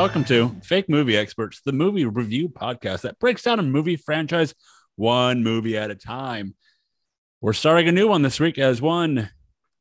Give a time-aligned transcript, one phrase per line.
[0.00, 4.54] welcome to Fake Movie Experts, the movie review podcast that breaks down a movie franchise
[4.96, 6.54] one movie at a time.
[7.42, 9.28] We're starting a new one this week as one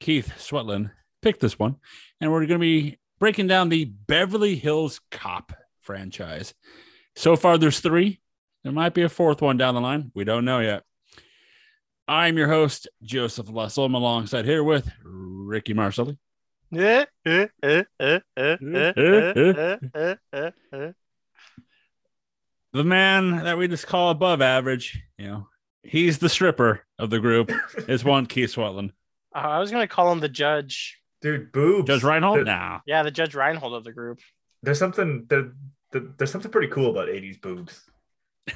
[0.02, 1.78] Keith Swetland picked this one,
[2.20, 6.54] and we're going to be breaking down the Beverly Hills Cop franchise.
[7.16, 8.20] So far, there's three.
[8.66, 10.12] There might be a fourth one down the line.
[10.14, 10.84] We don't know yet.
[12.10, 13.86] I'm your host, Joseph Lessel.
[13.86, 16.18] I'm alongside here with Ricky Marcelli.
[22.72, 25.48] The man that we just call above average, you know,
[25.82, 27.52] he's the stripper of the group,
[27.88, 28.92] is one Keith Sweatland.
[29.36, 31.02] Uh, I was going to call him the judge.
[31.22, 31.88] Dude, boobs.
[31.88, 32.46] Judge Reinhold?
[32.46, 32.80] Now, nah.
[32.86, 34.20] Yeah, the Judge Reinhold of the group.
[34.62, 35.52] There's something there,
[35.92, 37.90] there, there's something pretty cool about 80s boobs.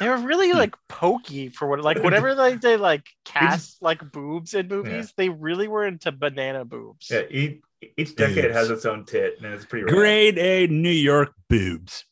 [0.00, 4.54] They were really like pokey for what like whatever like they like cast like boobs
[4.54, 5.12] in movies.
[5.16, 7.10] They really were into banana boobs.
[7.10, 7.60] Yeah, each,
[7.96, 8.54] each decade Boobs.
[8.54, 9.94] has its own tit, and it's pretty rad.
[9.94, 12.04] Grade A New York boobs.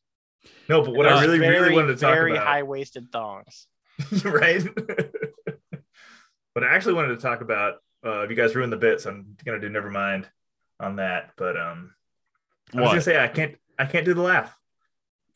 [0.69, 2.62] No, but what Uh, I really, very, really wanted to talk very about, very high
[2.62, 3.66] waisted thongs.
[4.24, 4.62] right?
[6.54, 7.74] but I actually wanted to talk about.
[8.04, 10.26] Uh, if you guys ruined the bit, so I'm gonna do never mind
[10.78, 11.32] on that.
[11.36, 11.92] But um,
[12.74, 12.91] I was What?
[12.92, 14.56] gonna say I can't, I can't do the laugh.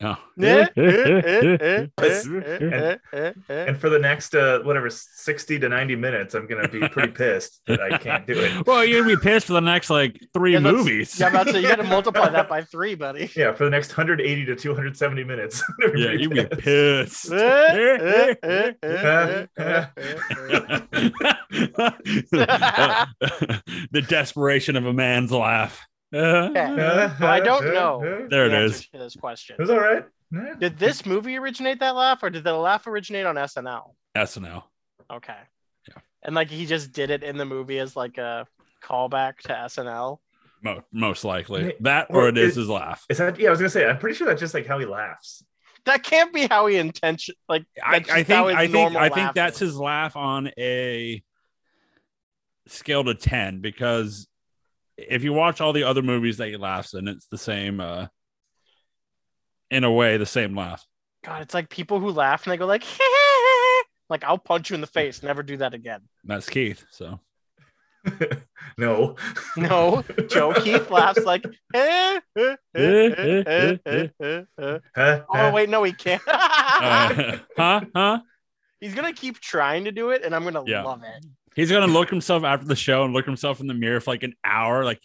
[0.01, 0.17] Oh.
[0.35, 0.69] Yes.
[0.77, 1.87] eh.
[3.49, 7.61] And for the next uh, whatever 60 to 90 minutes, I'm gonna be pretty pissed
[7.67, 8.67] that I can't do it.
[8.67, 11.17] well, you're gonna be pissed for the next like three Yeah, movies.
[11.19, 11.61] Yeah, I'm about to.
[11.61, 13.31] You got to multiply that by three, buddy.
[13.35, 15.63] Yeah, for the next 180 to 270 minutes.
[15.95, 17.31] Yeah, you'd be pissed.
[17.31, 17.31] pissed.
[17.31, 19.85] Eh, eh, eh,
[23.91, 25.85] the desperation of a man's laugh.
[26.13, 26.17] Uh,
[26.49, 27.13] Okay.
[27.19, 28.27] So I don't know.
[28.29, 28.87] there it The is.
[28.87, 29.55] to this question.
[29.59, 30.05] It was all right.
[30.31, 30.53] Yeah.
[30.59, 33.93] Did this movie originate that laugh, or did the laugh originate on SNL?
[34.15, 34.63] SNL.
[35.11, 35.37] Okay.
[35.87, 35.95] Yeah.
[36.23, 38.47] And like he just did it in the movie as like a
[38.83, 40.17] callback to SNL.
[40.63, 43.05] Mo- most likely that, or or it is it- his laugh.
[43.09, 43.37] Is that?
[43.39, 43.85] Yeah, I was gonna say.
[43.87, 45.43] I'm pretty sure that's just like how he laughs.
[45.85, 47.35] That can't be how he intention.
[47.47, 49.69] Like I, I think I think I think that's is.
[49.71, 51.21] his laugh on a
[52.67, 54.27] scale to ten because
[54.97, 58.07] if you watch all the other movies that he laughs in, it's the same uh
[59.71, 60.85] in a way, the same laugh.
[61.23, 62.83] God, it's like people who laugh and they go like
[64.09, 66.01] like I'll punch you in the face, never do that again.
[66.23, 67.19] That's Keith, so
[68.77, 69.15] no.
[69.57, 70.03] No.
[70.29, 71.45] Joe Keith laughs like
[71.75, 72.19] Oh
[75.53, 76.21] wait, no, he can't.
[76.27, 77.81] uh, huh?
[77.95, 78.19] Huh?
[78.79, 80.83] He's gonna keep trying to do it and I'm gonna yeah.
[80.83, 81.25] love it.
[81.55, 84.23] He's gonna look himself after the show and look himself in the mirror for like
[84.23, 84.83] an hour.
[84.83, 85.01] Like,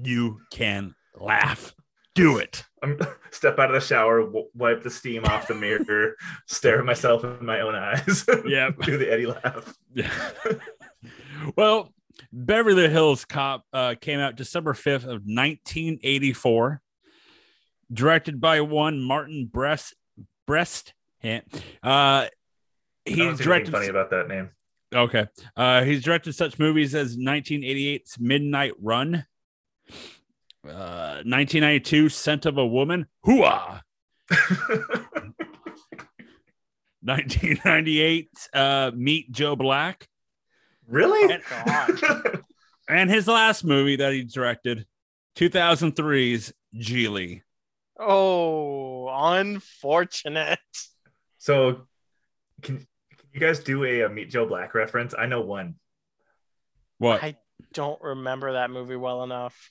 [0.00, 1.74] you can laugh.
[2.14, 2.64] Do it.
[2.82, 2.98] I'm
[3.30, 6.14] step out of the shower, w- wipe the steam off the mirror,
[6.46, 8.24] stare at myself in my own eyes.
[8.46, 8.70] Yeah.
[8.82, 9.74] Do the Eddie laugh.
[9.94, 10.10] Yeah.
[11.56, 11.92] well,
[12.32, 16.80] Beverly Hills Cop uh, came out December 5th of 1984,
[17.92, 19.94] directed by one Martin Brest
[20.46, 20.94] Breast.
[21.82, 22.26] Uh,
[23.04, 24.50] he directed funny about that name.
[24.94, 25.26] Okay.
[25.56, 29.26] Uh, he's directed such movies as 1988's Midnight Run,
[30.66, 33.82] uh, 1992 Scent of a Woman, Hooah,
[37.02, 40.06] 1998 uh, Meet Joe Black,
[40.86, 41.32] really?
[41.66, 42.42] And-
[42.88, 44.86] and his last movie that he directed,
[45.36, 47.42] 2003's Gigli.
[48.00, 50.58] Oh, unfortunate.
[51.38, 51.86] so,
[52.62, 52.86] can, can
[53.32, 55.14] you guys do a, uh Meet Joe Black reference?
[55.16, 55.76] I know one.
[56.98, 57.22] What?
[57.22, 57.36] I
[57.72, 59.70] don't remember that movie well enough.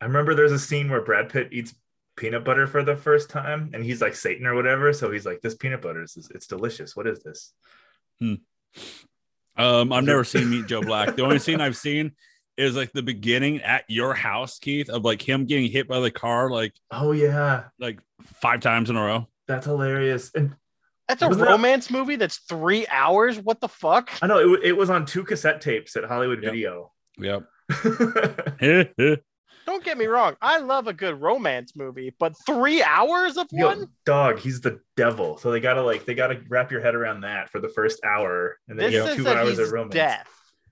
[0.00, 1.74] I remember there's a scene where Brad Pitt eats
[2.16, 4.92] peanut butter for the first time, and he's like Satan or whatever.
[4.92, 6.96] So he's like, "This peanut butter is it's delicious.
[6.96, 7.52] What is this?"
[8.18, 8.34] Hmm.
[9.56, 11.16] Um, I've never seen Meet Joe Black.
[11.16, 12.12] The only scene I've seen
[12.56, 16.10] is like the beginning at your house, Keith, of like him getting hit by the
[16.10, 18.00] car like Oh yeah, like
[18.40, 19.26] five times in a row.
[19.46, 20.30] that's hilarious.
[20.34, 20.54] And
[21.10, 23.36] That's a Wasn't that- romance movie that's three hours.
[23.40, 24.12] What the fuck?
[24.22, 26.52] I know it, it was on two cassette tapes at Hollywood Yep.
[26.52, 26.92] Video.
[27.18, 27.46] Yep.
[29.66, 30.36] Don't get me wrong.
[30.40, 33.88] I love a good romance movie, but three hours of Yo, one?
[34.06, 35.36] dog, he's the devil.
[35.38, 38.58] So they gotta like they gotta wrap your head around that for the first hour,
[38.68, 39.94] and then This you have two hours of romance.
[39.94, 40.28] death,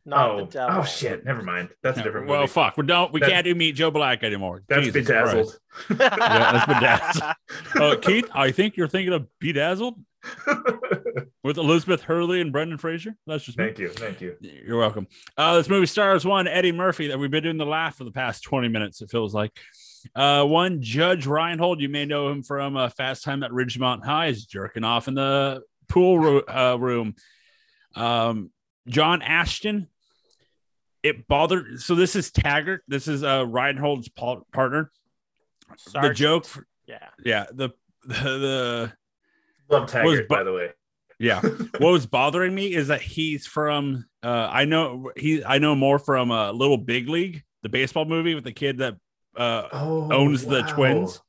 [0.08, 0.80] not oh, the devil.
[0.80, 1.24] oh shit!
[1.24, 1.68] Never mind.
[1.82, 2.52] That's a different well, movie.
[2.52, 2.76] fuck.
[2.76, 3.12] We don't.
[3.12, 4.62] We That- can't do Meet Joe Black anymore.
[4.68, 5.58] That's Jesus bedazzled.
[5.90, 5.96] Yeah,
[6.52, 7.34] that's bedazzled.
[7.76, 9.94] Uh, Keith, I think you're thinking of Bedazzled
[11.44, 13.14] with Elizabeth Hurley and Brendan Fraser.
[13.26, 13.64] That's just me.
[13.66, 14.36] thank you, thank you.
[14.40, 15.06] You're welcome.
[15.36, 18.10] Uh, this movie stars one Eddie Murphy that we've been doing the laugh for the
[18.10, 19.00] past 20 minutes.
[19.02, 19.52] It feels like
[20.16, 21.80] uh, one Judge Reinhold.
[21.80, 24.26] You may know him from uh, Fast Time at Ridgemont High.
[24.28, 27.14] Is jerking off in the pool ro- uh, room.
[27.94, 28.50] Um,
[28.88, 29.88] John Ashton.
[31.08, 31.80] It bothered.
[31.80, 32.82] So this is Taggart.
[32.88, 34.90] This is uh, Reinhold's pa- partner.
[35.92, 36.44] the joke.
[36.44, 37.08] For, Yeah.
[37.24, 37.70] yeah, the
[38.04, 38.92] the, the
[39.70, 40.70] Love Taggart, bu- by the way.
[41.18, 41.40] yeah.
[41.78, 44.06] what was bothering me is that he's from.
[44.22, 45.44] Uh, I know he.
[45.44, 48.94] I know more from uh, Little Big League, the baseball movie with the kid that
[49.36, 51.20] uh, Oh, owns the twins,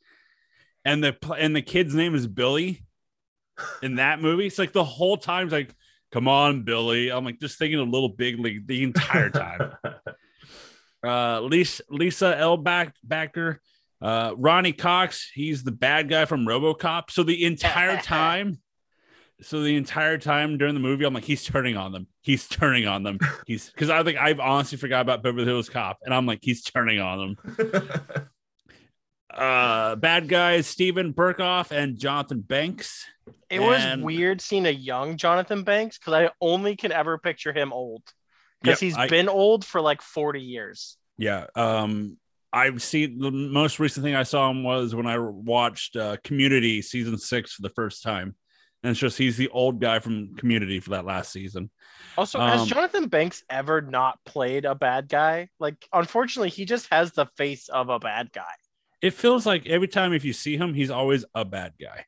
[0.86, 2.84] and the and the kid's name is Billy.
[3.84, 5.76] In that movie, it's like the whole time, it's like,
[6.12, 9.74] "Come on, Billy." I'm like just thinking of Little Big League the entire time.
[11.04, 12.58] uh Lisa Lisa L.
[12.58, 13.62] Back backer
[14.02, 17.12] uh Ronny Cox he's the bad guy from RoboCop.
[17.12, 18.60] So the entire time
[19.42, 22.08] so the entire time during the movie I'm like he's turning on them.
[22.22, 23.20] He's turning on them.
[23.46, 26.62] He's because I think I've honestly forgot about Beverly Hills Cop and I'm like he's
[26.62, 28.28] turning on them
[29.34, 33.06] uh bad guys Steven Berkoff and Jonathan Banks
[33.50, 37.72] It was weird seeing a young Jonathan Banks because I only can ever picture him
[37.72, 38.02] old
[38.62, 40.98] because Yep, he's I- been old for like 40 years.
[41.18, 41.46] Yeah.
[41.56, 42.18] Um,
[42.52, 46.82] I've seen the most recent thing I saw him was when I watched uh, Community
[46.82, 48.36] season six for the first time.
[48.82, 51.70] And it's just he's the old guy from Community for that last season.
[52.18, 55.50] Also, has Um, Jonathan Banks ever not played a bad guy?
[55.60, 58.44] Like, unfortunately, he just has the face of a bad guy.
[59.02, 62.06] It feels like every time if you see him, he's always a bad guy.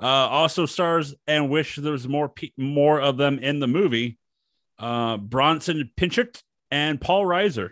[0.00, 4.18] Uh, also stars and wish there was more pe- more of them in the movie.
[4.78, 7.70] Uh, Bronson Pinchot and Paul Reiser.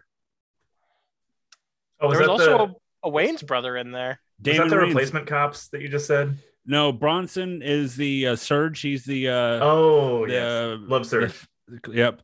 [2.01, 2.67] Oh, was there was that also
[3.03, 4.21] the, a, a Wayans brother in there.
[4.45, 4.87] was that the Wayans.
[4.89, 6.37] replacement cops that you just said?
[6.67, 8.81] No, Bronson is the uh, Serge.
[8.81, 10.79] He's the uh, Oh, the, yes.
[10.91, 11.35] Love Serge.
[11.69, 12.23] the- yep.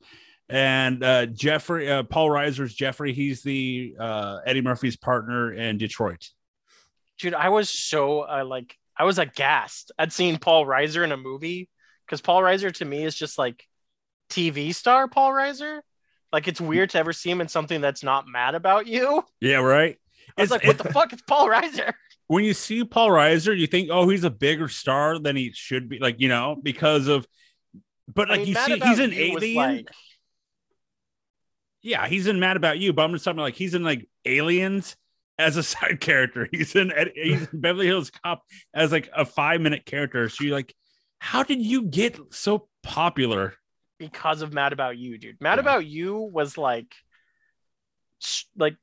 [0.50, 3.12] And uh, Jeffrey, uh, Paul Reiser's Jeffrey.
[3.12, 6.28] He's the uh, Eddie Murphy's partner in Detroit.
[7.20, 11.16] Dude, I was so uh, like, I was aghast at seeing Paul Reiser in a
[11.16, 11.68] movie
[12.06, 13.64] because Paul Reiser to me is just like
[14.30, 15.80] TV star Paul Reiser.
[16.32, 19.22] Like, it's weird to ever see him in something that's not mad about you.
[19.40, 19.98] Yeah, right.
[20.36, 21.12] I was It's- like, what the fuck?
[21.12, 21.92] It's Paul Reiser.
[22.28, 25.88] when you see Paul Reiser, you think, oh, he's a bigger star than he should
[25.88, 27.26] be, like you know, because of.
[28.12, 29.54] But I like mean, you see, he's an alien.
[29.56, 29.88] like-
[31.82, 34.96] yeah, he's in Mad About You, but I'm just talking like he's in like Aliens
[35.38, 36.48] as a side character.
[36.50, 38.42] He's in he's in Beverly Hills Cop
[38.74, 40.28] as like a five minute character.
[40.28, 40.74] So you're like,
[41.18, 43.54] how did you get so popular?
[44.00, 45.36] because of Mad About You, dude.
[45.40, 45.60] Mad Yeah.
[45.60, 46.92] About You was like,
[48.56, 48.76] like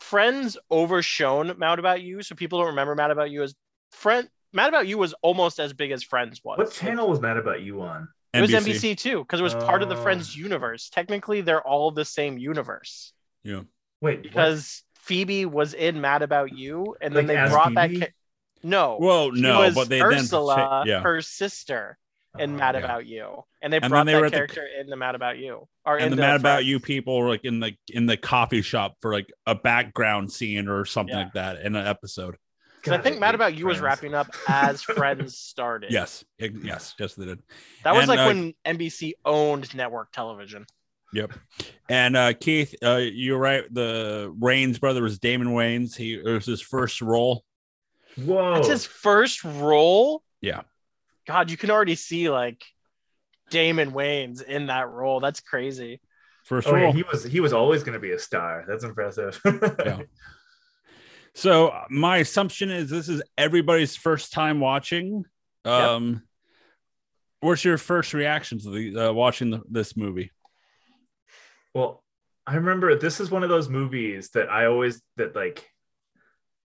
[0.00, 3.54] Friends overshone Mad About You, so people don't remember Mad About You as
[3.92, 4.28] Friend.
[4.52, 6.58] Mad About You was almost as big as Friends was.
[6.58, 8.08] What channel was Mad About You on?
[8.38, 10.02] It was NBC too, because it was part of the Oh.
[10.02, 10.88] Friends universe.
[10.90, 13.12] Technically, they're all the same universe
[13.44, 13.62] Yeah.
[14.00, 17.90] Wait, because Phoebe was in Mad About You, and then Like they as brought that.
[17.90, 18.00] Phoebe?
[18.06, 18.12] Ca-
[18.62, 21.00] no, Well, no, was but they Ursula, then yeah.
[21.02, 21.96] her sister,
[22.32, 22.42] what?
[22.42, 22.80] in Oh, Mad yeah.
[22.84, 25.14] About You, and they And brought then they that at the- character in the Mad
[25.14, 28.06] About You, or and in the Mad About You people were like in the in
[28.06, 31.24] the coffee shop for like a background scene or something Yeah.
[31.24, 32.36] like that in an episode.
[32.86, 35.90] Because I God, think Mad About You was wrapping up as Friends started.
[35.92, 37.40] Yes, It- yes, yes, they did.
[37.82, 40.66] That was And, like uh, when NBC owned network television.
[41.12, 41.32] Yep.
[41.88, 43.64] And uh, Keith, uh, you're right.
[43.72, 45.96] The Wayans brother was Damon Wayans.
[45.96, 47.44] He it was his first role.
[48.16, 48.54] Whoa.
[48.54, 50.22] That's his first role.
[50.40, 50.62] Yeah.
[51.26, 52.62] God, you can already see like
[53.50, 55.18] Damon Wayans in that role.
[55.20, 56.00] That's crazy.
[56.44, 56.92] First Oh, yeah, role.
[56.92, 58.64] he was he was always going to be a star.
[58.68, 59.40] That's impressive.
[59.84, 60.02] Yeah.
[61.36, 65.26] So uh, my assumption is this is everybody's first time watching.
[65.66, 66.22] Um,
[67.40, 70.30] what's your first reaction to the uh, watching the, this movie?
[71.74, 72.02] Well,
[72.46, 75.68] I remember this is one of those movies that I always that like.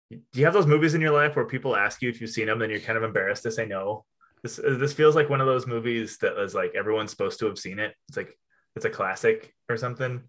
[0.10, 2.46] Do you have those movies in your life where people ask you if you've seen
[2.46, 4.06] them, then you're kind of embarrassed to say no?
[4.42, 7.60] This this feels like one of those movies that is like everyone's supposed to have
[7.60, 7.94] seen it.
[8.08, 8.38] It's like
[8.78, 10.22] it's a classic or something.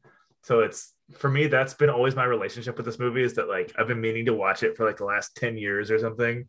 [0.43, 3.73] So it's for me that's been always my relationship with this movie is that like
[3.79, 6.47] I've been meaning to watch it for like the last 10 years or something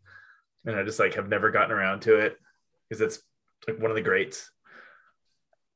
[0.64, 2.36] and I just like have never gotten around to it
[2.88, 3.22] because it's
[3.66, 4.50] like one of the greats.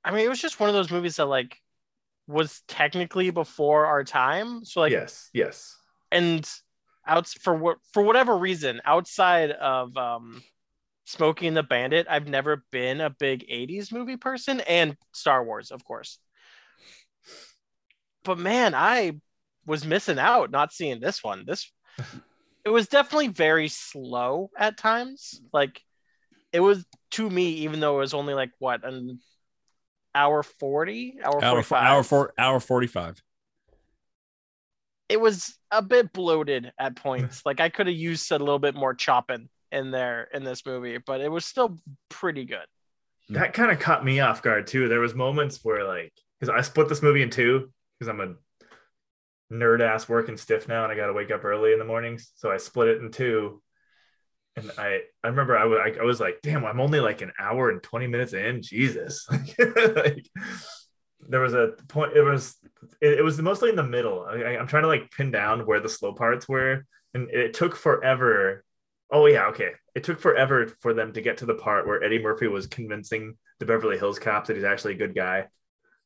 [0.05, 1.57] I mean, it was just one of those movies that like
[2.27, 4.65] was technically before our time.
[4.65, 5.77] So like, yes, yes.
[6.11, 6.49] and
[7.07, 10.43] outs for what for whatever reason, outside of um,
[11.05, 15.71] Smokey and the Bandit, I've never been a big '80s movie person, and Star Wars,
[15.71, 16.19] of course.
[18.25, 19.21] But man, I
[19.67, 21.45] was missing out not seeing this one.
[21.47, 21.71] This
[22.65, 25.41] it was definitely very slow at times.
[25.53, 25.81] Like
[26.53, 29.21] it was to me, even though it was only like what an
[30.15, 31.85] hour forty, hour Hour, forty five.
[31.87, 33.23] hour four, hour forty-five.
[35.09, 37.43] it was a bit bloated at points.
[37.47, 40.99] like I could have used a little bit more chopping in there in this movie,
[40.99, 42.67] but it was still pretty good.
[43.31, 44.89] that kind of caught me off guard too.
[44.89, 48.35] There was moments where like because I split this movie in two because I'm a
[49.53, 52.33] nerd ass working stiff now, and I got to wake up early in the mornings.
[52.37, 53.63] So I split it in two.
[54.57, 57.71] And I, I remember I was, I was like, damn, I'm only like an hour
[57.71, 58.61] and 20 minutes in.
[58.61, 59.27] Jesus.
[59.59, 60.29] like,
[61.29, 62.57] there was a point, it was,
[63.01, 64.27] it, it was mostly in the middle.
[64.29, 66.85] I, I'm trying to like pin down where the slow parts were.
[67.15, 68.65] And it took forever.
[69.11, 69.47] Oh, yeah.
[69.47, 69.71] Okay.
[69.95, 73.37] It took forever for them to get to the part where Eddie Murphy was convincing
[73.61, 75.47] the Beverly Hills cop that he's actually a good guy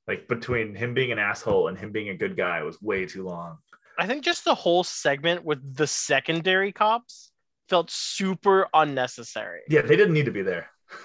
[0.09, 3.25] like between him being an asshole and him being a good guy was way too
[3.25, 3.59] long.
[3.99, 7.31] I think just the whole segment with the secondary cops
[7.69, 9.61] felt super unnecessary.
[9.69, 10.71] Yeah, they didn't need to be there.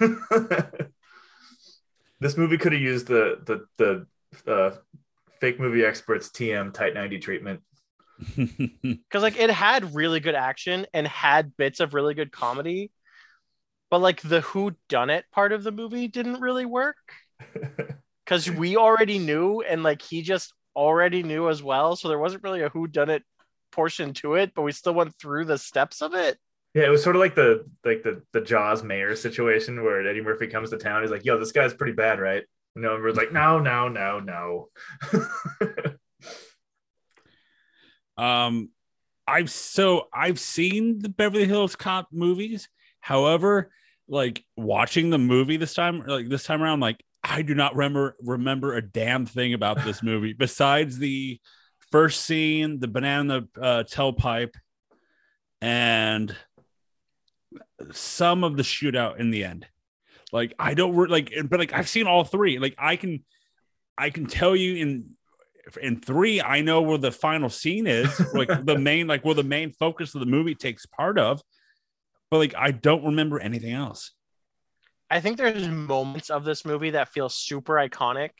[2.20, 4.06] this movie could have used the the the
[4.50, 4.76] uh,
[5.40, 7.60] fake movie experts TM tight 90 treatment.
[8.36, 12.90] Cuz like it had really good action and had bits of really good comedy.
[13.90, 16.96] But like the who done it part of the movie didn't really work
[18.28, 21.96] because we already knew and like he just already knew as well.
[21.96, 23.22] So there wasn't really a who done it
[23.70, 26.38] portion to it but we still went through the steps of it.
[26.74, 30.20] Yeah it was sort of like the like the the jaws mayor situation where eddie
[30.20, 31.02] murphy comes to town.
[31.02, 32.44] He's like yo this guy's pretty bad right?
[32.74, 34.68] You know everyone's like no no no no.
[38.16, 38.70] Um
[39.28, 42.68] i've so i've seen the beverly hills cop movies.
[43.00, 43.70] However
[44.08, 48.16] like watching the movie this time like this time around like I do not remember
[48.22, 51.40] remember a damn thing about this movie besides the
[51.90, 54.54] first scene, the banana uh, tailpipe,
[55.60, 56.34] and
[57.92, 59.66] some of the shootout in the end.
[60.32, 62.58] Like I don't re- like, but like I've seen all three.
[62.58, 63.24] Like I can,
[63.96, 65.10] I can tell you in
[65.82, 69.42] in three, I know where the final scene is, like the main, like where the
[69.42, 71.40] main focus of the movie takes part of.
[72.30, 74.12] But like I don't remember anything else.
[75.10, 78.30] I think there's moments of this movie that feel super iconic.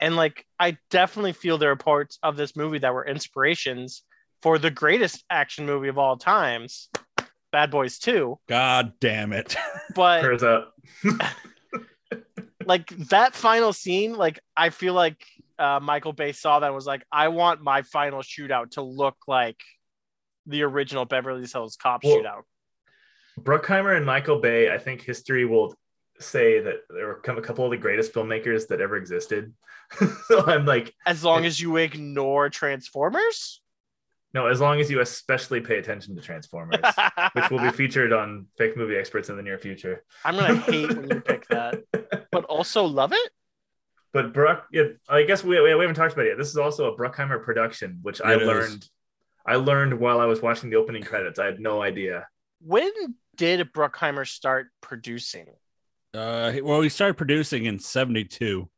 [0.00, 4.02] And like I definitely feel there are parts of this movie that were inspirations
[4.42, 6.90] for the greatest action movie of all times,
[7.52, 8.38] Bad Boys 2.
[8.48, 9.56] God damn it.
[9.94, 10.24] But
[12.66, 15.24] like that final scene, like I feel like
[15.58, 19.16] uh, Michael Bay saw that and was like, I want my final shootout to look
[19.26, 19.56] like
[20.46, 22.42] the original Beverly Hills Cop well, shootout.
[23.40, 25.74] Bruckheimer and Michael Bay, I think history will
[26.20, 29.52] say that there were a couple of the greatest filmmakers that ever existed.
[30.28, 33.60] so I'm like, as long as you ignore Transformers.
[34.32, 36.80] No, as long as you especially pay attention to Transformers,
[37.34, 40.02] which will be featured on Fake Movie Experts in the near future.
[40.24, 41.84] I'm gonna hate when you pick that,
[42.32, 43.30] but also love it.
[44.12, 46.38] But Bruck, yeah, I guess we, we haven't talked about it yet.
[46.38, 48.46] This is also a Bruckheimer production, which it I is.
[48.46, 48.88] learned.
[49.46, 51.38] I learned while I was watching the opening credits.
[51.38, 52.26] I had no idea.
[52.60, 52.90] When
[53.36, 55.46] did Bruckheimer start producing?
[56.14, 58.68] Uh, well, he started producing in '72.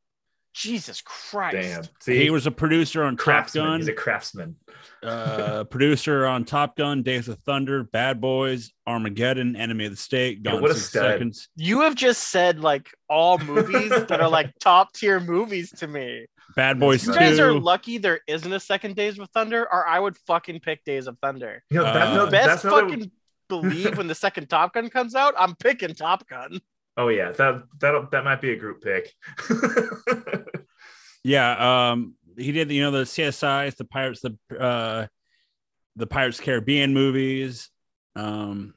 [0.55, 1.55] Jesus Christ!
[1.55, 1.85] Damn.
[2.01, 3.65] See, he was a producer on craftsman.
[3.65, 3.81] Top Gun.
[3.81, 4.57] He's a craftsman.
[5.03, 10.43] uh, producer on Top Gun, Days of Thunder, Bad Boys, Armageddon, Enemy of the State,
[10.43, 11.49] Gone yeah, Six Seconds.
[11.57, 16.25] You have just said like all movies that are like top tier movies to me.
[16.55, 17.19] Bad Boys you 2.
[17.19, 20.85] guys are lucky there isn't a second Days of Thunder, or I would fucking pick
[20.85, 21.63] Days of Thunder.
[21.69, 23.11] You know, that's uh, no, best that's fucking another...
[23.51, 26.61] believe when the second Top Gun comes out, I'm picking Top Gun.
[26.97, 29.13] Oh yeah, that that that might be a group pick.
[31.25, 35.07] yeah, um, he did you know the CSIs, the Pirates, the uh,
[35.97, 37.71] the Pirates Caribbean movies.
[38.15, 38.75] Um,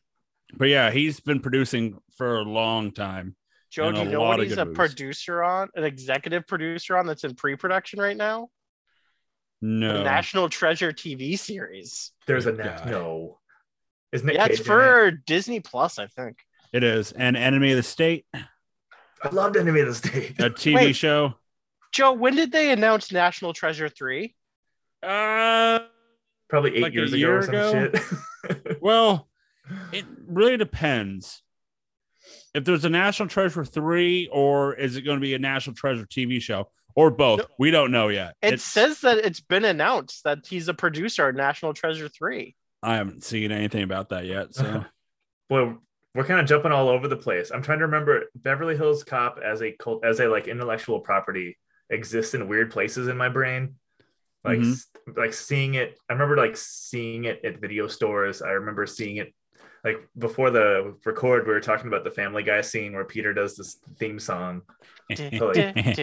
[0.53, 3.35] but yeah, he's been producing for a long time.
[3.69, 4.75] Joe, do you know what he's a movies.
[4.75, 8.49] producer on, an executive producer on that's in pre-production right now?
[9.61, 12.11] No, the National Treasure TV series.
[12.25, 13.39] There's a na- no.
[14.11, 14.35] Isn't it?
[14.35, 16.37] Yeah, it's for Disney Plus, I think.
[16.71, 18.25] It is an enemy of the state.
[18.33, 20.39] I loved Enemy of the State.
[20.39, 21.33] A TV Wait, show.
[21.91, 24.35] Joe, when did they announce National Treasure 3?
[25.01, 25.79] Uh
[26.49, 27.91] probably eight like years ago or some ago?
[27.93, 28.81] shit.
[28.81, 29.29] well,
[29.91, 31.43] it really depends.
[32.53, 36.05] If there's a National Treasure 3, or is it going to be a National Treasure
[36.05, 36.69] TV show?
[36.95, 37.39] Or both.
[37.39, 38.35] No, we don't know yet.
[38.41, 42.55] It it's, says that it's been announced that he's a producer of National Treasure 3.
[42.81, 44.55] I haven't seen anything about that yet.
[44.55, 44.85] So
[45.49, 45.77] well,
[46.15, 47.51] we're kind of jumping all over the place.
[47.51, 51.57] I'm trying to remember Beverly Hills Cop as a cult as a like intellectual property
[51.89, 53.75] exists in weird places in my brain.
[54.43, 55.19] Like mm-hmm.
[55.19, 55.97] like seeing it.
[56.09, 58.41] I remember like seeing it at video stores.
[58.41, 59.33] I remember seeing it
[59.83, 61.45] like before the record.
[61.45, 64.61] We were talking about the Family Guy scene where Peter does this theme song.
[65.15, 65.55] so, like,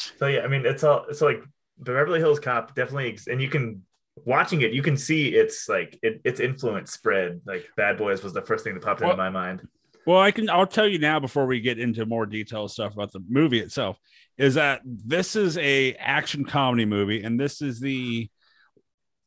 [0.18, 1.42] so yeah, I mean it's all it's like
[1.78, 3.82] the Beverly Hills Cop definitely, and you can
[4.24, 7.40] watching it, you can see it's like it, its influence spread.
[7.46, 9.66] Like Bad Boys was the first thing that popped well, into my mind.
[10.06, 10.50] Well, I can.
[10.50, 13.98] I'll tell you now before we get into more detailed stuff about the movie itself.
[14.36, 18.28] Is that this is a action comedy movie, and this is the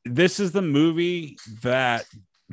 [0.05, 2.05] this is the movie that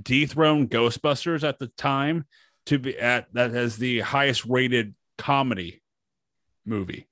[0.03, 2.27] dethroned Ghostbusters at the time
[2.67, 5.83] to be at that has the highest rated comedy
[6.65, 7.07] movie,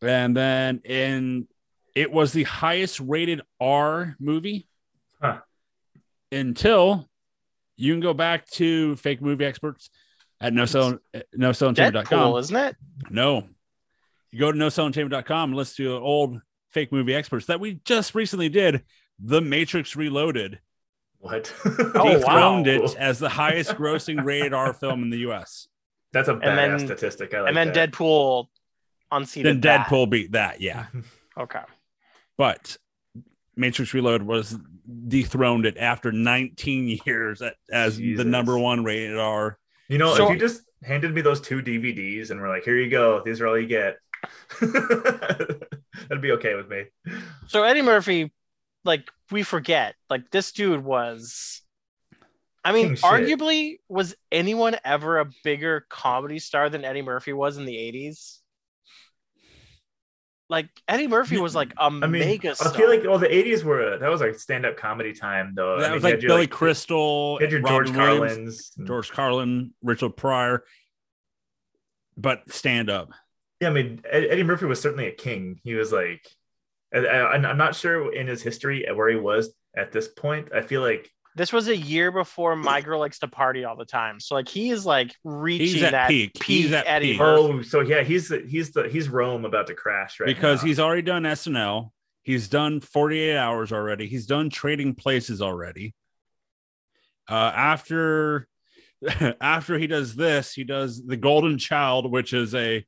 [0.00, 1.46] and then in
[1.94, 4.66] it was the highest rated R movie
[5.20, 5.38] Huh.
[6.30, 7.08] until
[7.76, 9.90] you can go back to fake movie experts
[10.40, 10.98] at no sell
[11.34, 12.76] no Deadpool, isn't it?
[13.10, 13.46] No.
[14.30, 18.14] You go to no chamber.com and listen to old fake movie experts that we just
[18.14, 18.82] recently did.
[19.18, 20.58] The Matrix Reloaded
[21.18, 21.52] What?
[21.64, 21.68] Oh,
[22.18, 22.72] dethroned wow.
[22.72, 25.68] it as the highest grossing rated R film in the US.
[26.12, 27.34] That's a badass And then- statistic.
[27.34, 27.92] I like and then that.
[27.92, 28.46] Deadpool
[29.10, 29.86] Then unseated that.
[29.86, 30.86] Deadpool beat that, yeah.
[31.38, 31.60] Okay.
[32.38, 32.76] But
[33.56, 34.58] Matrix Reload was
[35.08, 39.58] dethroned it after 19 years at, as the number one rated R.
[39.88, 42.76] You know, So- if you just handed me those two DVDs and were like, "Here
[42.76, 43.22] you go.
[43.24, 43.98] These are all you get,"
[44.60, 46.84] that'd be okay with me.
[47.48, 48.32] So Eddie Murphy,
[48.84, 51.60] like we forget, like this dude was.
[52.64, 53.04] I mean, King shit.
[53.04, 58.38] arguably, was anyone ever a bigger comedy star than Eddie Murphy was in the '80s?
[60.52, 62.74] Like Eddie Murphy was like a I mean, mega star.
[62.74, 65.80] I feel like well, the '80s were that was like stand-up comedy time, though.
[65.80, 67.96] that I mean, was you like had your, Billy Crystal, you had your Robin George
[67.96, 68.86] Williams, Carlins.
[68.86, 70.64] George Carlin, Richard Pryor,
[72.18, 73.12] but stand up.
[73.62, 75.58] Yeah, I mean, Eddie Murphy was certainly a king.
[75.64, 76.28] He was like,
[76.94, 80.50] I, I, I'm not sure in his history where he was at this point.
[80.54, 83.84] I feel like this was a year before My Girl Likes to Party all the
[83.84, 84.20] time.
[84.20, 86.34] So like he is like reaching at that peak.
[86.34, 87.20] peak, He's at Eddie peak.
[87.20, 90.66] Oh, so yeah, he's the, he's the he's Rome about to crash right because now.
[90.66, 91.90] he's already done SNL.
[92.22, 94.06] He's done 48 hours already.
[94.06, 95.94] He's done Trading Places already.
[97.28, 98.46] Uh, after
[99.40, 102.84] after he does this, he does The Golden Child, which is a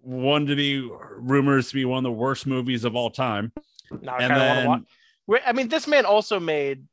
[0.00, 3.52] one to be rumors to be one of the worst movies of all time.
[4.00, 4.92] Now I And kind of want to
[5.26, 5.42] then watch.
[5.46, 6.84] I mean, this man also made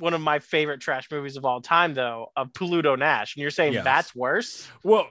[0.00, 3.50] one of my favorite trash movies of all time, though, of Pluto Nash, and you're
[3.50, 3.84] saying Yes.
[3.84, 4.66] that's worse?
[4.82, 5.08] Well,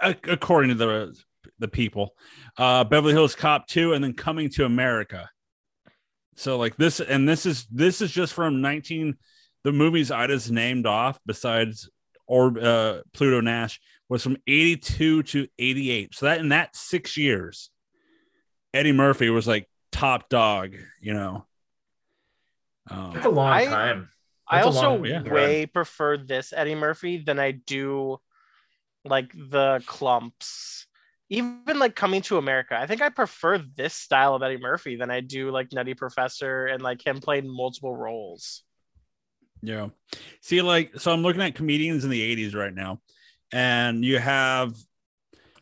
[0.00, 1.16] a- according to the
[1.58, 2.14] the people,
[2.58, 5.30] uh, Beverly Hills Cop two, and then Coming to America.
[6.36, 9.16] So like this, and this is this is just from nineteen.
[9.62, 11.90] The movies I just named off, besides
[12.26, 16.14] or uh, Pluto Nash, was from eighty two to eighty eight.
[16.14, 17.70] So that in that six years,
[18.72, 20.74] Eddie Murphy was like top dog.
[21.00, 21.46] You know.
[22.90, 24.08] Um, That's a long I- time.
[24.50, 25.22] I That's also long yeah.
[25.22, 28.18] way prefer this Eddie Murphy than I do
[29.04, 30.86] like the Klumps.
[31.28, 35.08] Even like coming to America, I think I prefer this style of Eddie Murphy than
[35.08, 38.64] I do like Nutty Professor and like him playing multiple roles.
[39.62, 39.90] Yeah.
[40.40, 43.00] See, like, so I'm looking at comedians in the 80s right now,
[43.52, 44.74] and you have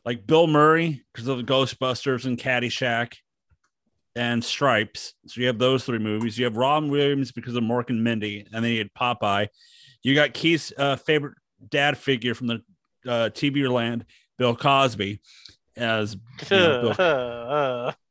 [0.06, 3.16] like Bill Murray because of the Ghostbusters and Caddyshack
[4.18, 5.14] and Stripes.
[5.26, 6.36] So you have those three movies.
[6.38, 9.48] You have Robin Williams because of Mork and Mindy, and then you had Popeye.
[10.02, 11.34] You got Keith's uh, favorite
[11.68, 12.62] dad figure from the
[13.06, 14.04] uh, TV land,
[14.36, 15.20] Bill Cosby,
[15.76, 16.16] as
[16.50, 17.94] you know, Bill,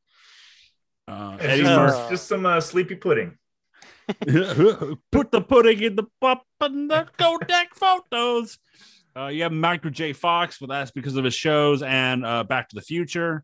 [1.10, 1.94] Uh, Eddie just, Murphy.
[1.94, 3.38] some- just some uh, sleepy pudding.
[5.12, 8.58] Put the pudding in the pop and the Kodak photos.
[9.16, 10.12] Uh, you have Michael J.
[10.14, 13.44] Fox, but that's because of his shows and uh, Back to the Future.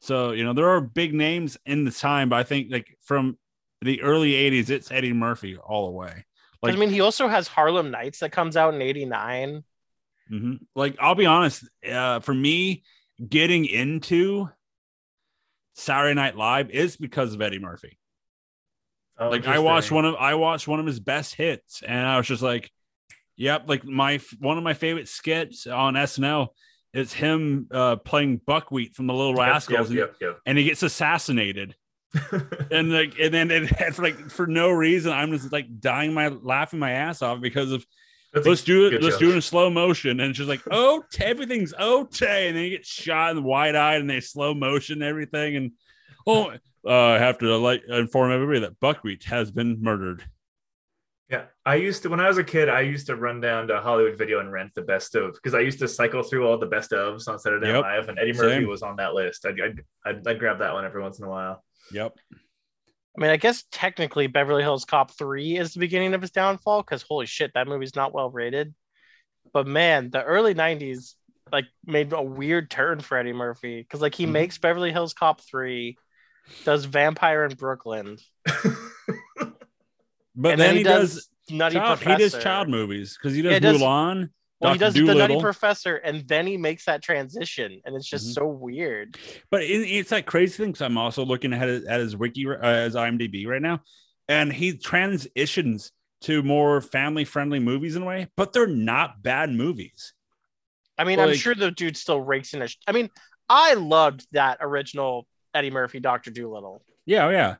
[0.00, 3.38] So you know there are big names in the time, but I think like from
[3.82, 6.24] the early '80s, it's Eddie Murphy all the way.
[6.62, 9.64] Like, I mean, he also has Harlem Nights that comes out in '89.
[10.30, 10.58] mhm.
[10.74, 12.84] like I'll be honest, uh, for me,
[13.28, 14.48] getting into
[15.74, 17.98] Saturday Night Live is because of Eddie Murphy.
[19.18, 22.18] Oh, like I watched one of I watched one of his best hits, and I
[22.18, 22.70] was just like,
[23.36, 26.48] "Yep!" Like my one of my favorite skits on SNL
[26.92, 30.64] is him uh, playing Buckwheat from the Little Yep, Rascals, and, Yep, yep, and he
[30.64, 31.74] gets assassinated,
[32.70, 36.28] and like and then it had like for no reason, I'm just like dying my
[36.28, 37.84] laughing my ass off because of
[38.32, 41.02] That's let's do it, let's do it in slow motion, and it's just like oh
[41.20, 45.56] everything's okay, and then he gets shot and wide eyed, and they slow motion everything,
[45.56, 45.72] and
[46.26, 46.52] oh.
[46.88, 50.24] Uh, I have to like inform everybody that Buckwheat has been murdered.
[51.28, 52.68] Yeah, I used to when I was a kid.
[52.68, 55.60] I used to run down to Hollywood Video and rent the best of because I
[55.60, 57.82] used to cycle through all the best ofs on Saturday Night Yep.
[57.82, 58.68] Live, and Eddie Murphy Same.
[58.68, 59.44] was on that list.
[59.44, 61.64] I'd, I'd, I'd, I'd grab that one every once in a while.
[61.90, 62.14] Yep.
[62.32, 66.82] I mean, I guess technically Beverly Hills Cop 3 is the beginning of his downfall
[66.82, 68.72] because holy shit, that movie's not well rated.
[69.52, 71.14] But man, the early 90s
[71.50, 74.32] like made a weird turn for Eddie Murphy because like he Mhm.
[74.32, 75.96] makes Beverly Hills Cop 3,
[76.64, 78.18] does Vampire in Brooklyn,
[80.36, 82.16] But then, then he, does, Nutty child, Professor.
[82.24, 84.92] he does child movies because he does Yeah, he does- Mulan Well, he Dr.
[84.92, 88.32] does the Nutty Professor, and then he makes that transition, and it's just Mhm.
[88.34, 89.16] so weird.
[89.50, 90.72] But it, it's that crazy thing.
[90.72, 93.82] Cause I'm also looking at his, at his wiki, uh, his IMDb right now,
[94.28, 99.50] and he transitions to more family friendly movies in a way, but they're not bad
[99.50, 100.14] movies.
[100.98, 102.68] I mean, I'm sure the dude still rakes in a.
[102.68, 103.10] Sh- I mean,
[103.50, 106.82] I loved that original Eddie Murphy Doctor Dolittle.
[107.04, 107.56] Yeah, oh, yeah.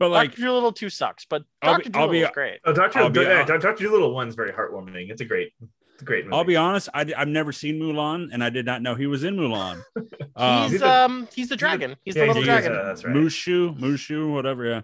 [0.00, 2.60] But like, Doctor Dolittle two sucks, but Doctor I'll Dolittle be- was great.
[2.64, 5.10] Oh, Doctor I'll yeah, Doctor Dolittle one's very heartwarming.
[5.10, 5.52] It's a great,
[5.92, 6.34] it's a great movie.
[6.36, 9.22] I'll be honest, I, have never seen Mulan, and I did not know he was
[9.24, 9.82] in Mulan.
[10.36, 11.96] Um, he's um he's the dragon.
[12.02, 12.78] He's yeah, the little he's- dragon.
[12.78, 13.14] uh, that's right.
[13.14, 14.64] Mushu, Mushu, whatever.
[14.64, 14.80] Yeah,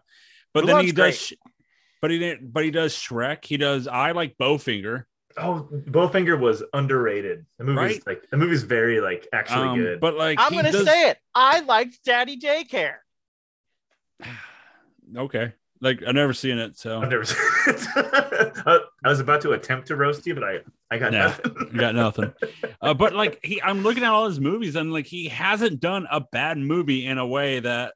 [0.52, 1.32] but then Mulan's he does,
[2.02, 2.52] but he didn't.
[2.52, 3.42] But he does Shrek.
[3.46, 3.88] He does.
[3.88, 5.04] I like Bowfinger.
[5.38, 7.46] Oh, Bowfinger was underrated.
[7.56, 8.06] The movie's Right?
[8.06, 10.00] like the movie's very like actually Um, good.
[10.00, 11.18] but like, I'm gonna does- say it.
[11.34, 12.96] I liked Daddy Daycare.
[15.14, 17.86] Okay, like I've never seen it, so I've never seen it.
[18.66, 20.58] I I was about to attempt to roast you, but I
[20.90, 21.54] I got Nah, nothing.
[21.76, 22.32] got nothing.
[22.82, 26.06] Uh, but like he, I'm looking at all his movies, and like he hasn't done
[26.10, 27.94] a bad movie in a way that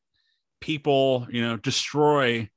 [0.60, 2.48] people, you know, destroy.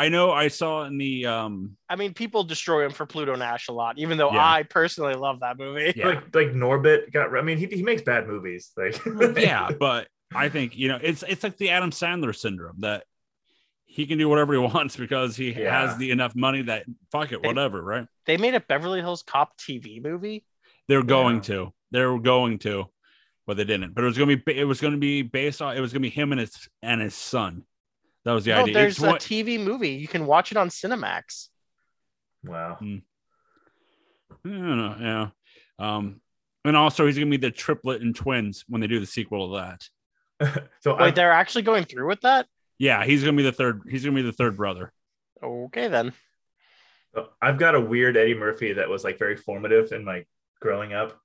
[0.00, 3.68] I know I saw in the um I mean, people destroy him for Pluto Nash
[3.68, 4.44] a lot, even though Yeah.
[4.44, 5.92] I personally love that movie.
[5.96, 6.06] Yeah.
[6.08, 7.36] Like like Norbit got.
[7.36, 8.70] I mean, he, he makes bad movies.
[8.76, 9.00] Like
[9.36, 13.04] yeah, but I think you know it's it's like the Adam Sandler syndrome that
[13.90, 15.86] he can do whatever he wants because he Yeah.
[15.86, 18.06] has the enough money that fuck it, whatever, right?
[18.26, 20.44] They made a Beverly Hills Cop TV movie.
[20.86, 21.42] They're going Yeah.
[21.42, 22.86] to, they're going to,
[23.46, 23.94] but they didn't.
[23.94, 26.10] But it was gonna be, it was gonna be based on, it was gonna be
[26.10, 27.64] him and his and his son.
[28.24, 28.74] That was the no, idea.
[28.74, 29.90] there's It's a what- TV movie.
[29.90, 31.48] You can watch it on Cinemax.
[32.44, 32.76] wow.
[32.80, 33.00] I
[34.44, 35.28] don't yeah.
[35.78, 36.20] Um,
[36.64, 39.62] and also he's gonna be the triplet and twins when they do the sequel of
[39.62, 39.88] that.
[40.80, 42.46] So Wait, I, they're actually going through with that?
[42.78, 43.82] Yeah, he's gonna be the third.
[43.88, 44.92] He's gonna be the third brother.
[45.42, 46.12] Okay, then.
[47.42, 50.28] I've got a weird Eddie Murphy that was like very formative in like
[50.60, 51.18] growing up.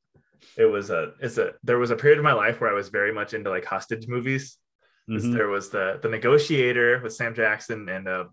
[0.58, 2.90] It was a it's a there was a period of my life where I was
[2.90, 4.58] very much into like hostage movies.
[5.10, 5.34] Mhm.
[5.34, 8.30] There was the the Negotiator with Sam Jackson and a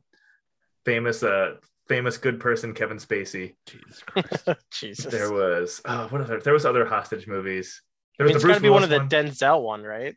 [0.84, 1.56] famous uh
[1.88, 3.56] famous good person Kevin Spacey.
[3.66, 4.48] Jesus Christ.
[4.70, 5.12] Jesus.
[5.12, 7.82] There was oh, what other there was other hostage movies.
[8.18, 9.08] I mean, was it's the got Bruce to be one of the one.
[9.08, 10.14] Denzel one, right?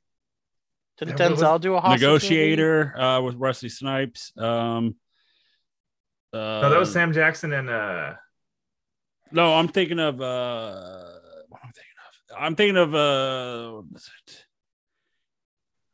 [0.98, 2.06] Didn't Yeah, was- Denzel do a hostage movie?
[2.14, 4.32] Negotiator uh, with Wesley Snipes.
[4.38, 4.96] Um,
[6.34, 8.14] uh, No, that was Sam Jackson and uh
[9.32, 10.22] No, I'm thinking of.
[10.22, 11.10] uh
[11.50, 12.00] What am I thinking
[12.32, 12.38] of?
[12.44, 12.94] I'm thinking of.
[12.96, 14.46] uh what is it?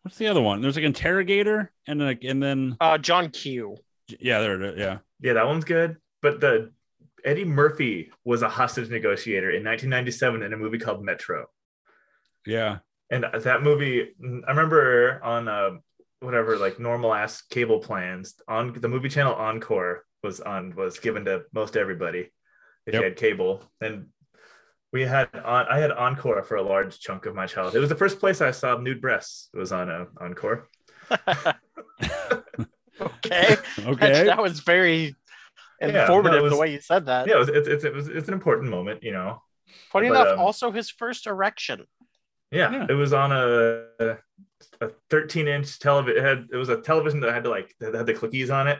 [0.03, 0.61] What's the other one?
[0.61, 3.77] There's like interrogator, and like, and then Uh, John Q.
[4.19, 4.79] yeah, there it is.
[4.79, 5.97] Yeah, yeah, that one's good.
[6.21, 6.71] But the
[7.25, 11.47] Eddie Murphy was a hostage negotiator in 1997 in a movie called Metro.
[12.45, 12.79] yeah.
[13.09, 14.09] And that movie
[14.47, 15.71] i remember on uh
[16.21, 21.25] whatever like normal ass cable plans on the movie channel encore was on was given
[21.25, 22.31] to most everybody
[22.85, 23.01] if Yep.
[23.01, 24.07] you had cable and
[24.91, 27.89] we had on i had encore for a large chunk of my childhood it was
[27.89, 30.67] the first place i saw nude breasts It was on uh, encore
[33.01, 33.55] Okay.
[33.87, 34.23] Okay.
[34.25, 35.15] that was very
[35.79, 37.27] Yeah, no, informative was- the way you said that.
[37.27, 39.41] yeah it was, it's, it's, it was, it's an important moment you know
[39.91, 41.85] Funny but, enough, um, also his first erection.
[42.51, 42.85] Yeah, Yeah.
[42.89, 43.85] it was on a
[44.81, 47.93] a 13 inch television it had it was a television that had to like that
[47.93, 48.79] had the clickies on it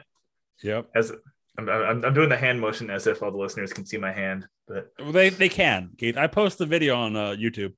[0.62, 0.88] Yep.
[0.94, 1.12] as
[1.58, 4.12] I'm, I'm, I'm doing the hand motion as if all the listeners can see my
[4.12, 5.90] hand, but Well, they they can.
[5.98, 7.72] Keith, I post the video on uh, YouTube.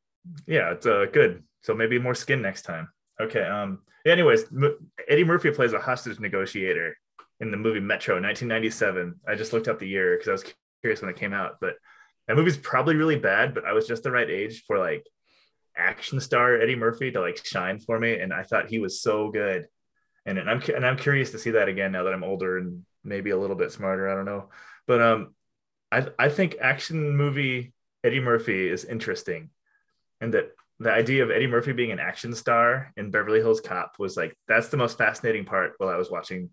[0.47, 1.43] yeah, it's uh, good.
[1.63, 2.89] So maybe more skin next time.
[3.21, 3.43] Okay.
[3.43, 3.81] Um.
[4.07, 4.77] Anyways, M-
[5.09, 6.97] Eddie Murphy plays a hostage negotiator
[7.41, 9.15] in the movie Metro, 1997.
[9.27, 10.45] I just looked up the year because I was
[10.83, 11.75] curious when it came out, but
[12.29, 13.55] that movie's probably really bad.
[13.55, 15.05] But I was just the right age for like
[15.77, 19.31] action star Eddie Murphy to like shine for me, and I thought he was so
[19.31, 19.67] good.
[20.25, 22.85] And, and I'm and I'm curious to see that again now that I'm older and
[23.03, 24.09] maybe a little bit smarter.
[24.09, 24.51] I don't know,
[24.87, 25.35] but um,
[25.91, 27.73] I I think action movie
[28.05, 29.51] Eddie Murphy is interesting,
[30.21, 33.97] and that the idea of Eddie Murphy being an action star in Beverly Hills Cop
[33.99, 36.51] was like that's the most fascinating part while I was watching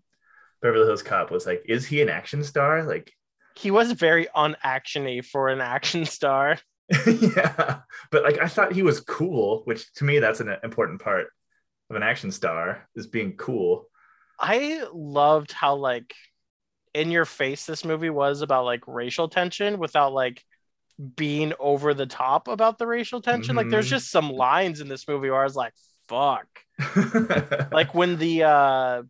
[0.62, 2.84] Beverly Hills Cop was like, is he an action star?
[2.84, 3.12] Like,
[3.56, 6.58] He was very unactiony for an action star.
[7.06, 11.28] yeah, but like I thought he was cool, which to me that's an important part
[11.90, 13.86] of an action star is being cool.
[14.38, 16.14] I loved how like
[16.94, 20.44] in your face this movie was about like racial tension without like
[21.16, 23.56] being over the top about the racial tension.
[23.56, 23.90] Like there's Mhm.
[23.90, 25.74] just some lines in this movie where I was like,
[26.08, 26.48] fuck.
[27.70, 29.02] Like when the uh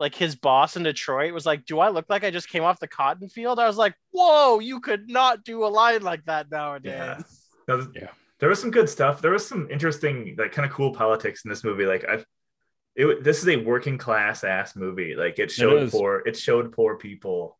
[0.00, 2.80] like his boss in Detroit was like, Do I look like I just came off
[2.80, 3.58] the cotton field?
[3.58, 6.92] I was like, Whoa, you could not do a line like that nowadays.
[6.92, 7.20] Yeah.
[7.68, 8.08] No, th- Yeah.
[8.40, 9.22] There was some good stuff.
[9.22, 11.86] There was some interesting, like, kind of cool politics in this movie.
[11.86, 12.22] Like, I,
[12.96, 15.14] it, this is a working class ass movie.
[15.14, 15.90] Like, it showed is.
[15.92, 17.56] poor, it showed poor people,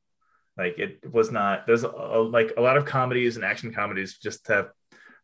[0.59, 1.67] Like it was not.
[1.67, 4.71] There's a, a- like a lot of comedies and action comedies just have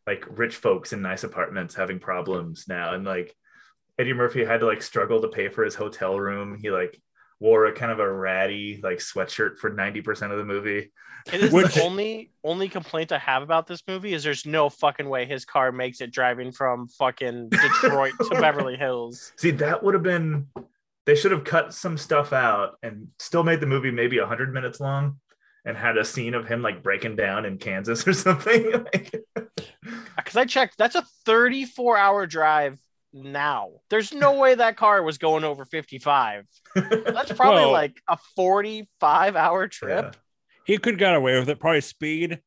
[0.07, 3.35] like rich folks in nice apartments having problems now, and like
[4.01, 6.57] Eddie Murphy had to like struggle to pay for his hotel room.
[6.59, 6.99] He like
[7.39, 10.91] wore a kind of a ratty like sweatshirt for ninety percent of the movie.
[11.31, 14.69] It is Which- the only only complaint I have about this movie is there's no
[14.69, 19.33] fucking way his car makes it driving from fucking Detroit to Beverly Hills.
[19.37, 20.47] See, that would have been.
[21.05, 24.79] They should have cut some stuff out and still made the movie maybe hundred minutes
[24.79, 25.19] long,
[25.63, 28.85] and had a scene of him like breaking down in Kansas or something.
[30.15, 32.79] Because I checked, that's a 34 hour drive
[33.13, 33.69] now.
[33.89, 36.45] There's no way that car was going over 55.
[36.75, 40.05] That's probably Well- like a 45 hour trip.
[40.15, 40.19] Yeah.
[40.65, 42.39] He could have got away with it, probably speed,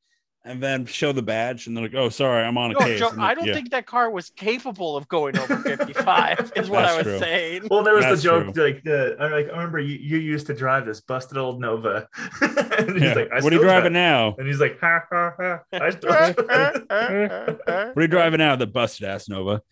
[0.47, 3.01] and then show the badge, and they're like, "Oh, sorry, I'm on a No, case."
[3.01, 3.55] Joe, And I don't yeah.
[3.55, 7.19] think that car was capable of going over 55, is what That's I was true.
[7.19, 7.69] saying.
[7.71, 10.47] Well, there was That's the joke like uh, I like I remember you, you used
[10.49, 12.09] to drive this busted old Nova.
[12.41, 13.15] and he's Yeah.
[13.15, 14.35] like, I what are you still driving drive- now?
[14.39, 15.61] And he's like, ha ha ha.
[15.73, 16.11] I still.
[16.89, 18.57] What are you driving now?
[18.57, 19.63] The busted ass Nova.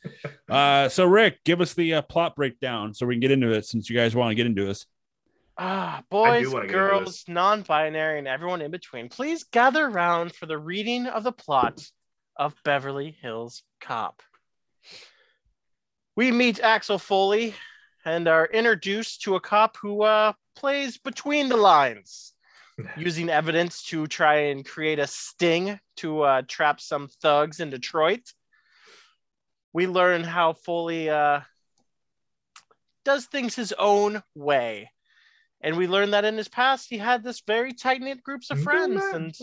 [0.49, 3.67] Uh, so Rick, give us the uh, plot breakdown so we can get into it.
[3.67, 4.87] Since you guys want to get into this,
[5.59, 10.47] Ah, boys, wanna get into girls, non-binary, and everyone in between, please gather around for
[10.47, 11.87] the reading of the plot
[12.37, 14.23] of Beverly Hills Cop.
[16.17, 17.55] We meet Axel Foley
[18.05, 22.33] and are introduced to a cop who uh, plays between the lines,
[22.97, 28.33] using evidence to try and create a sting to uh, trap some thugs in Detroit.
[29.73, 31.41] We learn how Foley uh,
[33.05, 34.91] does things his own way.
[35.63, 38.63] And we learned that in his past, he had this very tight knit groups of
[38.63, 39.03] friends.
[39.13, 39.35] And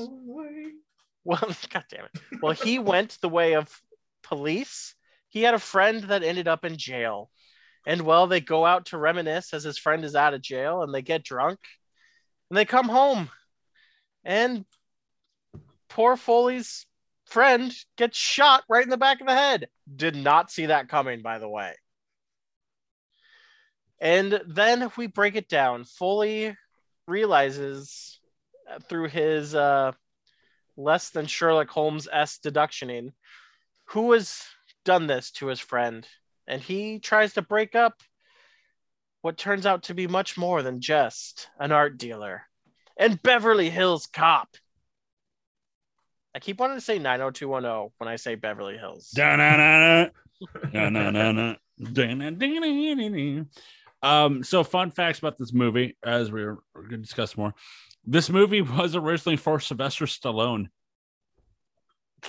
[1.23, 2.41] well, god damn it.
[2.41, 3.81] Well, he went the way of
[4.23, 4.95] police.
[5.29, 7.29] He had a friend that ended up in jail.
[7.87, 10.93] And well, they go out to reminisce as his friend is out of jail and
[10.93, 11.59] they get drunk
[12.49, 13.29] and they come home.
[14.23, 14.65] And
[15.87, 16.85] poor Foley's
[17.25, 19.69] friend gets shot right in the back of the head.
[19.95, 21.73] Did not see that coming, by the way.
[24.01, 25.83] And then we break it down.
[25.83, 26.55] Foley
[27.07, 28.19] realizes
[28.69, 29.91] uh, through his uh,
[30.77, 33.11] less than Sherlock Holmes s deductioning
[33.85, 34.43] who has
[34.85, 36.07] done this to his friend.
[36.47, 37.95] And he tries to break up
[39.21, 42.43] what turns out to be much more than just an art dealer
[42.97, 44.49] and Beverly Hills cop.
[46.35, 49.09] I keep wanting to say 90210 when I say Beverly Hills.
[49.09, 50.09] Da-na-na-na.
[50.71, 51.55] Da-na-na-na.
[54.01, 57.53] Um, so fun facts about this movie, as we're, we're going to discuss more.
[58.05, 60.67] This movie was originally for Sylvester Stallone.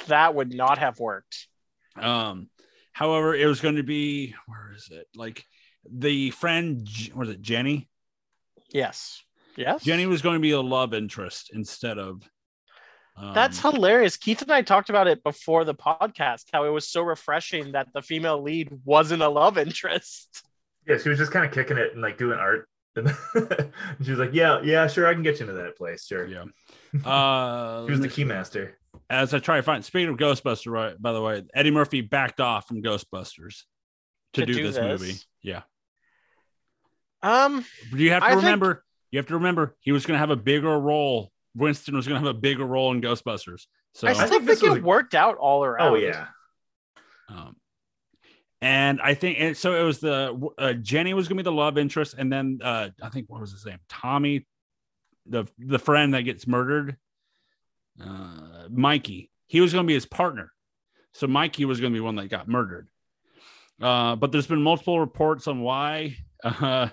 [0.06, 1.48] That would not have worked.
[1.96, 2.48] Um,
[2.92, 5.06] however, it was going to be where is it?
[5.16, 5.44] Like
[5.90, 7.88] the friend, was it, Jenny?
[8.72, 9.22] Yes.
[9.56, 9.82] Yes.
[9.82, 12.22] Jenny was going to be a love interest instead of.
[13.16, 14.16] Um, That's hilarious.
[14.16, 17.88] Keith and I talked about it before the podcast, how it was so refreshing that
[17.92, 20.44] the female lead wasn't a love interest.
[20.90, 22.68] Yeah, she was just kind of kicking it and like doing art.
[22.96, 23.08] And
[24.04, 26.44] she was like, "Yeah, yeah, sure, I can get you into that place, sure." yeah.
[27.08, 28.76] Uh, She was the key master.
[29.08, 29.84] as I try to find.
[29.84, 31.00] Speaking of Ghostbusters, right?
[31.00, 33.62] By the way, Eddie Murphy backed off from Ghostbusters
[34.34, 35.00] to, To do, do this, this?
[35.00, 35.14] movie.
[35.42, 35.62] Yeah,
[37.22, 38.84] Um, but you have to I think- remember.
[39.12, 41.32] You have to remember he was going to have a bigger role.
[41.56, 43.66] Winston was going to have a bigger role in Ghostbusters.
[43.92, 45.88] So, I still think think, this was it a- worked out all around.
[45.92, 46.26] Oh yeah,
[47.28, 47.56] um,
[48.60, 49.80] and I think and so.
[49.80, 52.90] It was the uh, Jenny was going to be the love interest, and then uh,
[53.02, 53.78] I think what was his name?
[53.88, 54.46] Tommy,
[55.26, 56.96] the the friend that gets murdered.
[58.02, 59.30] Uh, Mikey.
[59.46, 60.52] He was going to be his partner.
[61.12, 62.88] So Mikey was going to be one that got murdered.
[63.80, 66.88] Uh, but there's been multiple reports on why uh,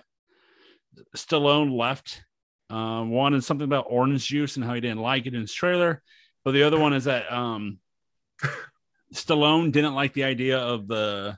[1.15, 2.23] Stallone left.
[2.69, 5.53] Uh, one is something about orange juice and how he didn't like it in his
[5.53, 6.01] trailer.
[6.43, 7.79] But the other one is that um,
[9.13, 11.37] Stallone didn't like the idea of the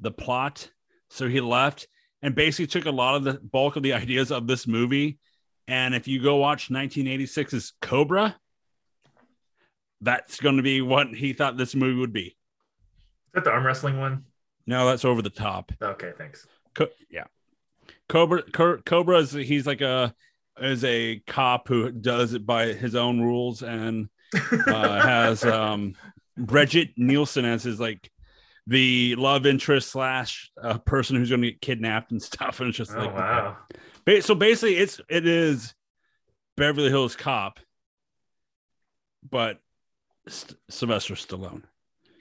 [0.00, 0.70] the plot,
[1.10, 1.88] so he left
[2.22, 5.18] and basically took a lot of the bulk of the ideas of this movie.
[5.66, 8.36] And if you go watch 1986's Cobra,
[10.00, 12.26] that's going to be what he thought this movie would be.
[12.26, 12.34] is
[13.34, 14.24] that the arm wrestling one?
[14.66, 15.72] No, that's over the top.
[15.80, 16.46] Okay, thanks.
[16.74, 17.24] Co- yeah,
[18.08, 18.42] Cobra.
[18.42, 20.14] Co- Cobra is he's like a
[20.60, 24.08] is a cop who does it by his own rules and
[24.66, 25.94] uh, has um
[26.36, 28.10] Brigitte Nielsen as his like
[28.66, 32.60] the love interest slash uh, person who's going to get kidnapped and stuff.
[32.60, 33.56] And it's just Oh like wow,
[34.04, 35.74] Ba- so basically, it's it is
[36.56, 37.60] Beverly Hills Cop,
[39.28, 39.58] but
[40.28, 41.62] St- Sylvester Stallone.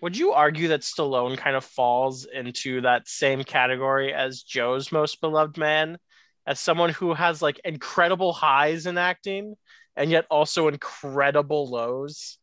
[0.02, 5.22] Would you argue that Stallone kind of falls into that same category as Joe's most
[5.22, 5.98] beloved man,
[6.46, 9.56] as someone who has like incredible highs in acting
[9.96, 12.38] and yet also incredible lows.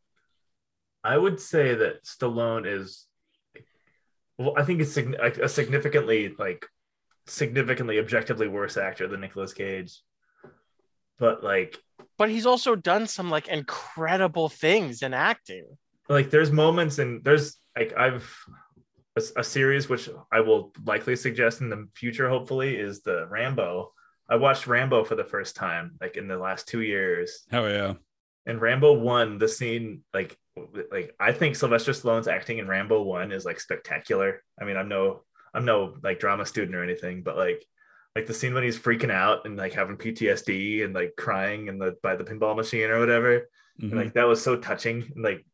[1.05, 3.07] I would say that Stallone is,
[4.41, 6.65] well, I think it's a significantly like
[7.27, 10.01] significantly objectively worse actor than Nicolas Cage.
[11.19, 11.77] But like,
[12.17, 15.67] But he's also done some like incredible things in acting.
[16.09, 18.27] like there's moments and there's like I've
[19.17, 22.29] a, a series which I will likely suggest in the future.
[22.31, 23.93] Hopefully, is the Rambo.
[24.31, 27.95] I watched Rambo for the first time like in the last two years, Hell yeah.
[28.47, 30.39] and Rambo one, the scene like
[30.91, 34.43] like I think Sylvester Stallone's acting in Rambo one is like spectacular.
[34.61, 35.23] I mean, I'm no
[35.55, 37.65] I'm no like drama student or anything, but like
[38.17, 41.81] like the scene when he's freaking out and like having PTSD and like crying and
[41.81, 43.49] the by the pinball machine or whatever.
[43.81, 43.91] Mhm.
[43.91, 45.11] And, like that was so touching.
[45.15, 45.45] And, like,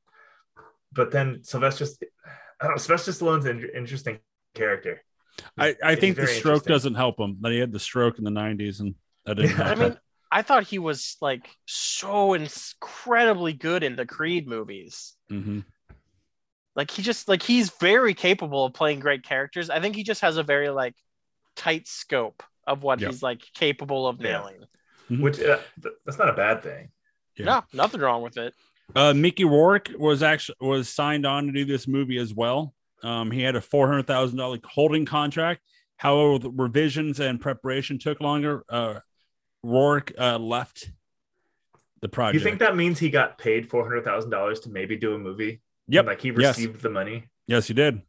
[0.92, 1.86] but then Sylvester,
[2.60, 4.18] I don't know, Sylvester Stallone's an interesting
[4.54, 5.02] character.
[5.58, 7.38] I, I think the stroke doesn't help him.
[7.42, 8.94] That he had the stroke in the 90s and
[9.26, 9.56] that didn't Yeah.
[9.58, 9.98] But I mean,
[10.30, 15.14] I thought he was like so incredibly good in the Creed movies.
[15.30, 15.64] Mhm.
[16.74, 19.70] Like he just like he's very capable of playing great characters.
[19.70, 20.94] I think he just has a very like
[21.54, 23.10] tight scope of what Yep.
[23.10, 24.38] he's like capable of Yeah.
[24.38, 24.64] nailing.
[25.10, 25.20] Mhm.
[25.22, 26.90] Which uh, th- that's not a bad thing.
[27.36, 27.44] Yeah.
[27.44, 28.54] No, nothing wrong with it.
[28.94, 32.74] Uh, Mickey Rourke was actually was signed on to do this movie as well.
[33.02, 35.62] Um, he had a four hundred thousand dollar holding contract.
[35.96, 38.64] However, the revisions and preparation took longer.
[38.68, 39.00] Uh,
[39.62, 40.90] Rourke uh, left
[42.00, 42.34] the project.
[42.34, 45.18] you think that means he got paid four hundred thousand dollars to maybe do a
[45.18, 45.60] movie?
[45.88, 46.00] Yep.
[46.00, 46.56] And, like he Yes.
[46.58, 47.24] received the money.
[47.46, 48.02] Yes, he did.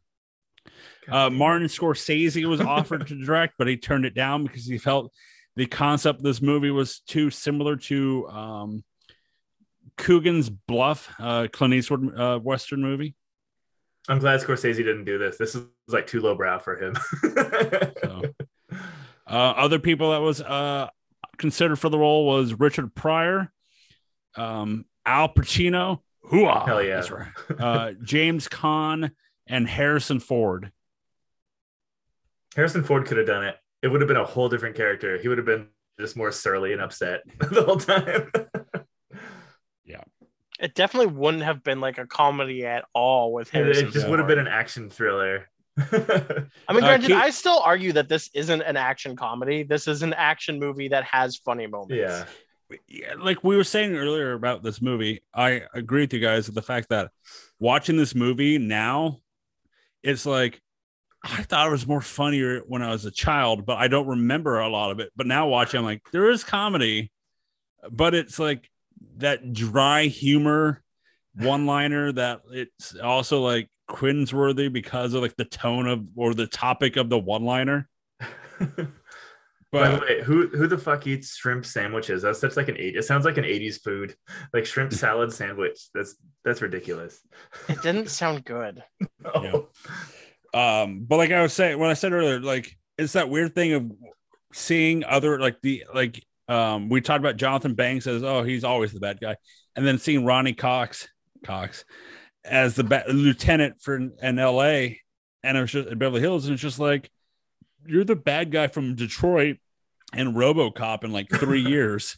[1.10, 5.12] Uh, Martin Scorsese was offered to direct, but he turned it down because he felt
[5.56, 8.84] the concept of this movie was too similar to um,
[9.96, 13.14] Coogan's Bluff, uh, Clint Eastwood uh, Western movie.
[14.08, 15.36] I'm glad Scorsese didn't do this.
[15.38, 16.94] This is like too lowbrow for him.
[18.04, 18.22] So,
[19.26, 20.88] uh, other people that was uh,
[21.38, 23.50] considered for the role was Richard Pryor,
[24.36, 26.96] um, Al Pacino, Hooah, Hell yeah.
[26.96, 29.12] that's right, uh, James Caan,
[29.46, 30.72] and Harrison Ford.
[32.56, 33.56] Harrison Ford could have done it.
[33.82, 35.16] It would have been a whole different character.
[35.18, 35.68] He would have been
[36.00, 38.30] just more surly and upset the whole time.
[39.84, 40.02] Yeah.
[40.60, 43.62] It definitely wouldn't have been like a comedy at all with him.
[43.62, 43.86] it Harrison.
[43.86, 44.10] just Ford.
[44.10, 45.48] would have been an action thriller.
[46.68, 49.62] I mean, Uh, granted, Keith- I still argue that this isn't an action comedy.
[49.62, 51.94] This is an action movie that has funny moments.
[51.94, 52.24] yeah.
[52.88, 56.54] yeah, like we were saying earlier about this movie, I agree with you guys with
[56.54, 57.10] the fact that
[57.60, 59.20] watching this movie now,
[60.02, 60.60] it's like
[61.24, 64.58] I thought it was more funnier when I was a child, but I don't remember
[64.60, 65.10] a lot of it.
[65.16, 67.10] But now watching, I'm like, there is comedy,
[67.90, 68.70] but it's like
[69.16, 70.82] that dry humor
[71.38, 76.46] one liner that it's also like Quinsworthy because of like the tone of or the
[76.46, 77.88] topic of the one liner.
[79.70, 82.22] By the But way, who who the fuck eats shrimp sandwiches?
[82.22, 82.96] That's such like an eight.
[82.96, 84.14] It sounds like an '80s food,
[84.54, 85.88] like shrimp salad sandwich.
[85.94, 87.20] That's that's ridiculous.
[87.68, 88.82] It didn't sound good.
[89.24, 89.68] Oh.
[90.54, 93.72] um but like i was saying when i said earlier like it's that weird thing
[93.74, 93.90] of
[94.52, 98.92] seeing other like the like um we talked about jonathan banks as oh he's always
[98.92, 99.36] the bad guy
[99.76, 101.08] and then seeing ronny cox
[101.44, 101.84] cox
[102.44, 104.96] as the ba- lieutenant for in la and
[105.56, 107.10] it was just in beverly hills and it's just like
[107.86, 109.56] you're the bad guy from detroit
[110.14, 112.16] and robocop in like three years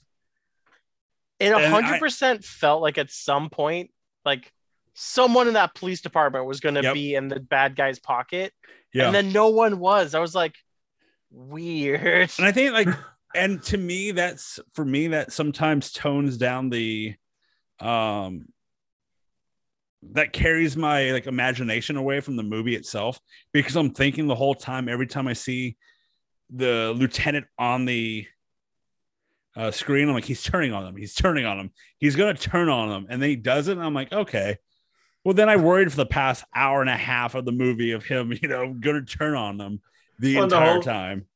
[1.38, 3.90] It And I- 100% felt like at some point,
[4.24, 4.52] like
[4.94, 6.94] someone in that police department was going to Yep.
[6.94, 8.52] be in the bad guy's pocket.
[8.92, 10.14] yeah And then no one was.
[10.14, 10.54] I was like,
[11.30, 12.30] weird.
[12.38, 12.88] And I think like,
[13.34, 17.14] and to me, that's for me that sometimes tones down the,
[17.80, 18.46] um,
[20.12, 23.20] that carries my like imagination away from the movie itself
[23.52, 25.76] because I'm thinking the whole time every time I see
[26.48, 28.26] the lieutenant on the
[29.56, 32.68] uh, screen, I'm like, he's turning on them, he's turning on them, he's gonna turn
[32.68, 33.78] on them, and then he doesn't.
[33.78, 34.56] I'm like, okay.
[35.24, 38.04] Well, then I worried for the past hour and a half of the movie of
[38.04, 39.80] him, you know, gonna turn on them
[40.18, 41.26] the Well, the entire whole- time.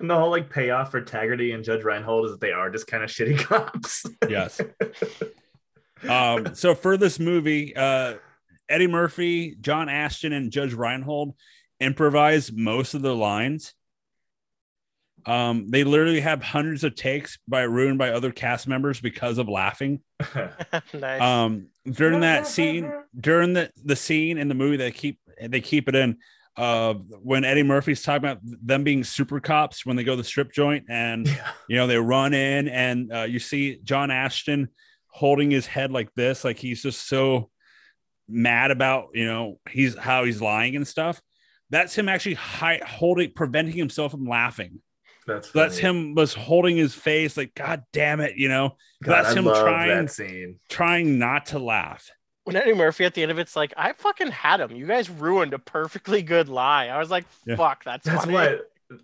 [0.00, 2.88] And the whole like payoff for Taggarty and Judge Reinhold is that they are just
[2.88, 4.04] kind of shitty cops.
[4.28, 4.60] Yes.
[6.08, 8.14] um, so for this movie, uh,
[8.68, 11.34] Eddie Murphy, John Ashton, and Judge Reinhold
[11.80, 13.74] improvise most of the lines.
[15.26, 19.48] Um, they literally have hundreds of takes by ruined by other cast members because of
[19.48, 20.00] laughing.
[20.94, 21.20] nice.
[21.20, 25.88] Um, during that scene, during the, the scene in the movie, they keep they keep
[25.88, 26.18] it in.
[26.56, 30.24] Uh, when Eddie Murphy's talking about them being super cops when they go to the
[30.24, 31.52] strip joint and yeah.
[31.68, 34.68] you know they run in and uh, you see john ashton
[35.08, 37.50] holding his head like this like he's just so
[38.28, 41.20] mad about you know he's how he's lying and stuff
[41.70, 44.80] that's him actually hi- holding preventing himself from laughing
[45.26, 48.76] That's That's him was holding his face like, God damn it, you know.
[49.02, 50.56] God, that's I him trying that scene.
[50.70, 52.08] trying not to laugh.
[52.44, 54.74] When Eddie Murphy at the end of it's like, I fucking had him.
[54.74, 56.86] You guys ruined a perfectly good lie.
[56.86, 57.56] I was like, Yeah.
[57.56, 58.32] fuck, that's, That's funny.
[58.32, 58.56] why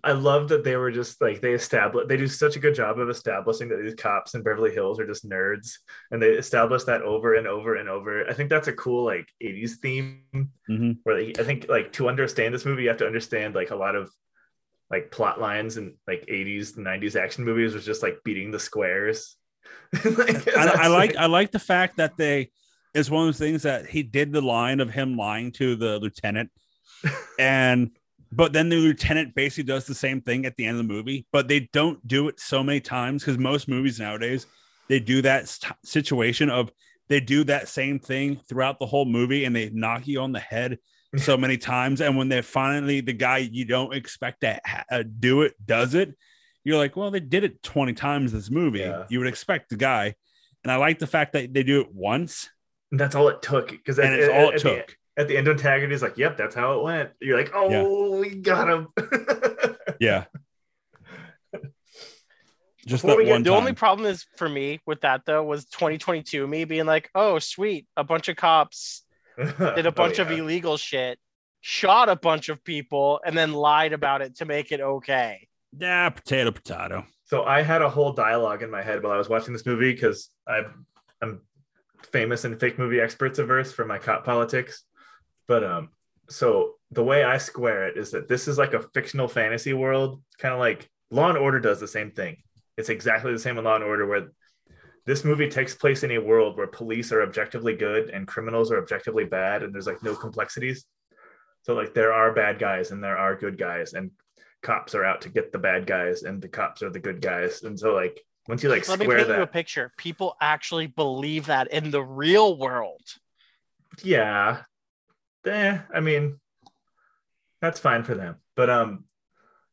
[0.03, 2.97] I love that they were just like they establish they do such a good job
[2.97, 5.73] of establishing that these cops in Beverly Hills are just nerds
[6.09, 8.27] and they establish that over and over and over.
[8.27, 10.23] I think that's a cool like 80s theme
[10.67, 10.97] Mhm.
[11.03, 13.75] where like, I think like to understand this movie you have to understand like a
[13.75, 14.09] lot of
[14.89, 19.35] like plot lines and like 80s 90s action movies was just like beating the squares.
[20.03, 22.49] Like, I, I like I like the fact that they
[22.95, 25.99] it's one of the things that he did the line of him lying to the
[25.99, 26.49] lieutenant
[27.39, 27.91] and
[28.35, 31.25] but then the lieutenant basically does the same thing at the end of the movie
[31.31, 34.47] but they don't do it so many times because most movies nowadays
[34.87, 36.71] they do that st- situation of
[37.07, 40.39] they do that same thing throughout the whole movie and they knock you on the
[40.39, 40.79] head
[41.17, 42.01] so many times.
[42.01, 45.93] And when they finally the guy you don't expect to ha- uh, do it does
[45.93, 46.15] it
[46.63, 48.79] you're like well they did it 20 times this movie.
[48.79, 49.05] Yeah.
[49.09, 50.15] you would expect the guy.
[50.63, 52.49] And i like the fact that they do it once.
[52.91, 55.91] That's all it took because and it's all it took at the end of Taggart,
[55.91, 58.87] he's like, "Yep, that's how it went." You're like, "Oh, we got him."
[59.99, 60.25] yeah
[62.85, 63.59] just Before that we get- one The time.
[63.59, 67.87] only problem is for me with that though was 2022 me being like, oh sweet,
[67.97, 69.03] a bunch of cops
[69.37, 70.39] did a bunch oh, of oh, yeah.
[70.39, 71.19] illegal shit,
[71.61, 75.47] shot a bunch of people, and then lied about it to make it okay.
[75.77, 79.29] yeah potato potato So I had a whole dialogue in my head while I was
[79.29, 80.85] watching this movie because I'm
[81.21, 81.41] I'm
[82.11, 84.83] famous in fake movie experts averse for my cop politics.
[85.47, 85.89] But um,
[86.29, 90.21] so the way I square it is that this is like a fictional fantasy world,
[90.39, 92.37] kind of like Law and Order does the same thing.
[92.77, 94.27] It's exactly the same in Law and Order, where
[95.05, 98.79] this movie takes place in a world where police are objectively good and criminals are
[98.79, 100.85] objectively bad, and there's like no complexities.
[101.61, 104.11] So like there are bad guys and there are good guys, and
[104.61, 107.63] cops are out to get the bad guys, and the cops are the good guys.
[107.63, 109.91] And so like once you like Let me square paint you a that, picture.
[109.97, 113.01] People actually believe that in the real world.
[114.03, 114.61] yeah,
[115.47, 116.39] eh, I mean
[117.61, 118.37] that's fine for them.
[118.55, 119.05] But um,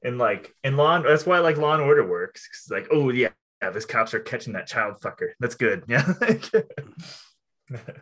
[0.03, 2.47] in like in law, that's why like Law and Order works.
[2.49, 3.29] 'cause it's like, oh yeah,
[3.63, 5.31] yeah, these cops are catching that child fucker.
[5.41, 5.85] That's good.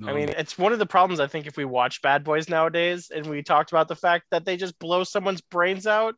[0.00, 0.10] Yeah.
[0.10, 3.10] I mean, it's one of the problems I think if we watch Bad Boys nowadays
[3.14, 6.16] and we talked about the fact that they just blow someone's brains out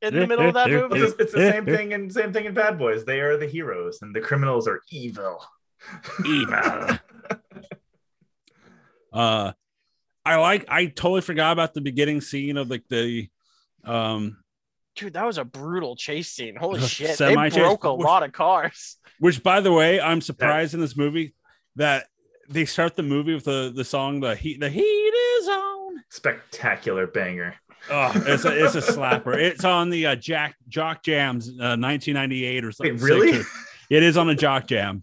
[0.00, 0.98] in the middle of that movie.
[0.98, 3.04] it's, it's the same thing and same thing in Bad Boys.
[3.04, 5.44] They are the heroes, and the criminals are evil.
[6.26, 6.54] Evil.
[9.14, 9.52] uh
[10.26, 13.28] i like i totally forgot about the beginning scene of like the
[13.84, 14.38] um
[14.96, 16.54] Dude, that was a brutal chase scene.
[16.54, 17.08] Holy The shit.
[17.08, 18.96] They semi-chase- broke a lot of cars.
[19.18, 21.34] which by the way i'm surprised in this movie
[21.76, 22.06] that
[22.48, 27.06] they start the movie with the the song the heat the heat is on Spectacular
[27.06, 27.54] banger.
[27.90, 32.64] oh it's a it's a slapper it's on the uh jack jock jams uh 1998
[32.64, 33.32] or something Wait, really?
[33.32, 33.46] sick.
[33.90, 35.02] it is on a jock jam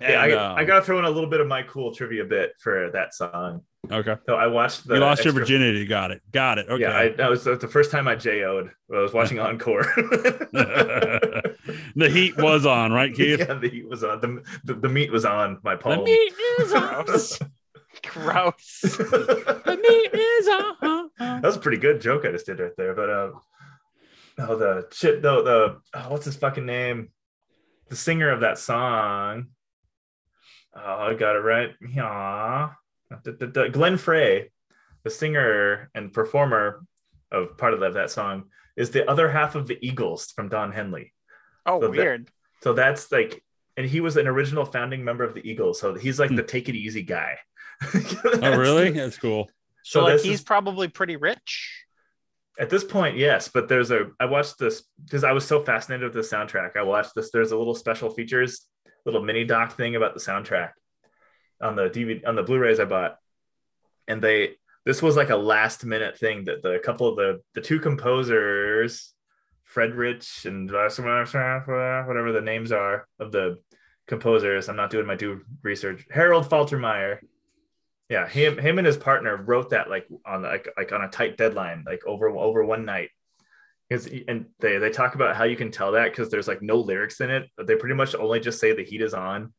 [0.00, 2.24] Okay, And, I, um, I gotta throw in a little bit of my cool trivia
[2.24, 3.62] bit for that song.
[3.90, 6.82] okay So I watched the you lost your extra- virginity got it got it okay
[6.82, 8.70] Yeah, I, that was the first time I JO'd.
[8.94, 9.82] I was watching Encore.
[10.52, 14.20] the heat was on right keith yeah, the heat was on.
[14.20, 16.04] The, the, the meat was on my the palm.
[16.04, 17.38] meat is on Gross.
[18.04, 18.80] Gross.
[18.82, 22.94] the meat is on was a pretty good joke I just did right there.
[22.94, 23.30] But uh,
[24.40, 27.10] oh, the shit, though, the oh, what's his fucking name?
[27.88, 29.48] The singer of that song.
[30.84, 31.74] Oh, I got it right.
[31.80, 32.70] Yeah.
[33.72, 34.50] Glenn Frey,
[35.04, 36.84] the singer and performer
[37.32, 38.44] of part of that, that song,
[38.76, 41.12] is the other half of the Eagles from Don Henley.
[41.66, 42.28] Oh, So that- weird.
[42.60, 43.42] So that's like,
[43.76, 45.78] and he was an original founding member of the Eagles.
[45.80, 46.36] So he's like Hmm.
[46.36, 47.38] the take it easy guy.
[48.42, 49.44] oh really that's cool
[49.84, 51.84] So, so like, he's is- probably pretty rich.
[52.58, 54.10] At this point, yes, but there's a.
[54.18, 56.76] I watched this because I was so fascinated with the soundtrack.
[56.76, 57.30] I watched this.
[57.30, 58.66] There's a little special features,
[59.04, 60.72] little mini doc thing about the soundtrack
[61.60, 63.18] on the DVD on the Blu-rays I bought,
[64.06, 64.56] and they.
[64.84, 69.12] This was like a last minute thing that the couple of the the two composers,
[69.64, 73.58] Fred Rich and whatever the names are of the
[74.06, 74.68] composers.
[74.68, 76.06] I'm not doing my due research.
[76.10, 77.18] Harold Faltermeyer
[78.08, 81.36] yeah him him and his partner wrote that like on like like on a tight
[81.36, 83.10] deadline like over over one night
[83.88, 86.76] because and they they talk about how you can tell that because there's like no
[86.76, 89.52] lyrics in it they pretty much only just say the heat is on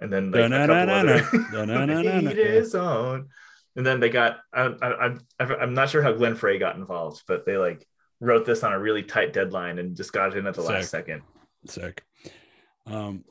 [0.00, 1.18] and then like a couple other
[1.52, 3.28] the heat is on.
[3.76, 7.22] And then they got I, I, I'm I'm not sure how Glenn Frey got involved
[7.28, 7.86] but they like
[8.20, 10.70] wrote this on a really tight deadline and just got it in at the Sick.
[10.70, 11.22] last second.
[11.66, 12.02] Sick.
[12.86, 13.24] Um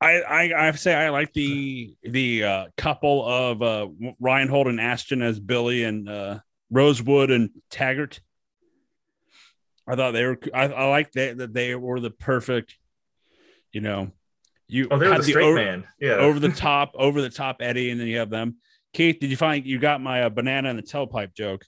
[0.00, 3.86] I, I I have to say I like the the uh, couple of uh,
[4.18, 6.40] Reinhold and Ashton as Billy and uh,
[6.72, 8.20] Rosewood and Taggart.
[9.86, 10.38] I thought they were.
[10.54, 12.76] I, I like that that they were the perfect.
[13.72, 14.12] You know,
[14.68, 15.84] you Oh, they were the straight over, man.
[16.00, 16.14] Yeah.
[16.14, 18.56] over the top, over the top Eddie, and then you have them.
[18.92, 21.64] Keith, did you find you got my uh, banana and the tailpipe joke?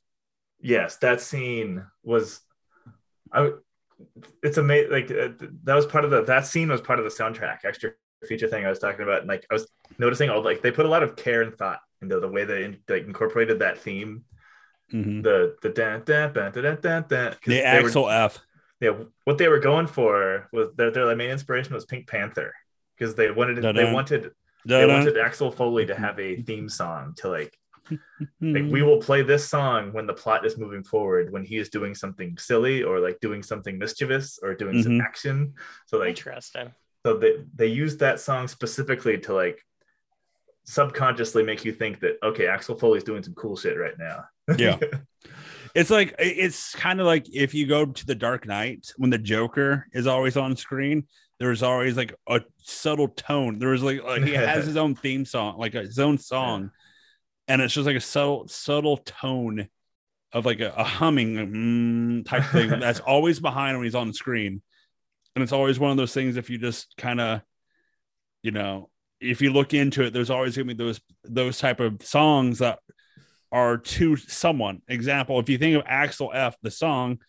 [0.64, 2.40] yes, that scene was.
[3.32, 3.52] I.
[4.42, 4.90] It's amazing.
[4.90, 5.28] Like uh,
[5.64, 6.22] that was part of the.
[6.24, 7.92] That scene was part of the soundtrack extra
[8.26, 9.20] feature thing I was talking about.
[9.20, 11.80] And like I was noticing, all like they put a lot of care and thought
[12.02, 14.24] into the way they like incorporated that theme.
[14.92, 15.22] Mhm.
[15.22, 17.30] The the dan dan dan dan dan dan.
[17.32, 18.38] 'cause The they were- Axel F.
[18.80, 22.52] yeah, what they were going for was their, their main inspiration was Pink Panther
[22.96, 23.92] because they wanted they Dun-dun.
[23.92, 24.22] wanted
[24.66, 24.98] they Dun-dun.
[25.04, 27.56] wanted Axel Foley to have a theme song to like
[28.40, 28.54] Hmm.
[28.54, 31.68] like we will play this song when the plot is moving forward when he is
[31.68, 35.02] doing something silly or like doing something mischievous or doing some Mhm.
[35.04, 35.52] action
[35.84, 36.72] so like Interesting.
[37.04, 39.62] so they they used that song specifically to like
[40.64, 44.24] subconsciously make you think that okay Axel Foley's doing some cool shit right now
[44.58, 44.78] Yeah.
[45.74, 49.18] It's like it's kind of like if you go to the Dark Knight when the
[49.18, 51.08] Joker is always on screen,
[51.40, 53.58] there's always like a subtle tone.
[53.58, 56.70] There was like, like he has his own theme song, like his own song,
[57.48, 59.68] and it's just like a subtle subtle tone
[60.32, 64.62] of like a, a humming mm, type thing that's always behind when he's on screen,
[65.34, 66.36] and it's always one of those things.
[66.36, 67.40] If you just kind of,
[68.44, 68.90] you know,
[69.30, 72.78] if you look into it, there's always gonna be those those type of songs that
[73.54, 74.82] are to someone.
[74.88, 77.20] Example, if you think of Axel F, the song,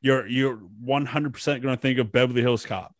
[0.00, 2.94] you're you're 100% going to think of Beverly Hills Cop.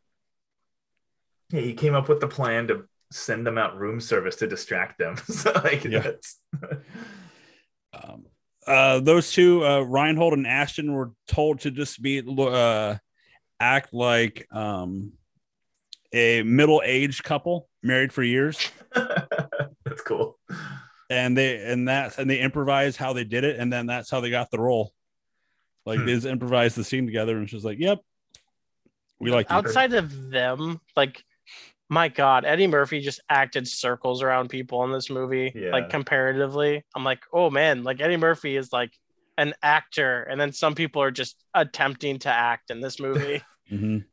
[1.50, 4.98] Yeah, he came up with the plan to send them out room service to distract
[4.98, 6.00] them so like Yeah.
[6.00, 6.38] that's
[7.94, 8.24] Um,
[8.66, 12.96] uh, those two, uh, Reinhold and Ashton, were told to just be uh,
[13.60, 15.12] act like um,
[16.12, 20.38] a middle-aged couple married for years, that's cool
[21.10, 24.20] and they and that and they improvised how they did it, and then that's how
[24.20, 24.92] they got the role.
[25.84, 26.06] Like Hmm.
[26.06, 27.98] they just improvised the scene together, and she's like, "Yep,
[29.18, 31.22] we like you." Outside of them, like
[31.90, 35.52] my God, Eddie Murphy just acted circles around people in this movie.
[35.54, 35.72] Yeah.
[35.72, 38.92] Like comparatively, I'm like, oh man, like Eddie Murphy is like
[39.36, 43.42] an actor, and then some people are just attempting to act in this movie.
[43.70, 44.04] Mhm.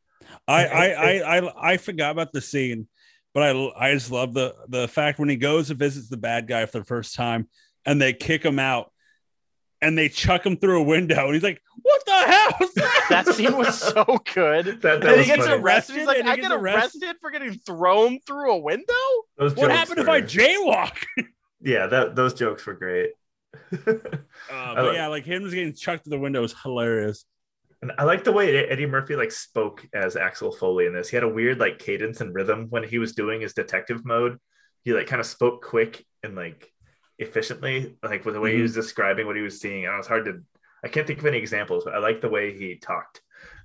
[0.48, 2.88] I, I, I, I, I forgot about the scene,
[3.34, 6.46] but I, I just love the the fact when he goes and visits the bad
[6.48, 7.48] guy for the first time,
[7.84, 8.92] and they kick him out,
[9.80, 13.06] and they chuck him through a window, and he's like, "What the hell?" is that?"
[13.10, 14.04] that scene was so
[14.34, 14.66] good.
[14.82, 15.60] that, that and he gets funny.
[15.62, 15.96] arrested.
[15.96, 17.02] He's like, And he I get arrested.
[17.02, 18.84] arrested for getting thrown through a window.
[19.36, 20.96] Those what jokes happened if I jaywalk?
[21.62, 23.10] yeah that those jokes were great
[23.72, 23.84] Uh,
[24.48, 27.24] but like- yeah, like him just getting chucked through the window is hilarious.
[27.82, 31.16] And i like the way eddie murphy like spoke as axel foley in this he
[31.16, 34.38] had a weird like cadence and rhythm when he was doing his detective mode
[34.82, 36.70] he like kind of spoke quick and like
[37.18, 40.06] efficiently like with the way he was describing what he was seeing and it was
[40.06, 40.40] hard to
[40.84, 43.20] i can't think of any examples but i like the way he talked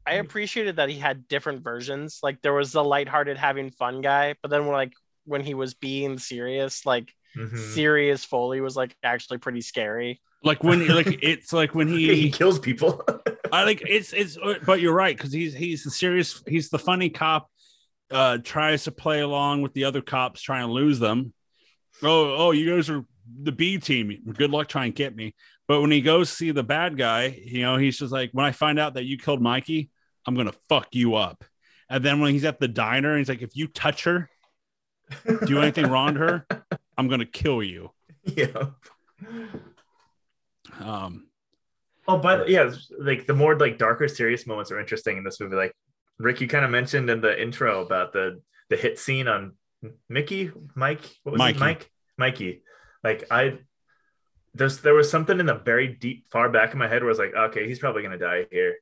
[0.07, 2.20] I appreciated that he had different versions.
[2.22, 4.93] Like there was the lighthearted, having fun guy, but then when like
[5.26, 7.57] when he was being serious, like Mhm.
[7.74, 10.22] serious Foley was like actually pretty scary.
[10.46, 13.04] Like when, like it's like when he, he, kills people
[13.52, 17.10] I like it's it's but you're right because he's he's the serious he's the funny
[17.10, 17.50] cop
[18.12, 21.34] uh tries to play along with the other cops trying to lose them.
[22.04, 23.04] Oh oh you guys are
[23.41, 24.16] the B team.
[24.38, 25.34] Good luck trying to get me.
[25.68, 28.52] But when he goes see the bad guy, you know, he's just like when I
[28.52, 29.89] find out that you killed Mikey,
[30.28, 31.43] I'm gonna fuck you up.
[31.89, 34.30] And then when he's at the diner, he's like, if you touch her,
[35.46, 36.48] do anything wrong to her,
[36.98, 37.89] I'm gonna kill you.
[38.24, 38.66] yeah
[40.80, 41.28] Um
[42.07, 45.55] Oh, but yeah, like the more like darker, serious moments are interesting in this movie.
[45.55, 45.76] Like
[46.20, 49.53] Rick, you kind of mentioned in the intro about the the hit scene on
[50.09, 51.57] Mickey, Mike, what was Mikey.
[51.57, 52.61] it, Mike, Mikey.
[53.03, 53.57] Like I,
[54.53, 57.13] there's there was something in the very deep, far back of my head where I
[57.13, 58.76] was like, okay, he's probably gonna die here.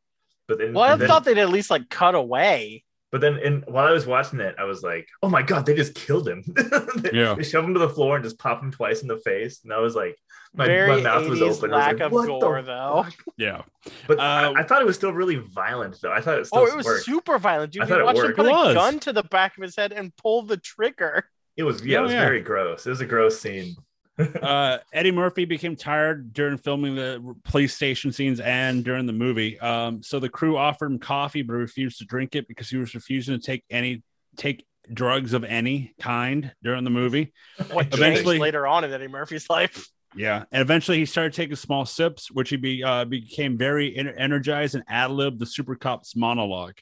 [0.47, 2.83] But then, Well, I then thought they'd at least like cut away.
[3.11, 5.73] but then, in while I was watching it, I was like, oh my god, they
[5.75, 6.43] just killed him.
[6.97, 7.35] they, Yeah.
[7.35, 9.71] they shove him to the floor and just pop him twice in the face, and
[9.73, 10.17] I was like,
[10.55, 11.73] my, Very my mouth was 80s open.
[11.73, 13.05] I was lack like, of "What the gore, though.
[13.37, 13.61] yeah.
[14.07, 16.11] But Uh, I, I thought it was still really violent, though.
[16.11, 17.05] I thought it still Oh, it was worked.
[17.05, 17.81] super violent, dude.
[17.81, 18.37] I You thought it watched him worked.
[18.37, 21.27] put a gun to the back of his head and pull the trigger.
[21.57, 22.23] It was yeah, Oh, it was yeah.
[22.25, 22.85] very gross.
[22.85, 23.75] It was a gross scene.
[24.41, 29.59] uh, Eddie Murphy became tired during filming the police station scenes and during the movie.
[29.59, 32.93] Um, so the crew offered him coffee, but refused to drink it because he was
[32.93, 34.03] refusing to take any
[34.37, 37.33] take drugs of any kind during the movie.
[37.71, 39.87] What changed Eventually- later on in Eddie Murphy's life?
[40.15, 44.07] Yeah, and eventually he started taking small sips, which he be, uh, became very en-
[44.07, 46.75] energized and ad lib the Super Cop's monologue.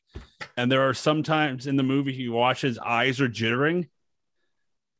[0.58, 3.90] And there are sometimes in the movie he watches eyes are jittering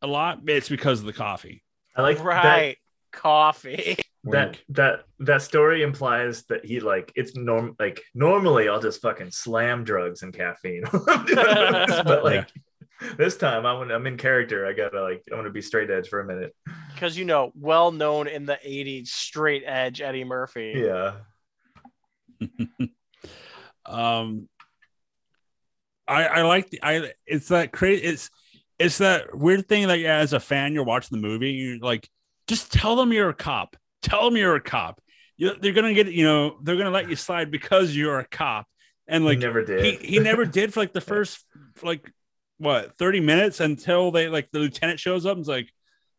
[0.02, 0.40] a lot.
[0.48, 1.64] It's because of the coffee.
[1.96, 2.24] I like that.
[2.26, 2.78] right.
[3.12, 3.98] Coffee.
[4.24, 9.32] that that that story implies that he like it's norm like normally I'll just fucking
[9.32, 12.48] slam drugs and caffeine, while I'm doing this, but like
[13.18, 14.66] this time I'm I'm in character.
[14.66, 16.56] I gotta like I'm gonna be straight edge for a minute.
[16.94, 20.74] because you know, well known in the '80s, straight edge Eddie Murphy.
[20.76, 21.14] Yeah,
[23.86, 24.48] um
[26.08, 28.30] i i like the i it's that crazy it's
[28.80, 32.10] it's that weird thing that as a fan you're watching the movie you're like
[32.48, 35.02] just tell them you're a cop tell them you're a cop
[35.38, 38.68] you, they're gonna get you know they're gonna let you slide because you're a cop
[39.08, 39.84] and like like never did.
[39.84, 41.44] he, he never did for like the first
[41.82, 42.12] like
[42.62, 45.70] what 30 minutes until they like the lieutenant shows up and's like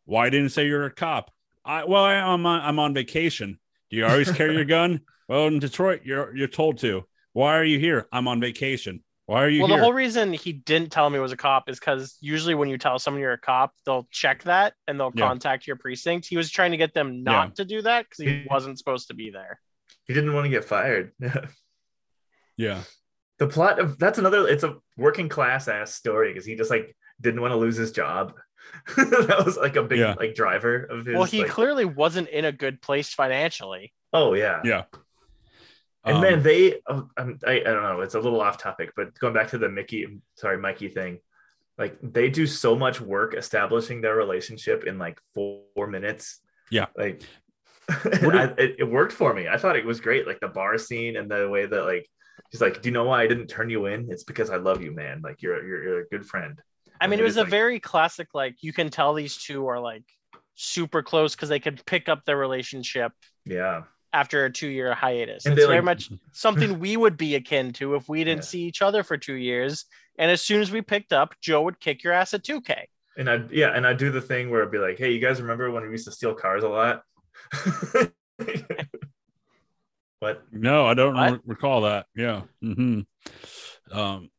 [0.05, 1.31] why didn't you say you're a cop
[1.65, 3.59] i well I, i'm on i'm on vacation
[3.91, 7.65] do you always carry your gun well in detroit you're you're told to why are
[7.65, 10.91] you here i'm on vacation why are you well, here the whole reason he didn't
[10.91, 13.73] tell me was a cop is because usually when you tell someone you're a cop,
[13.87, 15.29] they'll check that and they'll Yeah.
[15.29, 16.27] contact your precinct.
[16.27, 17.55] He was trying to get them not Yeah.
[17.55, 19.61] to do that because he wasn't supposed to be there.
[20.09, 21.13] he didn't want to get fired.
[22.57, 22.83] yeah
[23.43, 24.47] the plot of that's another.
[24.47, 27.91] It's a working class ass story because he just like didn't want to lose his
[27.93, 28.35] job.
[28.97, 30.15] that was like a big Yeah.
[30.17, 31.15] like driver of his.
[31.15, 33.93] well, he like- clearly wasn't in a good place financially.
[34.13, 34.85] oh yeah, yeah
[36.05, 38.93] And Um, man, they oh, I'm, I I don't know, it's a little off topic,
[38.97, 41.19] but going back to the Mickey, sorry, Mikey thing,
[41.79, 46.41] like they do so much work establishing their relationship in like four minutes.
[46.71, 46.87] Yeah.
[46.97, 47.19] like
[48.05, 49.49] do- I, it, it worked for me.
[49.49, 52.07] I thought it was great, like the bar scene and the way that like
[52.51, 54.11] he's like, "Do you know why I didn't turn you in?
[54.11, 55.21] It's because I love you, man.
[55.23, 56.61] Like you're you're, you're a good friend."
[57.01, 59.81] I mean, it was a like- very classic, like, you can tell these two are
[59.81, 60.05] like
[60.55, 63.11] super close because they could pick up their relationship
[63.45, 65.45] Yeah, after a two year hiatus.
[65.47, 68.51] And it's very like- much something we would be akin to if we didn't Yeah.
[68.51, 69.87] see each other for two years.
[70.19, 72.85] And as soon as we picked up, Joe would kick your ass at 2K.
[73.17, 75.41] and I yeah, and I do the thing where I'd be like, "Hey, you guys
[75.41, 77.03] remember when we used to steal cars a lot?"
[80.23, 80.43] what?
[80.53, 83.01] no i don't re- recall that yeah hmm
[83.91, 84.31] um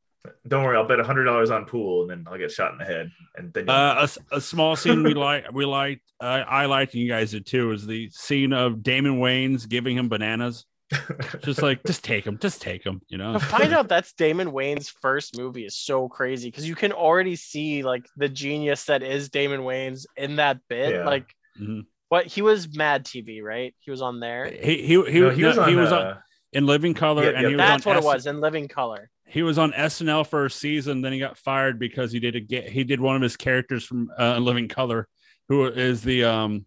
[0.48, 2.86] Don't worry, I'll bet hundred dollars on pool, and then I'll get shot in the
[2.86, 6.44] head, and then you'll- Uh, a s- a, small scene we like, we liked, uh,
[6.48, 10.08] I liked, and you guys did too, is the scene of Damon Wayans giving him
[10.08, 10.66] bananas.
[11.44, 13.02] Just like, just take him, just take him.
[13.10, 13.34] you know.
[13.34, 17.36] To find out that's Damon Wayans' first movie is so crazy because you can already
[17.36, 20.94] see like the genius that is Damon Wayans in that bit.
[20.94, 21.04] Yeah.
[21.06, 21.86] Like, Mhm.
[22.14, 23.74] What he was Mad TV, right?
[23.80, 24.46] He was on there.
[24.46, 25.70] He he he, No, he was on.
[25.70, 26.18] he was uh, on
[26.54, 28.68] in Living Color, Yeah, and yeah, he was That's on what it was in Living
[28.68, 29.10] Color.
[29.26, 32.40] He was on SNL for a season, then he got fired because he did a
[32.40, 35.08] ga- he did one of his characters from uh, Living Color,
[35.50, 36.66] who is the um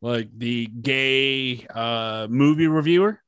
[0.00, 3.20] like the gay uh movie reviewer.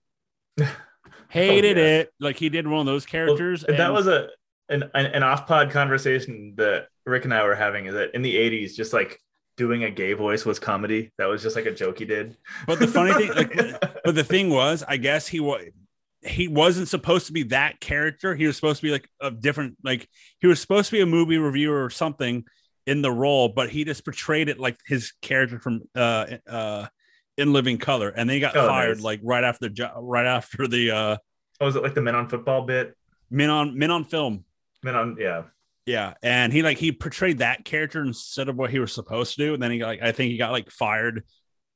[1.29, 1.87] Hated Oh, yeah.
[2.01, 2.13] it.
[2.21, 3.65] Like he did one of those well, characters.
[3.69, 4.29] that was a
[4.71, 7.87] an, an, an off-pod conversation that Rick and I were having.
[7.87, 9.21] Is that in the '80s, just like
[9.59, 11.11] doing a gay voice was comedy.
[11.19, 12.37] That was just like a joke he did.
[12.67, 15.65] But the funny thing, like, but the thing was, I guess he was
[16.23, 18.35] he wasn't supposed to be that character.
[18.35, 20.09] He was supposed to be like a different, like
[20.41, 22.45] he was supposed to be a movie reviewer or something
[22.87, 26.87] in the role, but he just portrayed it like his character from uh uh
[27.37, 29.05] in Living Color, and then he got Oh, fired nice.
[29.05, 31.17] like right after the jo- right after the uh
[31.61, 32.97] oh, was it like the Men on Football bit?
[33.31, 34.45] Men on Men on Film.
[34.83, 35.43] Men on, yeah.
[35.89, 39.47] Yeah, and he like he portrayed that character instead of what he was supposed to
[39.47, 41.25] do, and then he got like I think he got like fired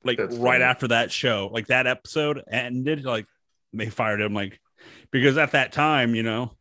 [0.05, 0.63] like That's right funny.
[0.63, 3.27] after that show, like that episode ended, like
[3.73, 4.61] they fired him, like
[5.11, 6.53] because at that time, you know,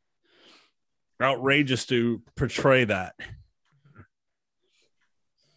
[1.22, 3.16] outrageous to portray that.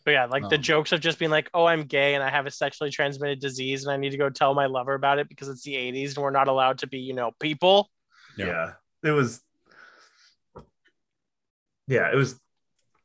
[0.05, 2.29] But yeah, like the Um, jokes of just being like, "Oh, I'm gay and I
[2.31, 5.29] have a sexually transmitted disease and I need to go tell my lover about it
[5.29, 7.91] because it's the '80s and we're not allowed to be, you know, people."
[8.37, 8.47] Yeah.
[8.47, 8.73] yeah
[9.03, 9.41] it was
[11.87, 12.41] yeah it was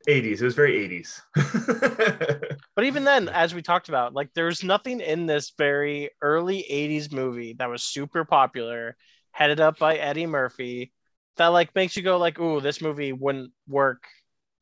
[0.08, 1.20] 80s it was very 80s
[2.80, 7.12] But even then, as we talked about, like there's nothing in this very early '80s
[7.12, 8.96] movie that was super popular,
[9.32, 10.92] headed up by Eddie Murphy,
[11.36, 14.04] that like makes you go like, "Ooh, this movie wouldn't work."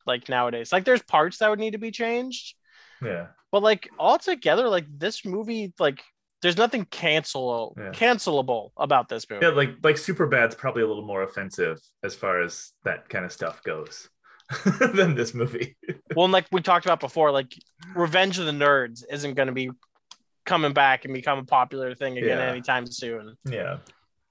[0.06, 2.56] Like nowadays, like there's parts that would need to be changed,
[3.02, 3.28] yeah.
[3.52, 6.02] But like altogether, like this movie, like
[6.42, 7.90] there's nothing cancel Yeah.
[7.90, 9.44] cancelable about this movie.
[9.46, 13.24] yeah like like super bad's probably a little more offensive as far as that kind
[13.24, 14.08] of stuff goes
[14.94, 15.76] than this movie
[16.16, 17.52] Well, and like we talked about before, like
[17.94, 19.70] Revenge of the Nerds isn't going to be
[20.46, 22.44] coming back and become a popular thing again Yeah.
[22.46, 23.36] anytime soon.
[23.44, 23.78] yeah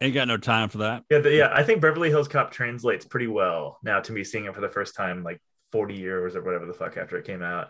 [0.02, 1.04] Ain't got no time for that.
[1.12, 4.46] yeah the, yeah i think beverly hills cop translates pretty well now to me seeing
[4.46, 5.40] it for the first time like
[5.72, 7.70] 40 years or whatever the fuck after it came out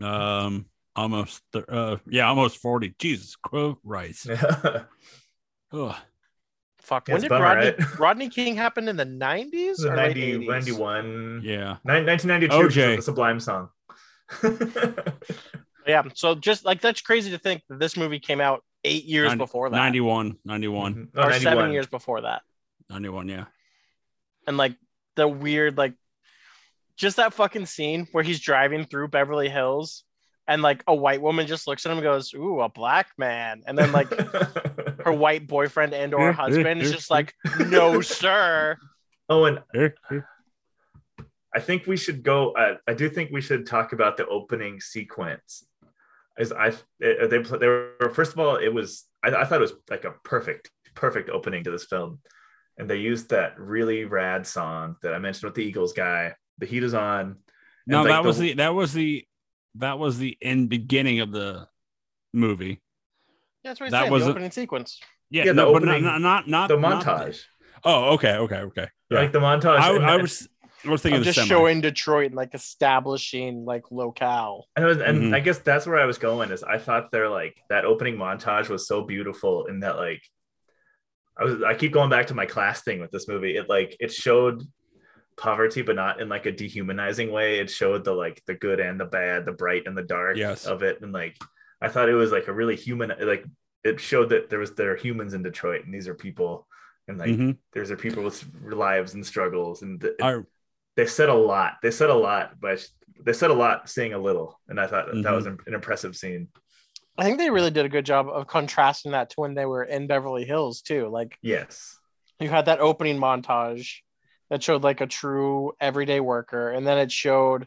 [0.00, 0.66] Um,
[1.02, 2.94] almost, th- uh, yeah, almost forty.
[2.98, 4.26] Jesus Christ.
[4.26, 4.82] yeah
[5.72, 5.94] Ugh.
[6.80, 7.08] Fuck.
[7.08, 7.98] Yeah, when did bummer, Rodney, right?
[7.98, 12.64] Rodney King happen in the 90s the or 90, 91 Yeah, Nin- 1992 OJ.
[12.90, 13.68] which the sublime song
[15.86, 16.02] Yeah.
[16.14, 19.38] So just like that's crazy to think that this movie came out eight years Nin-
[19.38, 21.08] before that, 91, 91, Mhm.
[21.16, 21.40] Oh, or 91.
[21.56, 22.42] seven years before that,
[22.90, 23.44] 91, yeah.
[24.46, 24.74] and like
[25.16, 25.94] the weird like
[26.96, 30.04] just that fucking scene where he's driving through Beverly Hills.
[30.48, 33.62] And like a white woman just looks at him and goes, "Ooh, a black man,"
[33.66, 34.08] and then like
[35.04, 37.34] her white boyfriend and or husband is just like,
[37.66, 38.78] "No, sir."
[39.28, 40.26] oh, and Here, here.
[41.54, 42.52] I think we should go.
[42.52, 45.66] Uh, I do think we should talk about the opening sequence.
[46.38, 46.70] As I,
[47.00, 50.04] they, they they were first of all, it was I, I thought it was like
[50.04, 52.20] a perfect, perfect opening to this film,
[52.78, 56.34] and they used that really rad song that I mentioned with the Eagles guy.
[56.58, 57.36] The heat is on.
[57.86, 59.26] No, like, that was the that was the
[59.76, 61.68] that was the end beginning of the
[62.32, 62.80] movie.
[63.64, 64.12] Yeah, that's what he's That saying.
[64.12, 65.00] was the a- opening sequence.
[65.30, 67.42] Yeah, Yeah, the no, but not not not, not the not- montage,
[67.84, 68.88] oh, okay, okay, okay.
[69.10, 69.18] Yeah.
[69.20, 69.78] like the montage.
[69.78, 70.48] I, I was
[70.86, 71.48] I was thinking I'm of just semi.
[71.48, 74.66] showing Detroit and like establishing like locale.
[74.76, 75.34] And, was, and Mhm.
[75.34, 76.50] I guess that's where I was going.
[76.50, 80.22] Is I thought they're like that opening montage was so beautiful in that like
[81.38, 83.56] I was I keep going back to my class thing with this movie.
[83.56, 84.62] It like it showed
[85.38, 87.58] poverty, but not in like a dehumanizing way.
[87.60, 90.66] It showed the like the good and the bad, the bright and the dark Yes.
[90.66, 91.00] of it.
[91.00, 91.36] And like
[91.80, 93.44] I thought it was like a really human like
[93.84, 96.66] it showed that there was there are humans in Detroit and these are people
[97.06, 97.56] and like Mhm.
[97.72, 100.42] there's are people with lives and struggles and th- I-
[100.96, 101.74] they said a lot.
[101.80, 102.84] They said a lot, but
[103.24, 105.74] they said a lot saying a little, and I thought that, that was an an
[105.74, 106.48] impressive scene.
[107.16, 109.84] I think they really did a good job of contrasting that to when they were
[109.84, 111.08] in Beverly Hills too.
[111.08, 111.96] Like Yes,
[112.40, 114.00] you had that opening montage
[114.50, 117.66] that showed like a true everyday worker, and then it showed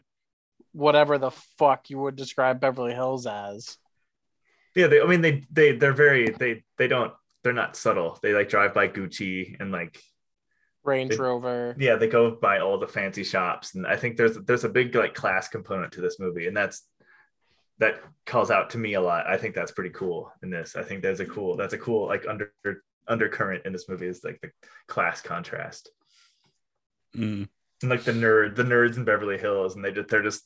[0.72, 3.76] whatever the fuck you would describe Beverly Hills as.
[4.74, 4.86] yeah.
[4.86, 7.12] They, I mean, they they they're very they they don't
[7.44, 8.18] they're not subtle.
[8.22, 10.00] They like drive by Gucci and like
[10.84, 11.76] Range They- Rover.
[11.78, 14.94] yeah, they go by all the fancy shops, and I think there's there's a big
[14.94, 16.86] like class component to this movie, and that's
[17.78, 19.26] that calls out to me a lot.
[19.26, 20.76] I think that's pretty cool in this.
[20.76, 22.52] I think there's a cool that's a cool like under
[23.08, 24.50] undercurrent in this movie is like the
[24.88, 25.90] class contrast.
[27.16, 27.48] Mm.
[27.82, 30.44] and like the nerd the nerds in beverly hills and they just they're just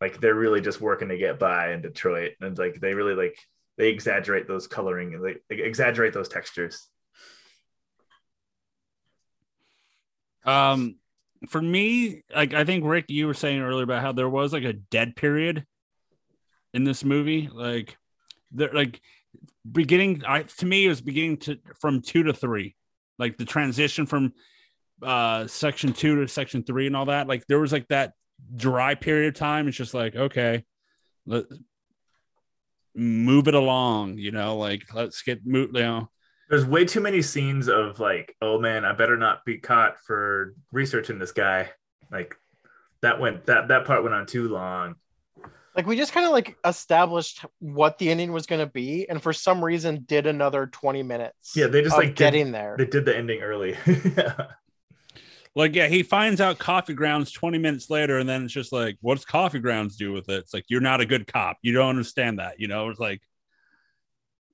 [0.00, 3.36] like they're really just working to get by in detroit and like they really like
[3.76, 6.88] they exaggerate those coloring and they, they exaggerate those textures
[10.44, 10.96] Um,
[11.48, 14.64] for me, like I think Rick, you were saying earlier about how there was like
[14.64, 15.64] a dead period
[16.74, 17.48] in this movie.
[17.52, 17.96] Like,
[18.50, 19.00] there, like
[19.70, 20.22] beginning.
[20.26, 22.76] I to me, it was beginning to from two to three,
[23.18, 24.32] like the transition from
[25.04, 27.28] uh section two to section three and all that.
[27.28, 28.12] Like there was like that
[28.56, 29.68] dry period of time.
[29.68, 30.64] It's just like okay,
[31.26, 31.44] let
[32.94, 34.18] move it along.
[34.18, 35.70] You know, like let's get move.
[35.74, 36.10] You know,
[36.50, 40.54] there's way too many scenes of like oh man i better not be caught for
[40.70, 41.70] researching this guy
[42.10, 42.36] like
[43.00, 44.94] that went that that part went on too long
[45.74, 49.22] Like we just kind of like established what the ending was going to be, and
[49.22, 51.56] for some reason did another twenty minutes.
[51.56, 52.74] Yeah, they just, of like, did- getting there.
[52.76, 53.74] they did the ending early
[55.54, 58.96] Like, yeah, he finds out coffee grounds 20 minutes later, and then it's just like,
[59.02, 60.38] what's coffee grounds do with it?
[60.38, 61.58] It's like, you're not a good cop.
[61.60, 62.58] You don't understand that.
[62.58, 63.20] You know, it's like,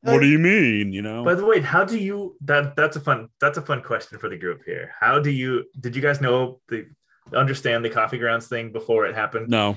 [0.03, 0.93] what do you mean?
[0.93, 3.83] You know, by the way how do you that that's a fun that's a fun
[3.83, 6.87] question for the group here how do you did you guys know the
[7.35, 9.77] understand the coffee grounds thing before it happened no.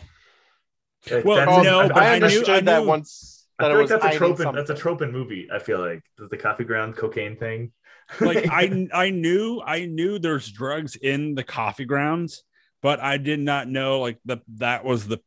[1.09, 3.47] Like, Well, that's- no, I, but I I knew- understood I that knew- once.
[3.57, 4.39] I That feel it like that's a trope.
[4.39, 5.47] In, that's a trope in movie.
[5.51, 7.72] I feel like the coffee ground cocaine thing.
[8.20, 12.43] Like, I, I knew, I knew there's drugs in the coffee grounds,
[12.82, 15.20] but I did not know like the that was the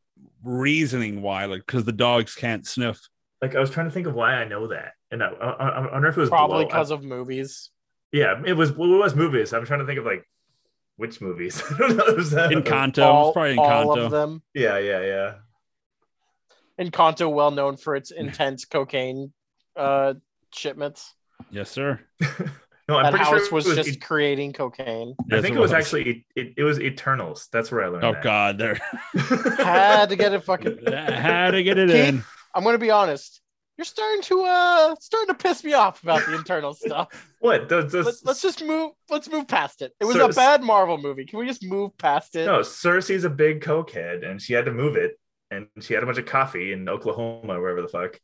[0.42, 3.00] reasoning why, like, because the dogs can't sniff.
[3.40, 5.92] like I was trying to think of why I know that, and I, I, I
[5.92, 7.70] wonder if it was Probably because of movies.
[8.12, 9.52] yeah, it was well, it was movies.
[9.52, 10.28] I'm trying to think of like
[10.96, 11.62] which movies.
[11.70, 12.14] I don't know.
[12.14, 14.04] Was that- Encanto, all, it's probably all Encanto.
[14.04, 14.42] of them.
[14.54, 15.34] Yeah, yeah, yeah.
[16.78, 19.32] Encanto, well known for its intense cocaine
[19.76, 20.14] uh,
[20.52, 21.14] shipments.
[21.50, 22.00] Yes, sir.
[22.88, 23.76] No, I'm that pretty house sure it was, was.
[23.76, 25.14] just it- creating cocaine.
[25.32, 25.72] I think it it was was.
[25.72, 27.48] actually it, it was Eternals.
[27.52, 28.04] That's where I learned.
[28.04, 28.22] Oh that.
[28.22, 28.74] God, there
[29.56, 30.80] Had to get it fucking.
[30.86, 32.24] had to get it Keith, in.
[32.54, 33.40] I'm gonna be honest.
[33.78, 37.08] You're starting to uh starting to piss me off about the internal stuff.
[37.40, 37.68] What?
[37.68, 38.92] Those, those, Let's, let's just move.
[39.10, 39.92] Let's move past it.
[39.98, 41.24] It was Sir- a bad Marvel movie.
[41.24, 42.44] Can we just move past it?
[42.46, 45.18] No, Sersi's a big cokehead, and she had to move it,
[45.50, 48.20] and she had a bunch of coffee in Oklahoma, wherever the fuck.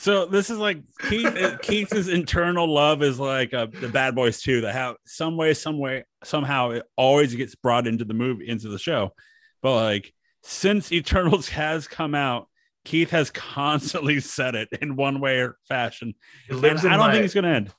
[0.00, 0.78] So this is like
[1.10, 1.58] Keith.
[1.60, 4.62] Keith's internal love is like uh, the Bad Boys too.
[4.62, 8.68] That have some way, some way, somehow it always gets brought into the movie, into
[8.68, 9.12] the show.
[9.60, 12.48] But like since Eternals has come out,
[12.86, 16.14] Keith has constantly said it in one way or fashion.
[16.48, 17.70] It And lives I don't my, think it's gonna end.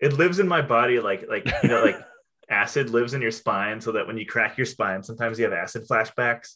[0.00, 1.96] it lives in my body, like like you know, like
[2.48, 5.52] acid lives in your spine, so that when you crack your spine, sometimes you have
[5.52, 6.54] acid flashbacks.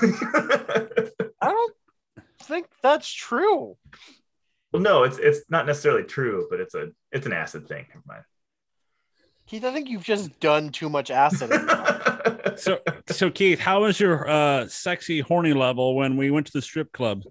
[0.00, 1.08] I
[1.40, 1.74] don't.
[2.44, 3.76] think that's true.
[4.72, 7.86] Well, no, it's it's not necessarily true, but it's a it's an acid thing.
[7.88, 8.22] Never mind.
[9.46, 11.50] Keith, I think you've just done too much acid.
[11.50, 12.58] in your life.
[12.58, 16.62] So, so Keith, how was your uh, sexy horny level when we went to the
[16.62, 17.22] strip club?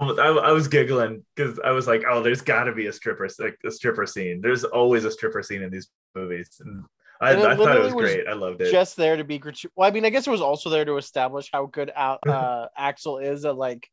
[0.00, 2.92] Oh, I, I was giggling because I was like, "Oh, there's got to be a
[2.92, 4.40] stripper, like a stripper scene.
[4.40, 6.84] There's always a stripper scene in these movies." And
[7.20, 8.26] I, And it I thought it was was great.
[8.28, 8.70] I loved it.
[8.70, 9.72] just there to be gratuitous.
[9.76, 12.66] Well, I mean, I guess it was also there to establish how good Al- uh,
[12.76, 13.88] Axel is at like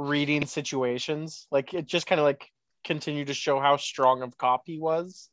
[0.00, 1.46] reading situations.
[1.50, 2.50] Like it just kind of like
[2.84, 5.28] continued to show how strong of cop he was,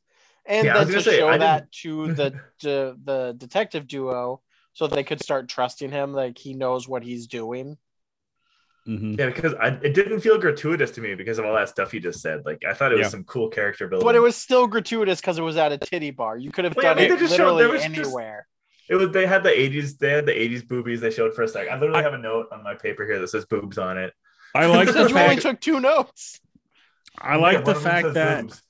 [0.45, 3.88] and Yeah, I was then to say, show I that to the to the detective
[3.88, 4.41] duo,
[4.74, 6.13] so they could start trusting him.
[6.13, 7.78] Like he knows what he's doing.
[8.88, 9.20] Mhm.
[9.20, 11.99] yeah, because I, it didn't feel gratuitous to me because of all that stuff you
[11.99, 12.45] just said.
[12.45, 13.09] Like I thought it was Yeah.
[13.09, 14.05] some cool character building.
[14.05, 16.38] But it was still gratuitous because it was at a titty bar.
[16.38, 18.47] You could have Well, done they it just showed- there literally just- anywhere.
[18.89, 21.47] It was they had the 80s, they had the 80s boobies they showed for a
[21.49, 21.74] second.
[21.74, 24.13] I literally I- have a note on my paper here that says boobs on it.
[24.58, 25.41] I like You the said you only fact.
[25.43, 26.39] took two notes.
[27.20, 28.62] I like Yeah, the one of them fact that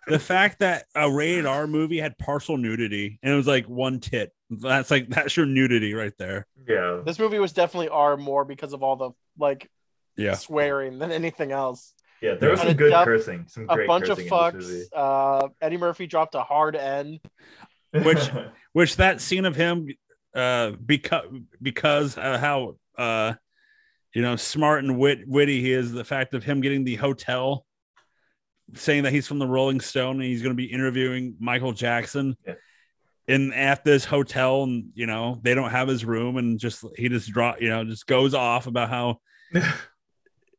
[0.08, 4.00] the fact that a rated R movie had partial nudity and it was like one
[4.00, 4.32] tit.
[4.50, 6.46] That's like that's your nudity right there.
[6.68, 7.00] Yeah.
[7.04, 9.70] This movie was definitely R more because of all the like
[10.16, 10.34] Yeah.
[10.34, 11.94] swearing than anything else.
[12.20, 13.46] Yeah, there was And some good dub- cursing.
[13.48, 14.84] Some cursing A great bunch of cursing in fucks.
[14.94, 17.18] Uh, Eddie Murphy dropped a hard N.
[17.92, 18.30] Which-
[18.72, 19.88] Which that scene of him,
[20.34, 21.26] uh, because
[21.60, 23.34] because uh, how uh,
[24.14, 25.92] you know smart and wit witty he is.
[25.92, 27.64] The fact of him getting the hotel,
[28.74, 32.36] saying that he's from the Rolling Stone and he's going to be interviewing Michael Jackson.
[32.46, 32.54] Yeah.
[33.28, 37.08] In at this hotel, and you know they don't have his room, and just he
[37.08, 39.20] just draw, you know, just goes off about how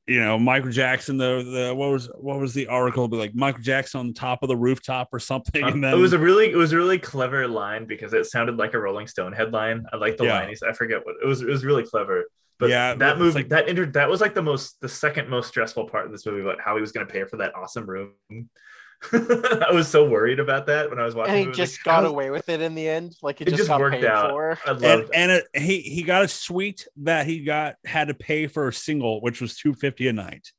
[0.07, 1.17] you know Michael Jackson.
[1.17, 3.09] The the what was what was the article?
[3.09, 5.97] But like Michael Jackson on the top of the rooftop or something, and then Uh,
[5.97, 8.79] it was a really it was a really clever line because it sounded like a
[8.79, 9.85] Rolling Stone headline.
[9.91, 10.39] I like the Yeah.
[10.39, 10.47] line.
[10.47, 11.41] He's- I forget what it was.
[11.41, 12.23] It was really clever.
[12.59, 15.47] But Yeah, that movie like- that inter that was like the most the second most
[15.47, 17.85] stressful part of this movie about how he was going to pay for that awesome
[17.85, 18.11] room.
[19.11, 21.33] I was so worried about that when I was watching.
[21.33, 21.45] And it.
[21.45, 23.15] he I just like, got how- away with it in the end.
[23.21, 24.29] Like it, It just, just worked out.
[24.29, 24.57] for.
[24.65, 28.13] I loved and and it, he he got a suite that he got had to
[28.13, 30.51] pay for a single, which was two fifty a night.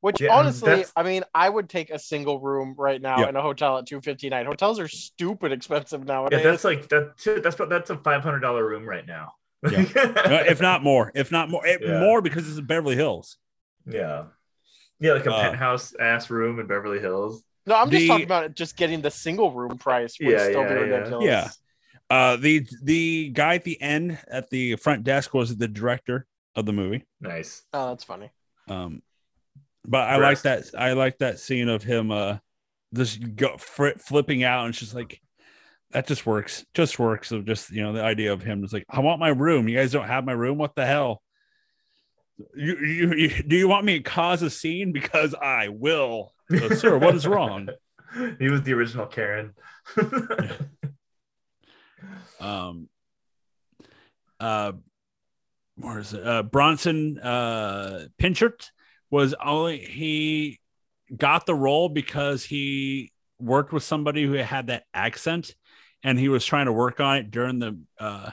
[0.00, 3.30] Which Yeah, honestly, I mean, I would take a single room right now Yeah.
[3.30, 4.44] in a hotel at two fifty nine.
[4.46, 6.28] Hotels are stupid expensive now.
[6.30, 7.14] Yeah, that's like that.
[7.42, 9.32] That's that's a five hundred dollar room right now.
[9.70, 10.44] Yeah.
[10.46, 12.00] If not more, if not more, Yeah.
[12.00, 13.36] more because it's in Beverly Hills.
[13.86, 14.24] yeah,
[15.00, 17.42] yeah, like a Uh, penthouse ass room in Beverly Hills.
[17.66, 20.68] no, I'm just talking about just getting the single room price would Yeah, still yeah,
[20.68, 20.80] be yeah.
[20.80, 21.24] ridiculous.
[21.26, 21.48] Yeah.
[22.10, 26.66] Uh, the the guy at the end at the front desk was the director of
[26.66, 27.04] the movie.
[27.20, 27.62] Nice.
[27.72, 28.30] Oh, that's funny.
[28.68, 29.02] Um,
[29.86, 30.64] but I like that.
[30.78, 32.38] I like that scene of him uh
[32.94, 35.20] just go fri flipping out, and it's just like
[35.92, 36.64] that just works.
[36.74, 37.30] Just works.
[37.32, 39.68] Of just you know the idea of him is like, I want my room.
[39.68, 40.58] You guys don't have my room.
[40.58, 41.22] What the hell?
[42.56, 46.68] You, you, you do you want me to cause a scene because I will, So,
[46.70, 46.98] sir.
[46.98, 47.68] What is wrong?
[48.38, 49.54] he was the original Karen.
[52.40, 52.88] um
[54.40, 54.72] uh
[55.76, 58.70] where is it uh bronson uh pinchot
[59.10, 60.58] was only he
[61.14, 65.54] got the role because he worked with somebody who had that accent
[66.02, 68.30] and he was trying to work on it during the uh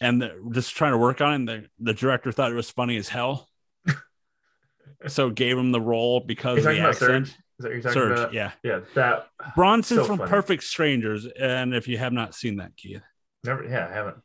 [0.00, 2.70] and the, just trying to work on it and the, the director thought it was
[2.70, 3.48] funny as hell
[5.06, 7.10] so gave him the role because of the about Serge?
[7.22, 8.32] accent Is that you're talking Serge, about?
[8.32, 10.30] yeah Yeah, that bronson So from funny.
[10.30, 13.02] perfect strangers and if you have not seen that keith
[13.44, 13.64] never.
[13.64, 14.16] Yeah, I haven't.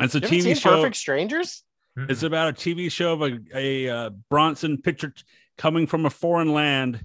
[0.00, 1.62] it's a You tv seen show Perfect Strangers?
[1.96, 5.24] It's about a TV show of a, a uh, Bronson Pinchot
[5.56, 7.04] coming from a foreign land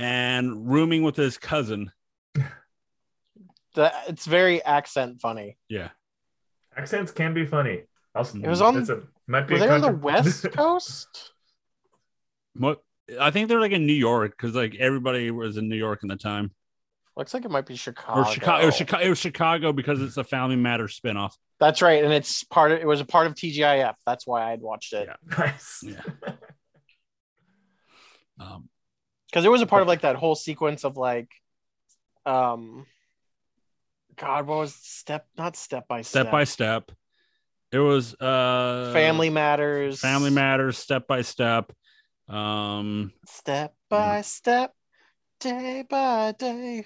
[0.00, 1.92] and rooming with his cousin.
[3.74, 5.56] The, it's very accent funny.
[5.68, 5.90] Yeah.
[6.76, 7.82] accents can be funny.
[8.14, 11.32] Also, It was on- a, might be Were a they on the West Coast?
[12.54, 12.82] What
[13.20, 16.08] I think they're like in New York because like everybody was in New York in
[16.08, 16.50] the time.
[17.16, 18.20] Looks like it might be Chicago.
[18.22, 18.62] Or Chicago.
[18.62, 19.04] It was Chicago.
[19.04, 21.32] It was Chicago because it's a Family Matters spinoff.
[21.60, 23.94] That's right, and it's part of it was a part of TGIF.
[24.06, 25.36] That's why I'd watched it Yeah.
[25.38, 25.80] nice.
[25.84, 26.00] Yeah.
[28.40, 28.69] Um,
[29.30, 31.30] because it was a part of like that whole sequence of like,
[32.26, 32.86] um,
[34.16, 36.92] God, what was step not step by step, step by step.
[37.72, 40.76] It was uh Family Matters, Family Matters.
[40.76, 41.72] Step by step.
[42.28, 44.74] Um, step by step,
[45.40, 46.84] day by day.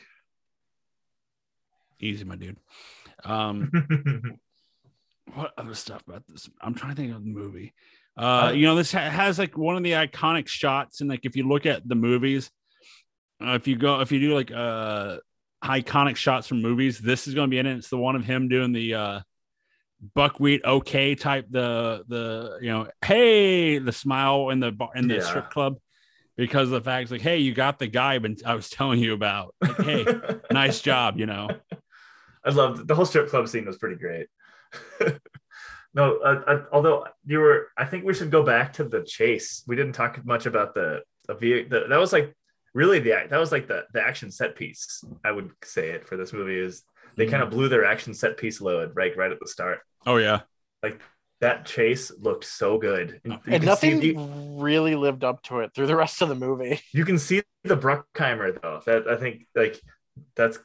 [2.00, 2.58] easy, my dude.
[3.24, 3.70] Um,
[5.34, 6.48] what other stuff about this?
[6.60, 7.74] I'm trying to think of the movie.
[8.16, 11.24] Uh, Uh, you know, this ha- has like one of the iconic shots, and like
[11.24, 12.50] if you look at the movies,
[13.44, 15.18] uh, if you go, if you do like uh
[15.64, 17.76] iconic shots from movies, this is going to be in it.
[17.78, 19.20] It's the one of him doing the uh
[20.14, 25.14] buckwheat okay type the the you know hey the smile in the bar in the
[25.14, 25.20] Yeah.
[25.20, 25.78] strip club
[26.36, 29.54] because the fact like hey you got the guy but I was telling you about
[29.62, 30.06] like hey
[30.50, 31.48] nice job you know
[32.44, 34.26] I loved the whole strip club scene was pretty great.
[35.94, 39.62] no, uh, uh, although you were, I think we should go back to the chase.
[39.66, 42.34] We didn't talk much about the the, the that was like
[42.74, 45.02] really the that was like the the action set piece.
[45.24, 46.82] I would say it for this movie is
[47.16, 49.80] they kind of blew their action set piece load right right at the start.
[50.04, 50.40] oh yeah
[50.82, 51.00] like
[51.40, 54.18] That chase looked so good, you and nothing See, you,
[54.58, 56.80] really lived up to it through the rest of the movie.
[56.92, 58.80] you can see the Bruckheimer though.
[58.86, 59.80] That I think like
[60.36, 60.58] that's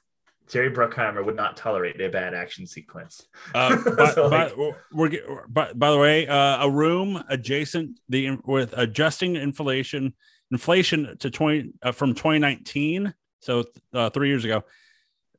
[0.49, 3.27] Jerry Bruckheimer would not tolerate a bad action sequence.
[3.53, 7.99] Uh, by, So, by, like- we're get- by, by the way, uh, a room adjacent
[8.09, 10.13] the with adjusting inflation
[10.51, 14.63] inflation to twenty uh, from 2019, so uh, three years ago,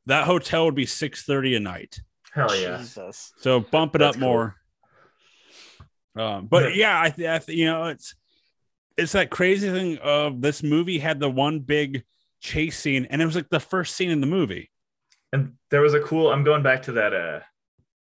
[0.06, 2.00] that hotel would be 6:30 a night.
[2.32, 2.78] Hell yeah.
[2.78, 3.32] Jesus.
[3.38, 4.54] So bump it That's up more.
[6.16, 6.94] Um, but Yeah.
[6.96, 8.14] yeah, I, th- I th- you know it's
[8.96, 12.04] it's that crazy thing of this movie had the one big
[12.40, 14.69] chase scene, and it was like the first scene in the movie.
[15.32, 16.30] And there was a cool.
[16.30, 17.40] I'm going back to that uh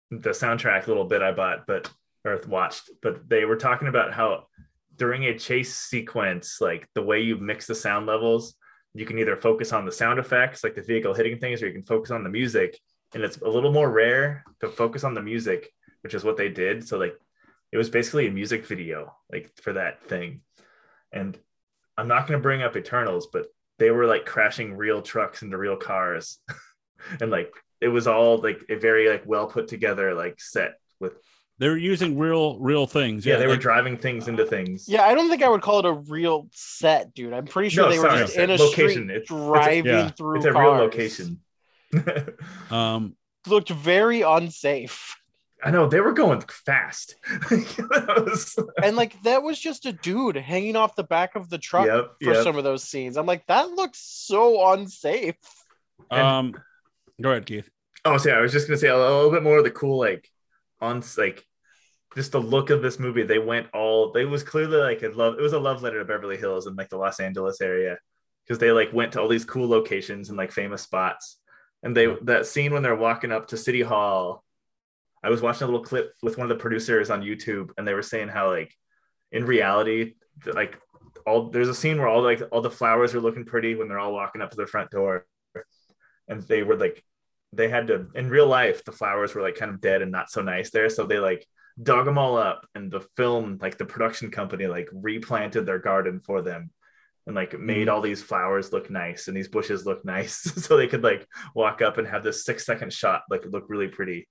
[0.09, 1.91] the soundtrack little bit I bought, but
[2.25, 4.47] earth watched, but they were talking about how
[4.95, 8.55] during a chase sequence, like the way you mix the sound levels,
[8.93, 11.73] you can either focus on the sound effects, like the vehicle hitting things, or you
[11.73, 12.79] can focus on the music.
[13.13, 15.71] And it's a little more rare to focus on the music,
[16.01, 16.87] which is what they did.
[16.87, 17.17] So like
[17.71, 20.41] it was basically a music video, like for that thing.
[21.11, 21.37] And
[21.97, 23.47] I'm not gonna bring up Eternals, but
[23.77, 26.39] they were like crashing real trucks into real cars.
[27.21, 31.13] and like it was all like a very like well put together like set with
[31.59, 33.25] They were using real real things.
[33.25, 35.85] yeah, they were driving things into things Yeah, I don't think I would call it
[35.85, 37.33] a real set, dude.
[37.33, 38.49] I'm pretty sure No, they were just set.
[38.49, 39.03] in a Location.
[39.03, 40.09] street It's- it's a- driving yeah.
[40.09, 40.63] through it's a cars.
[40.63, 41.39] real location
[42.71, 43.15] um
[43.47, 45.15] Looked very unsafe.
[45.63, 47.15] i know they were going fast
[47.49, 51.85] was- and like that was just a dude hanging off the back of the truck
[51.87, 52.43] yep, for yep.
[52.43, 53.17] some of those scenes.
[53.17, 55.35] I'm like, that looks so unsafe.
[56.11, 56.53] And- um
[57.21, 57.69] go ahead, Keith.
[58.05, 59.99] oh so yeah i was just gonna say a little bit more of the cool
[59.99, 60.29] like
[60.81, 61.43] on like
[62.15, 63.23] just the look of this movie.
[63.23, 66.05] They went all they was clearly like a love it was a love letter to
[66.05, 67.97] beverly hills and like the los angeles area
[68.43, 71.37] because they like went to all these cool locations and like famous spots.
[71.83, 74.43] And they that scene when they're walking up to city hall
[75.23, 77.93] i was watching a little clip with one of the producers on youtube and they
[77.93, 78.73] were saying how like
[79.31, 80.13] in reality
[80.45, 80.79] like
[81.27, 83.99] all there's a scene where all like all the flowers are looking pretty when they're
[83.99, 85.27] all walking up to the front door
[86.27, 87.03] and they were like
[87.53, 90.29] they had to in real life the flowers were like kind of dead and not
[90.29, 90.89] so nice there.
[90.89, 91.45] So they like
[91.81, 96.19] dug them all up and the film like the production company like replanted their garden
[96.19, 96.71] for them
[97.25, 97.93] and like made Mhm.
[97.93, 100.33] all these flowers look nice and these bushes look nice
[100.65, 103.87] so they could like walk up and have this six second shot like look really
[103.87, 104.27] pretty.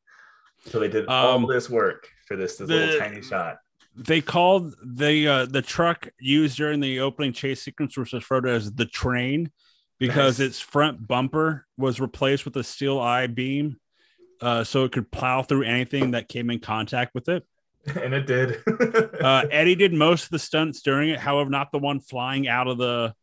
[0.66, 3.58] So they did all Um, this work for this this the- little tiny shot.
[3.98, 8.50] They called the uh, the truck used during the opening chase sequence was referred to
[8.50, 9.50] as the train
[9.98, 10.48] because Nice.
[10.48, 13.76] its front bumper was replaced with a steel I-beam,
[14.40, 17.44] uh, so it could plow through anything that came in contact with it.
[18.02, 18.62] and it did
[19.20, 22.66] Uh, Eddie did most of the stunts during it, however, not the one flying out
[22.66, 23.14] of the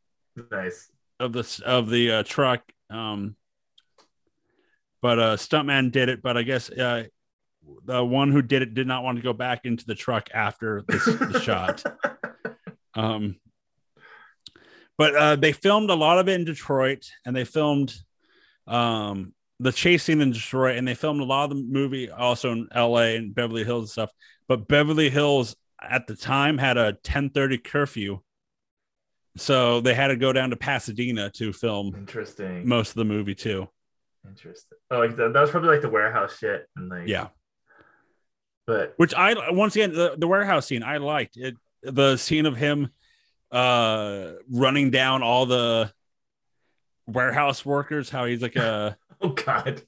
[0.51, 2.61] nice of the of the uh, truck.
[2.89, 3.36] Um,
[5.01, 6.21] but uh, stuntman did it.
[6.21, 7.03] But I guess uh,
[7.84, 10.82] the one who did it did not want to go back into the truck after
[10.88, 11.84] the, the shot.
[12.95, 13.38] Um,
[14.97, 17.93] but uh, they filmed a lot of it in Detroit, and they filmed
[18.67, 22.51] um, the chase scene in Detroit, and they filmed a lot of the movie also
[22.51, 23.15] in L.A.
[23.15, 24.11] and Beverly Hills and stuff.
[24.47, 28.19] But Beverly Hills at the time had a 10:30 curfew,
[29.37, 33.35] so they had to go down to Pasadena to film interesting most of the movie
[33.35, 33.67] too.
[34.27, 37.27] interesting oh like that, that was probably like the warehouse shit and like Yeah,
[38.67, 41.55] but which I once again the, the warehouse scene I liked it.
[41.81, 42.89] The scene of him
[43.53, 45.91] uh running down all the
[47.07, 49.83] warehouse workers, how he's like a oh god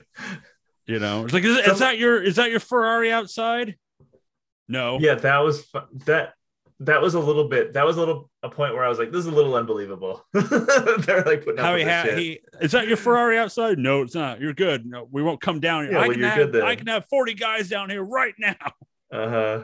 [0.87, 3.75] you know, it's like is, is that your is that your Ferrari outside?
[4.67, 4.97] No.
[4.99, 5.67] yeah that was
[6.05, 6.33] that
[6.79, 9.11] that was a little bit that was a little a point where i was like
[9.11, 12.17] this is a little unbelievable they're like putting How he shit.
[12.17, 13.77] he is that your Ferrari outside?
[13.77, 14.41] No, it's not.
[14.41, 14.85] You're good.
[14.85, 15.93] No, we won't come down here.
[15.93, 16.63] Yeah, I well, can you're have good then.
[16.63, 18.55] I can have 40 guys down here right now.
[19.11, 19.63] uh-huh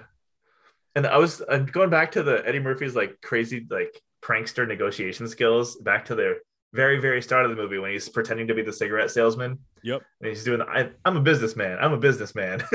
[0.95, 5.27] and i was uh, going back to the eddie murphy's like crazy like prankster negotiation
[5.27, 6.35] skills back to their
[6.73, 9.59] very very start of the movie when he's pretending to be the cigarette salesman.
[9.83, 10.03] Yep.
[10.21, 11.77] and he's doing I, i'm a businessman.
[11.81, 12.63] I'm a businessman.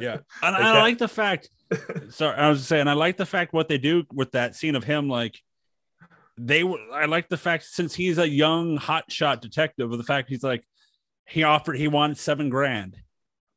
[0.00, 0.18] Yeah.
[0.42, 1.50] And Like I that- like the fact
[2.10, 4.84] sorry, I was saying I like the fact what they do with that scene of
[4.84, 5.38] him like
[6.38, 10.28] they were I like the fact since he's a young hotshot detective of the fact
[10.30, 10.64] he's like
[11.26, 12.96] he offered he wanted seven grand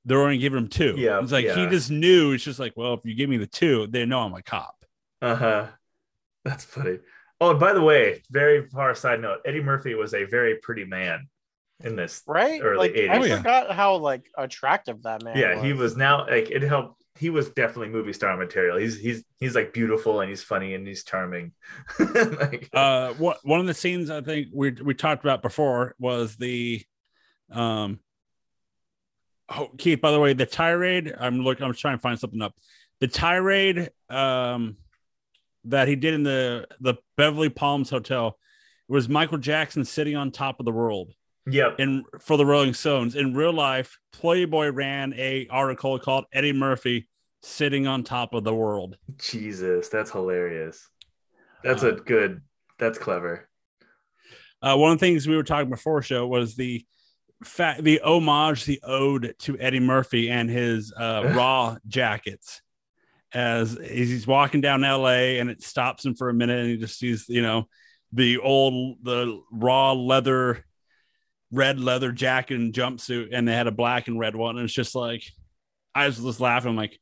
[0.06, 0.96] they're only giving him two.
[0.98, 2.34] Yeah, it's like he just knew.
[2.34, 4.76] It's just like, well, if you give me the two, they know I'm a cop.
[5.22, 5.68] Uh huh.
[6.44, 7.00] That's funny.
[7.40, 10.86] Oh, and by the way, very far side note: Eddie Murphy was a very pretty
[10.86, 11.28] man
[11.84, 12.22] in this.
[12.28, 12.62] right?
[12.64, 13.10] Early like 80s.
[13.10, 13.38] I Oh, yeah.
[13.38, 15.38] forgot how like attractive that man.
[15.38, 16.98] yeah, he was now like it helped.
[17.20, 18.78] He was definitely movie star material.
[18.78, 21.52] He's he's he's like beautiful and he's funny and he's charming.
[22.00, 26.36] like, Uh, what one of the scenes I think we we talked about before was
[26.38, 26.82] the,
[27.52, 28.00] um.
[29.54, 30.00] Oh, Keith.
[30.02, 31.14] By the way, the tirade.
[31.20, 31.66] I'm looking.
[31.66, 32.56] I'm trying to find something up.
[33.02, 34.78] The tirade, um,
[35.66, 38.38] that he did in the the Beverly Palms Hotel
[38.88, 41.14] was Michael Jackson sitting on top of the world.
[41.48, 41.76] yep.
[41.80, 43.16] And for the Rolling Stones.
[43.16, 47.08] In real life, Playboy ran a article called Eddie Murphy
[47.42, 48.98] sitting on top of the world.
[49.18, 50.88] Jesus, that's hilarious.
[51.64, 52.42] That's Uh, a good.
[52.80, 53.48] That's clever.
[54.62, 56.86] Uh, one of the things we were talking before show was the
[57.44, 62.62] fact the homage, the ode to Eddie Murphy and his uh, raw jackets.
[63.34, 67.00] As he's walking down LA and it stops him for a minute and he just
[67.00, 67.70] sees, you know,
[68.12, 70.66] the old the raw leather
[71.50, 74.74] red leather jacket and jumpsuit and they had a black and red one and it's
[74.74, 75.24] just like
[75.96, 77.00] I was just laughing like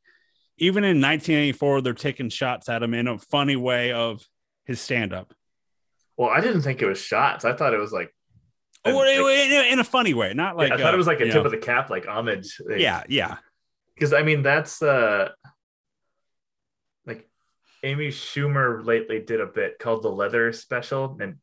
[0.59, 4.23] even in 1984 they're taking shots at him in a funny way of
[4.65, 5.33] his stand up.
[6.15, 7.43] Well, I didn't think it was shots.
[7.43, 8.13] I thought it was like.
[8.85, 11.25] Oh, like- in, a funny way, not like I thought uh, it was like a
[11.25, 12.61] tip know, of the cap, like homage.
[12.65, 13.37] Like, yeah, yeah.
[13.93, 15.29] because I mean that's uh
[17.05, 17.27] like
[17.83, 21.37] Amy Schumer lately did a bit called the Leather Special, and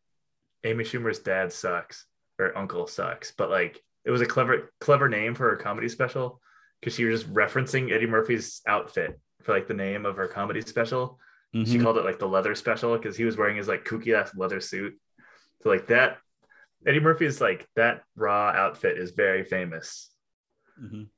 [0.64, 2.07] Amy Schumer's dad sucks
[2.39, 6.41] or uncle sucks, but like it was a clever clever name for her comedy special
[6.80, 10.61] because she was just referencing Eddie Murphy's outfit for like the name of her comedy
[10.61, 11.18] special.
[11.55, 11.82] She Mhm.
[11.82, 14.61] called it like the leather special because he was wearing his like kooky ass leather
[14.61, 14.99] suit.
[15.62, 16.18] So like that
[16.85, 20.11] Eddie Murphy is like that raw outfit is very famous.
[20.81, 21.09] Mhm.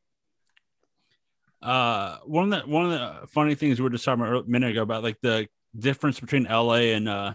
[1.61, 4.49] Uh, one of the one of the funny things we were just talking about a
[4.49, 7.35] minute ago about like the difference between LA and uh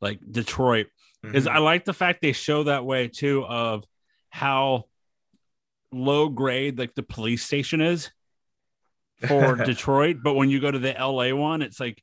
[0.00, 0.88] like Detroit
[1.22, 1.50] is Mhm.
[1.52, 3.84] I like the fact they show that way too of
[4.30, 4.86] how
[5.92, 8.10] low grade like the police station is
[9.28, 12.02] for Detroit, but when you go to the LA one, it's like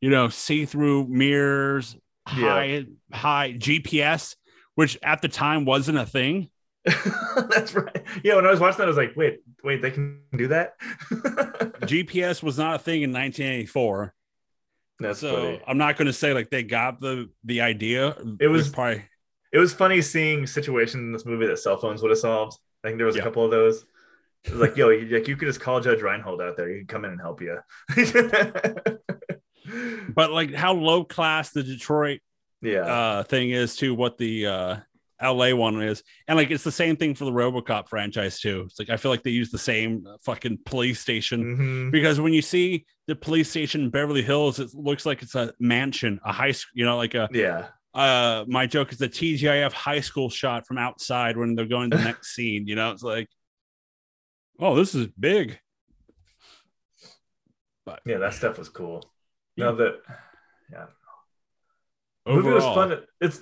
[0.00, 1.96] you know see through mirrors,
[2.28, 2.34] Yeah.
[2.34, 4.36] high high GPS,
[4.78, 6.48] which at the time wasn't a thing.
[6.84, 8.00] That's right.
[8.22, 10.78] Yeah, when I was watching that, I was like, wait, wait, they can do that?
[11.82, 14.14] GPS was not a thing in 1984.
[15.00, 15.60] That's so funny.
[15.66, 18.16] I'm not going to say like they got the the idea.
[18.38, 19.02] It was- probably
[19.52, 22.56] It was funny seeing situations in this movie that cell phones would have solved.
[22.84, 23.22] I think there was Yeah.
[23.22, 23.84] a couple of those.
[24.44, 26.68] It was like, yo, you, like you could just call Judge Reinhold out there.
[26.68, 27.58] He can come in and help you.
[30.14, 32.20] but like how low class the Detroit
[32.62, 32.80] yeah.
[32.80, 34.76] uh thing is to what the uh
[35.20, 36.02] LA one is.
[36.28, 38.62] And like it's the same thing for the RoboCop franchise too.
[38.68, 41.90] It's like I feel like they use the same fucking police station Mhm.
[41.90, 45.52] because when you see the police station in Beverly Hills, it looks like it's a
[45.58, 47.66] mansion, a high school, you know, like a Yeah.
[47.94, 51.96] uh my joke is the TGIF high school shot from outside when they're going to
[51.96, 53.28] the next scene, you know, it's like
[54.60, 55.58] oh, this is big.
[58.04, 59.02] Yeah, that stuff was cool.
[59.56, 59.66] Yeah.
[59.66, 59.94] No, that
[60.70, 60.86] yeah.
[62.26, 63.00] The movie was fun.
[63.20, 63.40] It's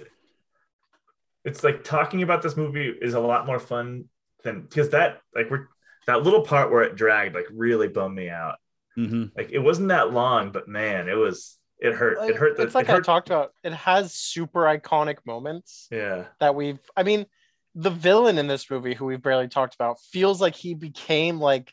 [1.45, 4.07] it's like talking about this movie is a lot more fun
[4.43, 5.69] than because that like we're
[6.07, 8.57] that little part where it dragged like really bummed me out.
[8.97, 9.31] mhm.
[9.37, 12.19] Like it wasn't that long, but man, it was it hurt.
[12.19, 12.57] Like, it hurt.
[12.57, 13.53] The, it's like it I talked about.
[13.63, 16.25] It has super iconic moments yeah.
[16.41, 16.79] that we've.
[16.97, 17.27] I mean,
[17.75, 21.73] the villain in this movie, who we've barely talked about, feels like he became like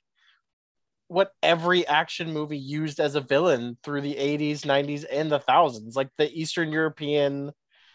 [1.07, 5.95] what every action movie used as a villain through the 80s, 90s, and the thousands.
[5.95, 7.51] Like the Eastern European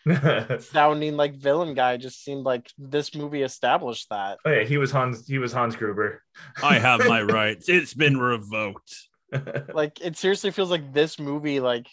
[0.06, 4.39] oh sounding like villain guy just seemed like this movie established that.
[4.47, 5.26] yeah, he was Hans.
[5.26, 6.22] He was Hans Gruber.
[6.62, 7.68] I have my rights.
[7.68, 8.94] It's been revoked.
[9.72, 11.89] Like it seriously feels like this movie like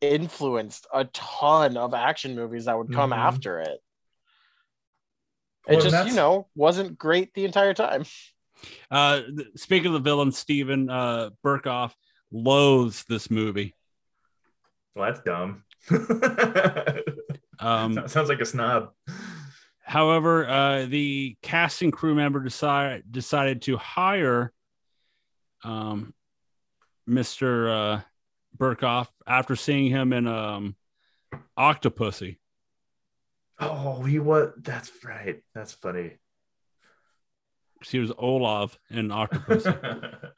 [0.00, 3.18] influenced a ton of action movies that would come Mhm.
[3.18, 3.80] after it.
[5.66, 8.04] Well, It just, you know, wasn't great the entire time.
[8.90, 9.20] Uh,
[9.56, 11.92] speaking of the villain, Steven uh, Berkoff
[12.32, 13.74] loathes this movie.
[14.94, 15.62] well, that's dumb.
[17.58, 18.90] Um, Sounds like a snob.
[19.82, 24.52] however, uh, the casting crew member decide, decided to hire
[25.64, 26.12] um,
[27.08, 27.70] Mr.
[27.98, 28.00] Uh,
[28.56, 30.76] Berkoff after seeing him in um,
[31.58, 32.36] Octopussy.
[33.58, 34.52] Oh, he was.
[34.58, 35.42] That's right.
[35.54, 36.18] That's funny.
[37.80, 40.30] 'Cause He was Olaf in Octopussy.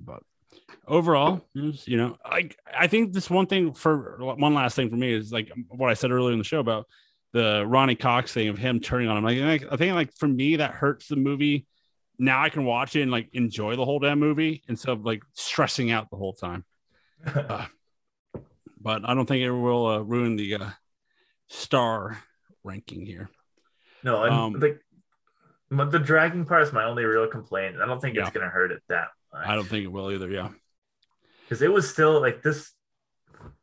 [0.00, 0.22] but
[0.86, 4.96] overall, was, you know, I I think this one thing for one last thing for
[4.96, 6.86] me is like what I said earlier in the show about
[7.32, 9.24] the Ronny Cox thing of him turning on him.
[9.24, 11.66] Like, I think like for me that hurts the movie.
[12.18, 15.22] Now I can watch it and like enjoy the whole damn movie instead of like
[15.32, 16.64] stressing out the whole time.
[17.34, 17.66] Uh,
[18.80, 20.70] but I don't think it will uh, ruin the uh,
[21.48, 22.16] star
[22.64, 23.28] ranking here.
[24.02, 24.78] No, and Um, the
[25.86, 27.76] the dragging part is my only real complaint.
[27.80, 29.46] I don't think it's gonna hurt it that much.
[29.46, 30.28] I don't think it will either.
[30.30, 30.50] Yeah.
[31.44, 32.72] because it was still like this.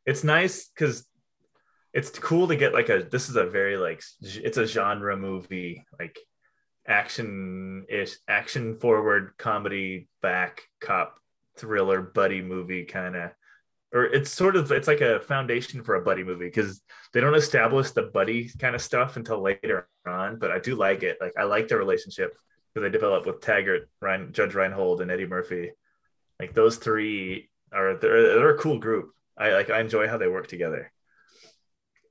[0.06, 1.06] It's nice because
[1.94, 3.04] it's cool to get like a.
[3.04, 6.18] This is a very like it's a genre movie like
[6.88, 11.20] action ish action forward comedy back cop
[11.58, 13.32] thriller buddy movie kind of
[13.94, 16.82] or it's sort of it's like a foundation for a buddy movie because
[17.14, 21.04] they don't establish the buddy kind of stuff until later on but i do like
[21.04, 21.18] it.
[21.22, 22.36] Like i like the relationship
[22.74, 25.72] that they develop with taggart ryan judge reinhold and eddie murphy.
[26.40, 29.12] Like those three are they're, they're a cool group.
[29.38, 30.92] I like i enjoy how they work together.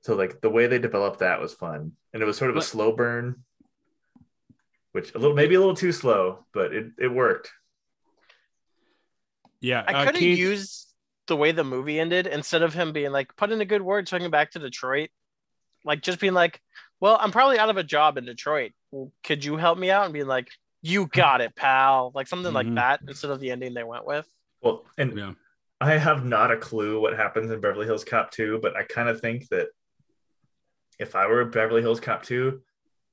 [0.01, 1.93] So like the way they developed that was fun.
[2.13, 3.43] And it was sort of a slow burn
[4.93, 7.51] which a little maybe a little too slow but it, it worked.
[9.61, 9.83] Yeah.
[9.87, 10.86] I uh, could have Keith- used
[11.27, 14.07] the way the movie ended instead of him being like, put in a good word,
[14.07, 15.09] taking back to Detroit.
[15.85, 16.61] Like just being like,
[16.99, 18.71] well, I'm probably out of a job in Detroit.
[19.23, 20.05] Could you help me out?
[20.05, 20.49] And being like,
[20.81, 22.11] you got it, pal.
[22.15, 22.55] Like something Mhm.
[22.55, 24.27] like that instead of the ending they went with.
[24.61, 25.33] well and Yeah.
[25.79, 29.07] I have not a clue what happens in Beverly Hills Cop 2, but I kind
[29.07, 29.67] of think that
[30.97, 32.61] if I were Beverly Hills Cop 2,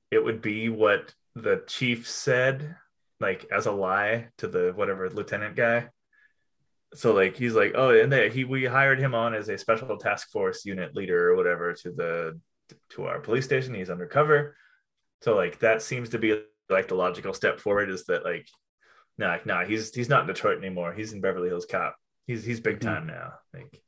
[0.09, 2.75] it would be what the chief said,
[3.19, 5.89] like as a lie to the whatever lieutenant guy.
[6.95, 9.97] So like he's like, oh, and they, he we hired him on as a special
[9.97, 12.39] task force unit leader or whatever to the
[12.91, 13.73] to our police station.
[13.73, 14.55] He's undercover.
[15.21, 18.47] So like that seems to be like the logical step forward is that like
[19.17, 20.93] nah, nah, he's he's not in Detroit anymore.
[20.93, 21.95] He's in Beverly Hills Cop.
[22.27, 22.83] He's he's big Mhm.
[22.85, 23.33] time now.
[23.53, 23.81] Like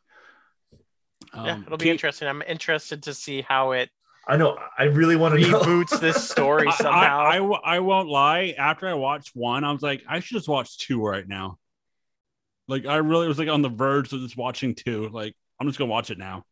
[1.33, 2.27] yeah, um, it'll be interesting.
[2.27, 3.89] I'm interested to see how it
[4.27, 5.61] I know I really want to know.
[5.61, 7.19] reboots this story somehow.
[7.19, 8.53] I, I I, I, w- I won't lie.
[8.57, 11.57] After I watched one, I was like, I should just watch two right now.
[12.67, 15.09] Like, I really was like on the verge of just watching two.
[15.09, 16.43] Like, I'm just gonna watch it now.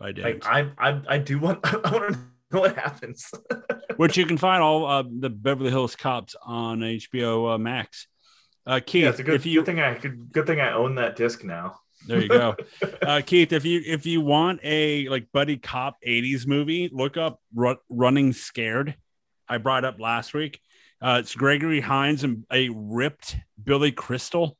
[0.00, 0.44] I didn't.
[0.44, 2.18] like I I I do want I want to
[2.52, 3.30] know what happens.
[3.96, 8.06] Which you can find all uh, the Beverly Hills Cops on HBO uh, Max.
[8.66, 10.72] Uh, Keith, yeah, it's a good, if you good thing I good, good thing I
[10.72, 11.76] own that disc now.
[12.06, 12.56] there you go.
[13.02, 17.40] uh, Keith, if you if you want a like buddy cop '80s movie, look up
[17.54, 18.96] Ru- Running Scared.
[19.48, 20.60] I brought up last week.
[21.02, 24.56] Uh, it's Gregory Hines and a ripped Billy Crystal.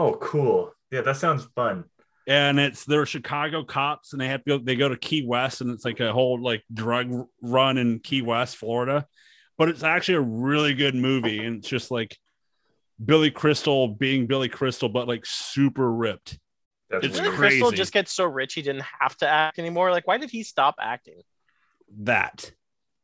[0.00, 0.72] Oh, cool.
[0.90, 1.84] Yeah, that sounds fun.
[2.26, 4.64] and it's they're Chicago cops, and they have to go.
[4.64, 8.22] They go to Key West, and it's like a whole like drug run in Key
[8.22, 9.06] West, Florida.
[9.58, 12.16] But it's actually a really good movie, and it's just like
[13.04, 16.38] Billy Crystal being Billy Crystal, but like super ripped.
[16.88, 17.60] That's It's Billy crazy.
[17.60, 19.90] Crystal just gets so rich he didn't have to act anymore.
[19.90, 21.20] Like, why did he stop acting?
[21.98, 22.50] That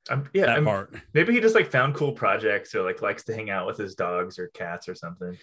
[0.08, 0.94] I'm, yeah, that part.
[1.12, 3.94] maybe he just like found cool projects or like likes to hang out with his
[3.94, 5.36] dogs or cats or something.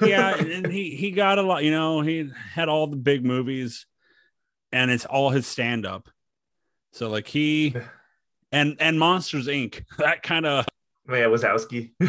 [0.00, 1.64] Yeah, and he he got a lot.
[1.64, 3.86] You know, he had all the big movies,
[4.72, 6.08] and it's all his stand up.
[6.92, 7.74] So like he
[8.52, 9.84] and and Monsters Inc.
[9.98, 10.66] That kind of
[11.08, 11.90] yeah, Wazowski.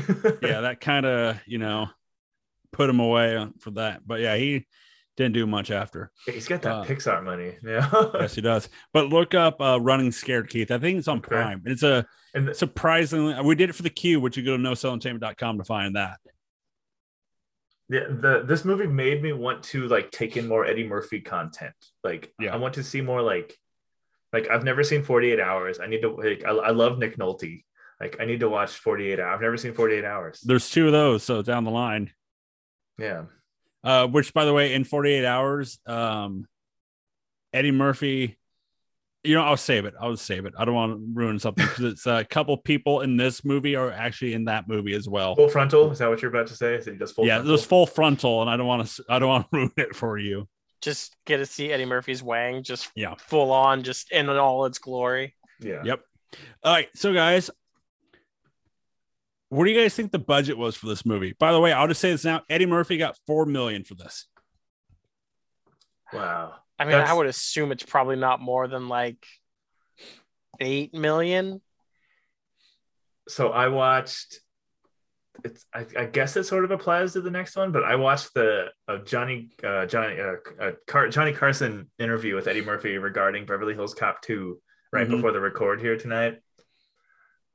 [0.42, 1.88] yeah, that kind of you know
[2.72, 4.06] put him away for that.
[4.06, 4.66] But yeah, he
[5.16, 6.12] didn't do much after.
[6.26, 7.56] he's got that Uh, Pixar money.
[7.64, 8.68] Yeah, Yes, he does.
[8.94, 10.72] But look up uh, Running Scared, Keith.
[10.72, 11.28] I think it's on Okay.
[11.28, 11.62] Prime.
[11.66, 14.64] It's a and the- surprisingly we did it for the queue, which you go to
[14.64, 16.18] nosellentertainment.com to find that.
[17.94, 21.76] Yeah, the this movie made me want to like take in more Eddie Murphy content.
[22.04, 22.54] Like, Yeah.
[22.54, 23.56] I want to see more like,
[24.34, 25.80] like I've never seen Forty Eight Hours.
[25.80, 27.64] I need to like, I, I love Nick Nolte.
[28.02, 29.36] Like, I need to watch Forty Eight Hours.
[29.36, 30.42] I've never seen Forty Eight Hours.
[30.42, 32.12] There's two of those, so down the line.
[32.98, 33.26] Yeah,
[33.84, 36.46] Uh, which, by the way, in 48 hours, um,
[37.52, 38.38] Eddie Murphy,
[39.24, 39.94] you know, I'll save it.
[40.00, 40.54] I'll save it.
[40.58, 43.76] I don't want to ruin something because it's uh, a couple people in this movie
[43.76, 45.36] are actually in that movie as well.
[45.36, 45.92] full frontal.
[45.92, 46.76] Is that what you're about to say?
[46.76, 47.26] Is he just full?
[47.26, 47.48] yeah, frontal?
[47.50, 49.04] there's full frontal, and I don't want to.
[49.10, 50.48] I don't want to ruin it for you.
[50.82, 53.16] Just get to see Eddie Murphy's Wang just Yeah.
[53.18, 55.34] full on, just in all its glory.
[55.62, 55.82] Yeah.
[55.86, 56.02] Yep.
[56.64, 57.50] All right, so guys,
[59.50, 61.34] what do you guys think the budget was for this movie?
[61.40, 64.26] By the way, I'll just say this now: Eddie Murphy got four million for this.
[66.12, 66.56] Wow.
[66.84, 69.26] I mean, That's- I would assume it's probably not more than like
[70.60, 71.62] eight million.
[73.30, 74.40] So I watched.
[75.46, 75.66] It's.
[75.74, 78.66] I, I guess it sort of applies to the next one, but I watched the
[78.90, 83.74] uh, Johnny uh, Johnny uh, uh, Car- Johnny Carson interview with Eddie Murphy regarding Beverly
[83.76, 84.62] Hills Cop Two
[84.92, 85.12] right Mhm.
[85.12, 86.42] before the record here tonight,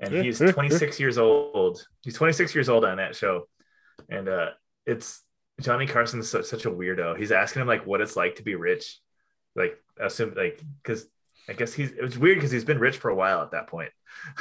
[0.01, 1.87] and he's 26 years old.
[2.03, 3.47] He's 26 years old on that show,
[4.09, 4.49] and uh,
[4.87, 5.23] it's
[5.61, 7.19] Johnny Carson's such, such a weirdo.
[7.19, 8.99] He's asking him like what it's like to be rich,
[9.59, 11.07] like assume like because
[11.49, 13.67] I guess he's it was weird because he's been rich for a while at that
[13.67, 13.91] point.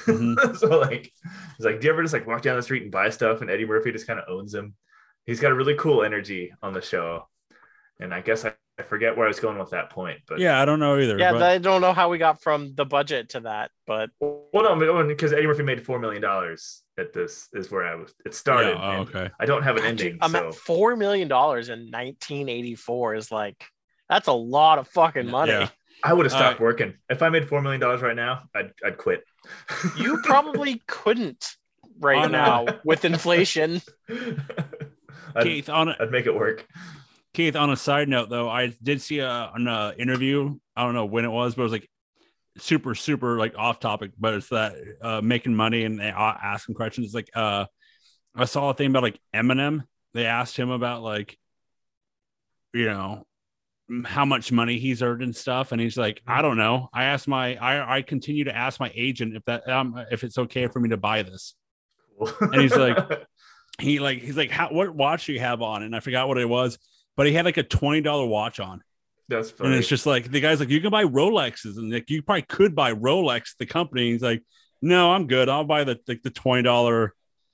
[0.05, 0.57] Mhm.
[0.57, 1.11] so like
[1.57, 3.41] he's like, do you ever just like walk down the street and buy stuff?
[3.41, 4.75] And Eddie Murphy just kind of owns him.
[5.25, 7.27] He's got a really cool energy on the show.
[7.99, 10.61] And I guess I, I forget where I was going with that point, but Yeah,
[10.61, 11.17] I don't know either.
[11.17, 14.45] Yeah, but- I don't know how we got from the budget to that, but well,
[14.53, 18.13] no, because Eddie Murphy made four million dollars at this is where I was.
[18.25, 18.77] It started.
[18.77, 19.29] Yeah, oh, okay.
[19.39, 23.63] I don't have an ending, I'm so at four million dollars in 1984 is like
[24.09, 25.51] that's a lot of fucking money.
[25.51, 25.69] Yeah.
[26.03, 28.43] I would have stopped working if I made four million dollars right now.
[28.55, 29.23] I'd I'd quit.
[29.97, 31.55] You probably couldn't
[31.99, 33.81] right On a- now with inflation.
[35.35, 36.65] I'd, Keith, on a, I'd make it work.
[37.33, 40.57] Keith, on a side note though, I did see a, an uh, interview.
[40.75, 41.89] I don't know when it was, but it was like
[42.57, 44.11] super, super like off topic.
[44.19, 47.05] But it's that uh, making money and they a- asking questions.
[47.07, 47.65] It's Like, uh,
[48.35, 49.83] I saw a thing about like Eminem.
[50.13, 51.37] They asked him about like,
[52.73, 53.23] you know, m-
[54.05, 56.89] how much money he's earned and stuff, and he's like, I don't know.
[56.93, 60.37] I asked my, I, I continue to ask my agent if that, um, if it's
[60.37, 61.55] okay for me to buy this.
[62.41, 62.97] And he's like,
[63.79, 65.83] he like he's like how what watch do you have on?
[65.83, 66.79] And i forgot what it was
[67.17, 68.81] but he had like a $20 watch on.
[69.27, 69.71] That's funny.
[69.71, 72.43] and it's just like the guy's like you can buy rolexes and like you probably
[72.43, 74.11] could buy rolex the company.
[74.11, 74.41] He's like
[74.81, 75.49] no i'm good.
[75.49, 77.09] I'll buy the like the $20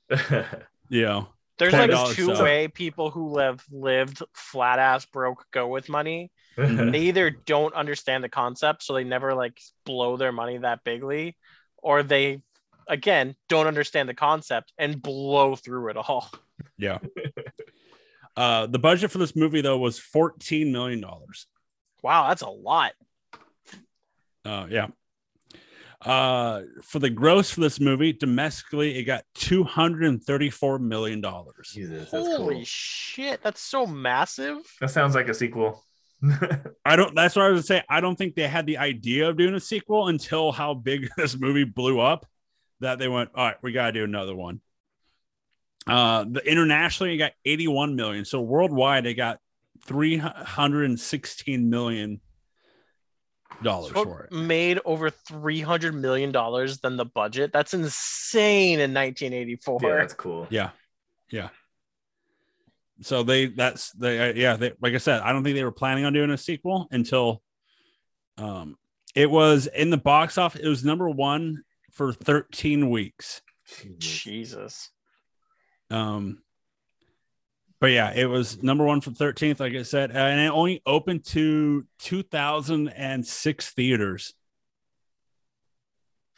[0.89, 1.29] you know
[1.71, 6.31] There's like $20 two way people who have lived flat ass broke go with money.
[6.57, 11.35] They either don't understand the concept, so they never like blow their money that bigly,
[11.77, 12.41] or they
[12.87, 16.29] again don't understand the concept and blow through it all.
[16.77, 16.99] yeah
[18.35, 21.47] uh the budget for this movie though was 14 million dollars
[22.01, 22.91] Wow, that's a lot.
[24.45, 24.87] uh yeah
[26.05, 32.27] uh for the gross for this movie domestically it got 234 million dollars Jesus, that's
[32.27, 32.63] Holy cool.
[32.65, 34.57] shit, that's so massive.
[34.81, 35.83] That sounds like a sequel.
[36.85, 37.13] I don't.
[37.15, 37.85] That's what I was gonna say.
[37.89, 41.37] I don't think they had the idea of doing a sequel until how big this
[41.37, 42.25] movie blew up.
[42.79, 44.61] That they went, all right, we gotta do another one.
[45.85, 48.23] Uh, the internationally, you got 81 million.
[48.23, 49.39] So worldwide, they got
[49.85, 52.21] 316 million
[53.63, 54.31] dollars for it.
[54.31, 57.51] made over three hundred million dollars than the budget.
[57.53, 59.79] That's insane in 1984.
[59.81, 60.47] yeah, that's cool.
[60.49, 60.69] Yeah,
[61.29, 61.49] yeah.
[63.01, 65.71] So they that's they uh, yeah they like I said I don't think they were
[65.71, 67.41] planning on doing a sequel until
[68.37, 68.77] um
[69.15, 73.41] it was in the box office it was number one for 13 weeks
[73.99, 74.23] Jesus.
[74.23, 74.89] Jesus.
[75.89, 76.41] um
[77.83, 81.25] but yeah it was number one for 13th like I said and it only opened
[81.25, 84.33] to 2006 theaters.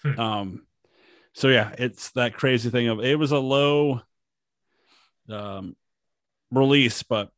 [0.01, 0.19] Hmm.
[0.19, 0.67] um
[1.33, 4.01] so yeah it's that crazy thing of it was a low
[5.29, 5.75] um
[6.49, 7.29] release but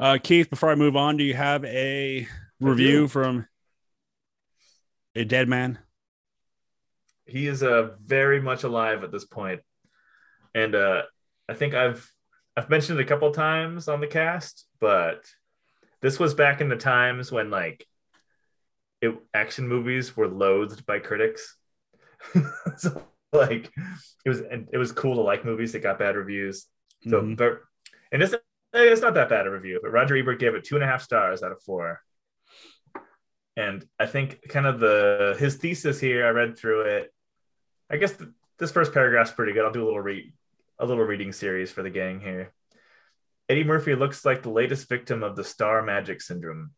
[0.00, 2.26] uh keith before i move on do you have a
[2.60, 3.46] review from
[5.14, 5.78] a dead man?
[7.26, 9.60] He is uh, very much alive at this point.
[10.54, 11.02] And uh,
[11.48, 12.11] i think i've
[12.56, 15.24] i've mentioned it a couple times on the cast but
[16.00, 17.86] this was back in the times when like
[19.00, 21.56] it, action movies were loathed by critics.
[22.76, 23.02] So
[23.32, 23.70] like
[24.24, 26.66] it was and it was cool to like movies that got bad reviews.
[27.08, 27.36] So Mhm.
[27.36, 27.60] but
[28.12, 28.34] and it's
[28.72, 31.02] it's not that bad a review but roger ebert gave it two and a half
[31.02, 32.00] stars out of four.
[33.56, 37.12] And i think kind of the his thesis here i read through it.
[37.90, 39.64] I guess th- this first paragraph's pretty good.
[39.64, 40.32] I'll do a little read
[40.78, 42.52] a little reading series for the gang here
[43.48, 46.70] eddie murphy looks like the latest victim of the star magic syndrome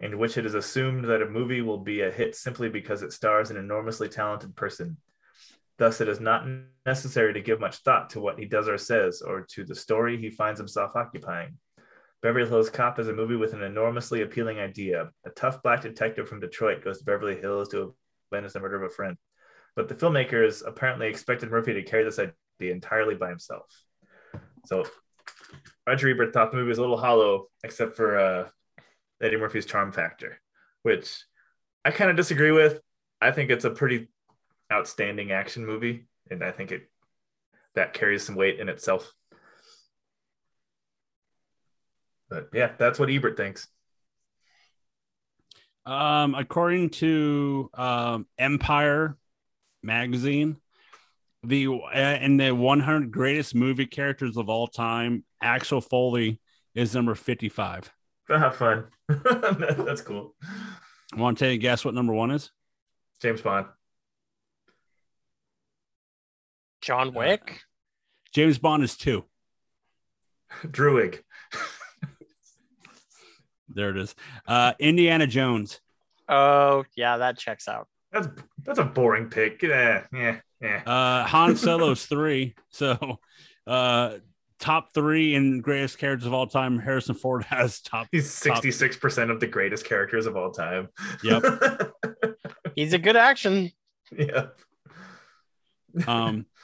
[0.00, 3.12] in which it is assumed that a movie will be a hit simply because it
[3.12, 4.96] stars an enormously talented person
[5.78, 6.46] Thus, it is not
[6.86, 10.16] necessary to give much thought to what he does or says, or to the story
[10.16, 11.58] he finds himself occupying.
[12.22, 15.10] Beverly Hills Cop is a movie with an enormously appealing idea.
[15.24, 17.96] A tough black detective from Detroit goes to Beverly Hills to
[18.30, 19.16] avenge the murder of a friend.
[19.74, 22.20] But the filmmakers apparently expected Murphy to carry this
[22.62, 23.66] idea entirely by himself.
[24.66, 24.84] So,
[25.86, 28.48] Roger Ebert thought the movie was a little hollow, except for uh,
[29.20, 30.40] Eddie Murphy's charm factor,
[30.82, 31.24] which
[31.84, 32.80] I kind of disagree with.
[33.20, 34.08] I think it's a pretty
[34.72, 36.88] outstanding action movie, and I think it
[37.74, 39.12] that carries some weight in itself.
[42.28, 43.68] But yeah, that's what Ebert thinks.
[45.84, 49.16] Um, according to um, Empire
[49.82, 50.56] magazine,
[51.42, 56.40] the uh, in the 100 greatest movie characters of all time, Axel Foley
[56.74, 57.92] is number 55.
[58.28, 58.86] Have fun.
[59.08, 60.34] that's cool.
[61.12, 62.50] I Want to take a guess what number one is?
[63.20, 63.66] James Bond.
[66.80, 67.60] John Wick.
[68.32, 69.24] James Bond is two.
[70.66, 71.20] Druig.
[73.74, 74.14] There it is.
[74.46, 75.80] Uh, Indiana Jones.
[76.28, 77.88] Oh yeah, that checks out.
[78.12, 78.28] That's
[78.64, 79.62] that's a boring pick.
[79.62, 80.82] Yeah, yeah, yeah.
[80.86, 82.54] Uh, Han Solo's three.
[82.70, 83.18] So,
[83.66, 84.14] uh,
[84.58, 86.78] top three in greatest characters of all time.
[86.78, 88.06] Harrison Ford has top.
[88.12, 90.88] He's sixty six percent of the greatest characters of all time.
[91.24, 91.92] Yep.
[92.74, 93.70] He's a good action.
[94.16, 94.56] yep.
[96.06, 96.46] Um,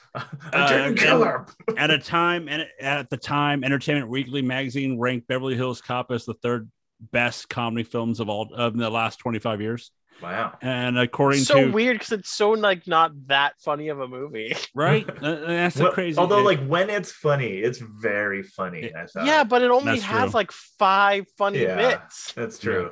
[0.52, 1.46] Uh, Killer.
[1.76, 6.24] at a time and at the time, Entertainment Weekly magazine ranked Beverly Hills Cop as
[6.24, 6.68] the third
[7.12, 9.92] best comedy films of all of the last 25 years.
[10.22, 10.56] Wow.
[10.62, 14.08] And according to So to weird because it's so like not that funny of a
[14.08, 14.54] movie.
[14.74, 16.18] right, Uh, that's the Well, crazy.
[16.18, 18.92] Although, it- like when it's funny, it's very funny.
[18.94, 19.26] I thought.
[19.26, 20.34] Yeah, but it only That's has true.
[20.40, 21.76] like five funny Yeah.
[21.76, 22.32] bits.
[22.32, 22.90] that's true.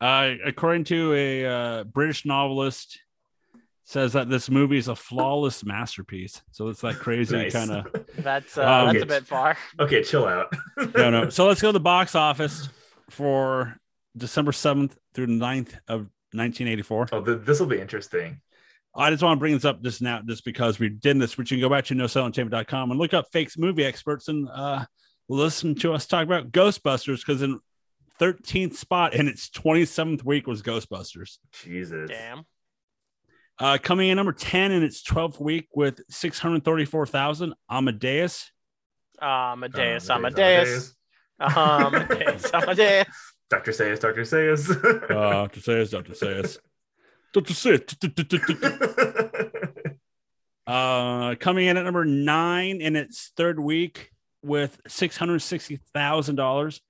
[0.00, 3.00] Uh, according to a uh, British novelist,
[3.86, 6.40] says that this movie is a flawless masterpiece.
[6.52, 7.52] So it's that crazy Nice.
[7.52, 7.86] kind of
[8.18, 9.56] That's uh, Um, that's a bit far.
[9.80, 10.54] okay, chill out.
[10.96, 11.28] no, no.
[11.28, 12.68] So let's go to the box office
[13.10, 13.76] for
[14.16, 17.08] December seventh through the 9th of 1984.
[17.12, 18.40] Oh, th- this will be interesting.
[18.96, 21.50] I just want to bring this up just now, just because we did this, which
[21.50, 24.84] you can go back to nosellentertainment.com and look up fakes movie experts and uh,
[25.28, 27.58] listen to us talk about Ghostbusters because in
[28.20, 31.38] 13th spot in its 27th week was Ghostbusters.
[31.64, 32.08] Jesus.
[32.08, 32.44] Damn.
[33.58, 38.50] Uh, coming in number 10 in its 12th week with 634,000, Amadeus.
[39.20, 40.94] Amadeus, Uh, Amadeus,
[41.40, 43.06] Amadeus, Amadeus.
[43.50, 43.72] Dr.
[43.72, 44.22] Sayus, Dr.
[44.22, 44.70] Sayus.
[45.10, 46.14] Uh, to Sayas, Dr.
[46.14, 46.58] Sayers.
[47.32, 47.54] Dr.
[47.54, 47.84] Sayers.
[50.66, 54.10] Uh, coming in at number nine in its third week
[54.42, 56.80] with $660,000.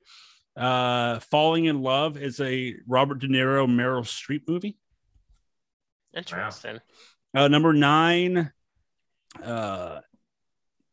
[0.56, 4.76] Uh, Falling in Love is a Robert De Niro, Meryl Streep movie.
[6.16, 6.78] Interesting.
[7.34, 8.52] Uh, number nine,
[9.42, 10.00] uh,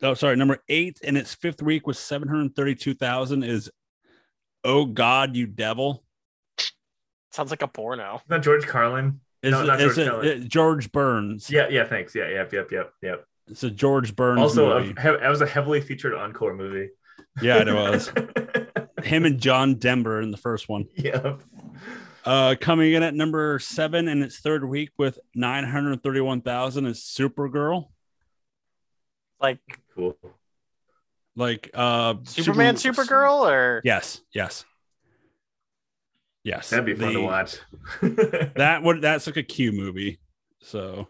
[0.01, 3.69] oh, sorry, number eight in its fifth week with 732,000 is
[4.63, 6.03] Oh God, You Devil.
[7.31, 8.21] Sounds like a porno.
[8.29, 9.21] not George Carlin.
[9.41, 10.27] Is, No, not is George it- Carlin.
[10.27, 11.49] it- George Burns.
[11.49, 12.13] Yeah, yeah, thanks.
[12.13, 13.25] Yeah, yep, yep, yep, yep.
[13.47, 14.93] It's a George Burns Also, movie.
[14.97, 16.89] a, he- that was a heavily featured encore movie.
[17.41, 18.11] yeah, it was.
[19.03, 20.85] Him and John Denver in the first one.
[20.95, 21.41] yep.
[22.23, 27.87] Uh, coming in at number seven in its third week with 931,000 is Supergirl.
[29.39, 29.57] Like
[29.95, 30.15] Cool.
[31.35, 34.65] Like uh Superman, Super- Supergirl, or Yes, yes.
[36.43, 36.69] Yes.
[36.71, 37.57] That'd be fun The- to watch.
[38.55, 40.19] That would that's like a Q movie.
[40.61, 41.07] So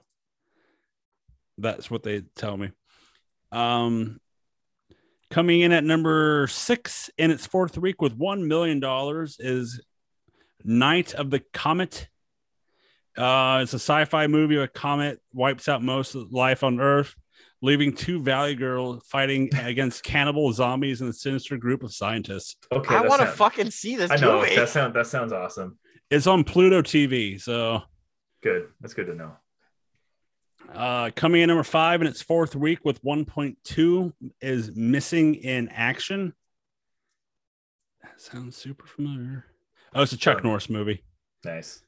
[1.57, 2.71] that's what they tell me.
[3.51, 4.19] Um
[5.29, 9.81] coming in at number six in its fourth week with one million dollars is
[10.63, 12.09] Night of the Comet.
[13.17, 14.57] Uh it's a sci-fi movie.
[14.57, 17.15] A comet wipes out most of life on Earth,
[17.61, 22.55] leaving two Valley girls fighting against cannibal zombies and a sinister group of scientists.
[22.71, 24.55] okay, I want to fucking see this I know movie.
[24.55, 25.77] that sounds that sounds awesome.
[26.09, 27.81] It's on Pluto TV, so
[28.43, 28.67] Good.
[28.81, 29.31] That's good to know.
[30.73, 36.33] Uh, coming in number five in its fourth week with 1.2 is Missing in Action.
[38.03, 39.45] That sounds super familiar.
[39.93, 40.47] Oh, it's a Chuck Oh.
[40.47, 41.03] Norris movie.
[41.43, 41.83] Nice.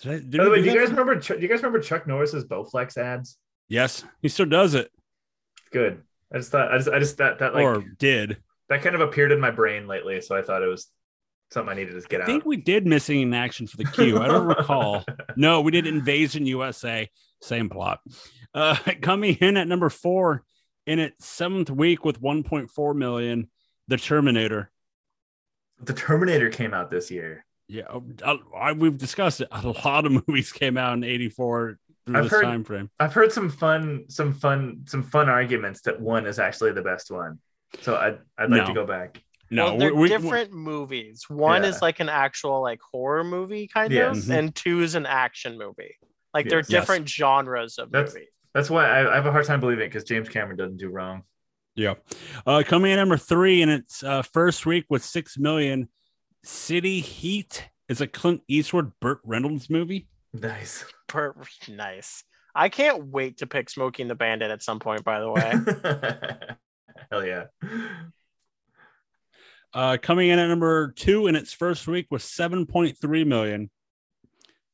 [0.00, 1.14] Did I, did By the way, do you guys for- remember?
[1.16, 3.38] Do you guys remember Chuck Norris's Bowflex ads?
[3.72, 4.90] Yes, he still does it,
[5.72, 6.02] Good.
[6.32, 8.36] I just thought I just I just that that like or did.
[8.68, 10.88] that kind of appeared in my brain lately, so I thought it was
[11.50, 12.28] something I needed to get out.
[12.28, 12.34] I out.
[12.34, 14.18] think we did Missing in Action for the Q.
[14.18, 15.04] I don't recall.
[15.36, 17.08] No, we did Invasion USA.
[17.40, 18.00] Same plot.
[18.54, 20.44] Uh, coming in at number four
[20.86, 23.50] in its seventh week with 1.4 million,
[23.88, 24.70] The Terminator.
[25.82, 27.44] the Terminator came out this year.
[27.68, 27.84] Yeah,
[28.24, 29.48] I, I- we've discussed it.
[29.50, 32.90] A lot of movies came out in '84 through I've this heard- time frame.
[32.98, 37.10] I've heard some fun, some fun, some fun arguments that one is actually the best
[37.10, 37.38] one.
[37.80, 38.66] So I'd I'd like No.
[38.68, 39.22] to go back.
[39.50, 41.24] No, well, they're we- we- different movies.
[41.28, 41.68] One Yeah.
[41.68, 44.24] is like an actual like horror movie kind Yes.
[44.24, 45.96] of, and two is an action movie.
[46.34, 46.70] Like they're Yes.
[46.70, 46.82] Yes.
[46.82, 48.28] different genres of That's- movies.
[48.54, 50.88] That's why I, I have a hard time believing it because James Cameron doesn't do
[50.90, 51.22] wrong.
[51.74, 51.94] Yeah.
[52.46, 55.88] Uh, coming in number three in its uh, first week with six million,
[56.44, 60.06] City Heat is a Clint Eastwood, Burt Reynolds movie.
[60.32, 60.84] Nice.
[61.08, 61.34] Per-
[61.68, 62.24] nice.
[62.54, 65.04] I can't wait to pick Smokey and the Bandit at some point.
[65.04, 66.56] By the way,
[67.10, 67.44] Hell yeah.
[69.74, 73.70] Uh, coming in at number two in its first week with 7.3 million.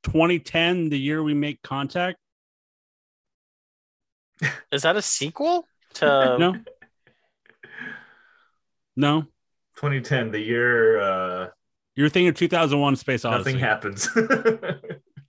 [0.04, 2.18] 2010, the year we make contact.
[4.72, 6.06] is that a sequel to?
[6.38, 6.56] No.
[8.96, 9.22] No.
[9.76, 11.48] 2010, the year uh,
[11.94, 13.52] You're thinking of 2001 Space Odyssey.
[13.52, 14.08] nothing happens.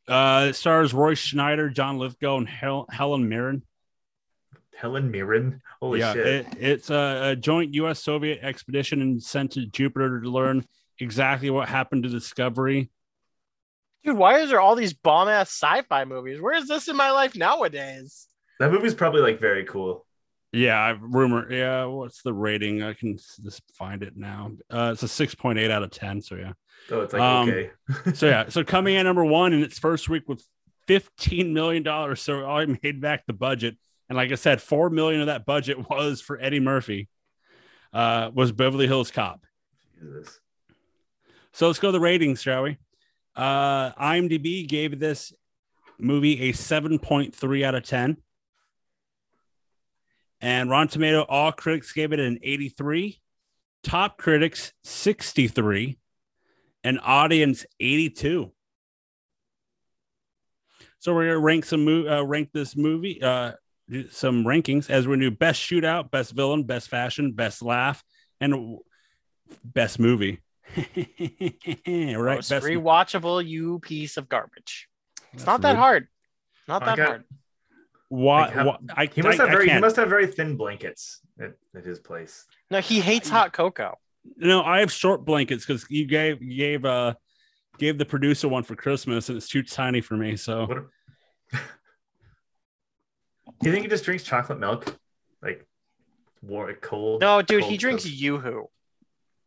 [0.10, 3.64] Uh, it stars Roy Scheider, John Lithgow, and Hel- Helen Mirren.
[4.76, 5.61] Helen Mirren.
[5.81, 6.26] Holy yeah, shit.
[6.26, 8.02] it- it's a, a joint U.S.
[8.02, 10.65] Soviet expedition and sent to Jupiter to learn
[10.99, 12.90] exactly what happened to Discovery.
[14.03, 16.40] Dude, why is there all these bomb ass sci-fi movies?
[16.41, 18.27] Where is this in my life nowadays?
[18.60, 20.06] That movie's probably like very cool.
[20.51, 21.51] Yeah, rumor.
[21.51, 22.81] Yeah, what's the rating?
[22.81, 24.51] I can just find it now.
[24.69, 26.21] Uh, it's a six point eight out of ten.
[26.21, 26.53] So yeah.
[26.91, 27.71] Oh, it's like Um, okay.
[28.15, 28.49] So yeah.
[28.49, 30.43] So coming in number one in its first week with
[30.88, 32.21] fifteen million dollars.
[32.21, 33.77] So I made back the budget,
[34.09, 37.07] and like I said, four million of that budget was for Eddie Murphy.
[37.93, 39.43] Uh, was Beverly Hills Cop.
[39.99, 40.39] Jesus.
[41.51, 42.77] So let's go to the ratings, shall we?
[43.35, 45.34] Uh, IMDb gave this
[45.97, 48.17] movie a 7.3 out of 10.
[50.41, 53.19] And Rotten Tomato, all critics gave it an 83.
[53.83, 55.97] Top critics, 63.
[56.83, 58.51] And audience, 82.
[60.99, 63.53] So we're gonna rank some uh, rank this movie, uh,
[63.89, 68.03] do some rankings as we do best shootout, best villain, best fashion, best laugh,
[68.41, 68.77] and
[69.63, 70.41] best movie.
[70.77, 70.85] right,
[71.85, 74.87] Most best rewatchable, you piece of garbage.
[75.33, 75.77] It's That's not that rude.
[75.79, 76.07] hard.
[76.67, 77.23] Not I that got- hard.
[78.10, 78.41] Why?
[78.45, 79.81] Like, how- why- I, He must I- have very he can't.
[79.81, 82.45] must have very thin blankets at, at his place.
[82.69, 83.98] No, he hates hot cocoa.
[84.36, 87.14] No, I have short blankets because you gave you gave uh
[87.77, 90.36] gave the producer one for Christmas and it's too tiny for me.
[90.36, 90.77] So What?
[91.53, 91.53] A...
[93.64, 94.98] you think he just drinks chocolate milk,
[95.41, 95.65] like
[96.41, 97.22] warm, cold?
[97.22, 98.14] No, dude, he drinks Coke?
[98.15, 98.69] Yoo-hoo.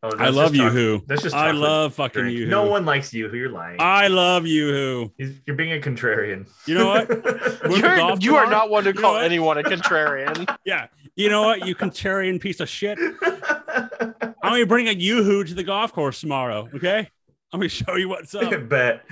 [0.03, 1.07] Oh, I love just choc- YooHoo.
[1.07, 2.37] That's just I love fucking drink.
[2.37, 2.47] YooHoo.
[2.49, 3.33] No one likes YooHoo.
[3.33, 3.77] You're lying.
[3.79, 5.11] I love YooHoo.
[5.17, 6.45] He's- You're being a contrarian.
[6.67, 7.09] You know what?
[7.79, 9.23] You're, golf you are not one to You know call what?
[9.23, 10.57] anyone a contrarian.
[10.65, 10.87] Yeah.
[11.15, 11.65] You know what?
[11.65, 12.97] You contrarian piece of shit.
[12.99, 16.67] I'm gonna bring a YooHoo to the golf course tomorrow.
[16.73, 17.07] Okay.
[17.53, 18.51] I'm gonna show you what's up.
[18.69, 19.03] Bet.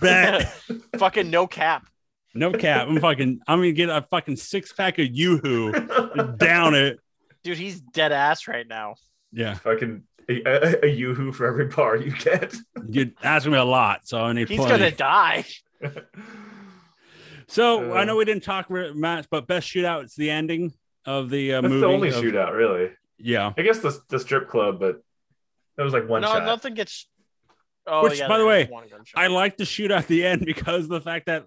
[0.00, 0.52] Bet.
[0.96, 1.86] Fucking no cap.
[2.34, 2.88] No cap.
[2.88, 3.40] I'm fucking.
[3.46, 6.38] I'm gonna get a fucking six pack of YooHoo.
[6.38, 6.98] Down it.
[7.42, 8.94] Dude, he's dead ass right now.
[9.32, 9.54] Yeah.
[9.54, 12.54] Fucking a, a, a yoo-hoo for every bar you get.
[12.88, 14.72] You asked me a lot, so I need He's plenty.
[14.78, 15.44] gonna die.
[17.46, 20.72] So I Uh, know we didn't talk re- much, but best shootout is the ending
[21.04, 21.80] of the uh, That's movie.
[21.80, 22.90] the only of- shootout, really.
[23.18, 23.52] Yeah.
[23.56, 25.00] I guess the the strip club, but
[25.76, 26.44] that was like one no, shot.
[26.44, 27.06] nothing gets.
[27.86, 28.68] Oh, Which, yeah, by the way.
[29.14, 31.44] I like the shootout at the end because of the fact that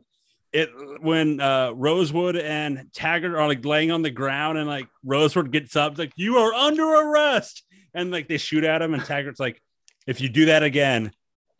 [0.54, 0.70] it
[1.02, 5.76] when uh, Rosewood and Taggart are like laying on the ground and like Rosewood gets
[5.76, 7.64] up, it's like you are under arrest,
[7.94, 9.62] and like they shoot at him, and Taggart's like,
[10.06, 11.12] if you do that again,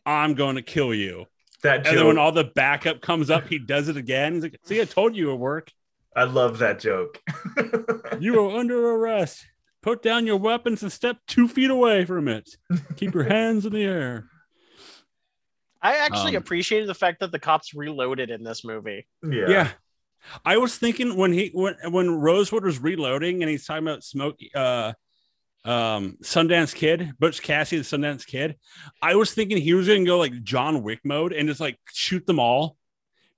[0.06, 1.26] I'm going to kill you.
[1.62, 4.34] that And then when all the backup comes up, he does it again.
[4.34, 5.70] He's like, see, I told you it would work.
[6.16, 7.20] I love that joke.
[8.20, 9.44] You are under arrest.
[9.82, 12.48] Put down your weapons and step two feet away from it.
[12.96, 14.24] Keep your hands in the air.
[15.80, 19.06] I actually Um, appreciated the fact that the cops reloaded in this movie.
[19.22, 19.48] yeah.
[19.48, 19.70] Yeah.
[20.44, 24.36] I was thinking when he when when Rosewood was reloading and he's talking about smoke
[24.54, 24.92] uh
[25.68, 28.56] um Sundance Kid, Butch Cassidy, the Sundance Kid,
[29.02, 32.26] I was thinking he was gonna go like John Wick mode and just like shoot
[32.26, 32.76] them all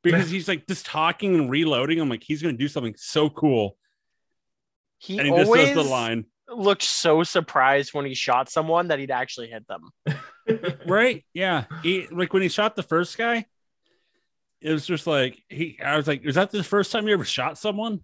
[0.03, 2.01] because he's like just talking and reloading.
[2.01, 3.77] I'm like, he's gonna do something so cool.
[4.99, 6.27] He, And he just always does the line.
[6.49, 9.91] looked so surprised when he shot someone that he'd actually hit them.
[10.87, 11.25] Right?
[11.33, 11.65] Yeah.
[11.83, 13.47] He like when he shot the first guy,
[14.61, 17.25] it was just like he I was like, is that the first time you ever
[17.25, 18.01] shot someone?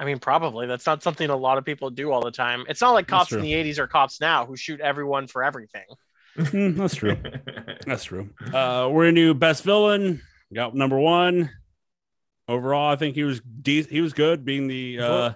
[0.00, 2.64] I mean, probably that's not something a lot of people do all the time.
[2.70, 5.84] It's not like cops in the 80s or cops now who shoot everyone for everything.
[6.36, 7.18] Hmm, that's true.
[7.86, 8.30] That's true.
[8.52, 10.22] Uh, we're gonna do best villain.
[10.54, 11.50] Got number one.
[12.46, 15.32] Overall, I think he was de- he was good, being the uh,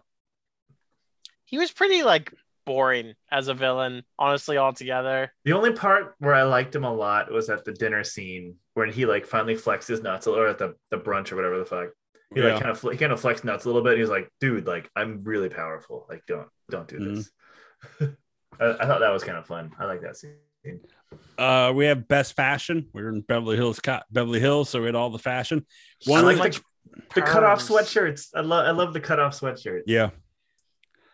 [1.45, 2.33] He was pretty like
[2.65, 5.33] boring as a villain, honestly, altogether.
[5.45, 8.91] The only part where I liked him a lot was at the dinner scene when
[8.93, 11.89] he like finally flexed his nuts, or at the, the brunch or whatever the fuck.
[12.35, 12.55] He yeah.
[12.55, 13.95] like kind of he kind of flexed nuts a little bit.
[13.95, 16.07] He was like, "Dude, like I'm really powerful.
[16.09, 17.15] Like don't don't do Mm-hmm.
[17.15, 17.31] this."
[18.61, 19.73] I, I thought that was kind of fun.
[19.79, 20.37] I like that scene.
[21.39, 22.89] Uh, we have best fashion.
[22.93, 25.67] We're in Beverly Hills, Co- Beverly Hills, so we had all the fashion.
[26.07, 28.29] One I like much the, the cutoff sweatshirts.
[28.35, 29.83] I love I love the cutoff sweatshirt.
[29.87, 30.11] Yeah.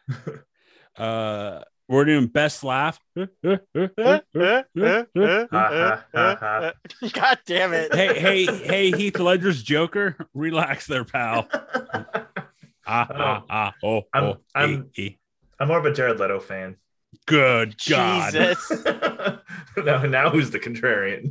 [0.97, 3.01] uh, we're doing best laugh.
[7.12, 7.95] God damn it.
[7.95, 10.17] hey, hey, hey, Heath Ledger's Joker.
[10.35, 11.49] Relax there, pal.
[12.93, 15.09] Ah, ah, ah, oh, I'm- oh, I'm- eh, eh.
[15.61, 16.75] I'm more of a Jared Leto fan.
[17.27, 18.33] Good God.
[18.33, 18.71] Jesus.
[19.77, 21.31] now, now who's the contrarian?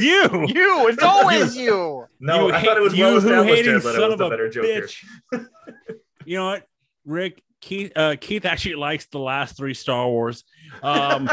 [0.00, 0.46] you.
[0.48, 2.04] you, it's always you.
[2.18, 3.54] No, You I thought it was hate- well you who established.
[3.54, 4.66] hating Jared Leto son was of the a better Joker.
[4.66, 5.04] bitch.
[6.24, 6.66] You know what,
[7.04, 7.42] Rick?
[7.60, 10.42] Keith, uh, Keith actually likes the last three Star Wars.
[10.82, 11.30] Um,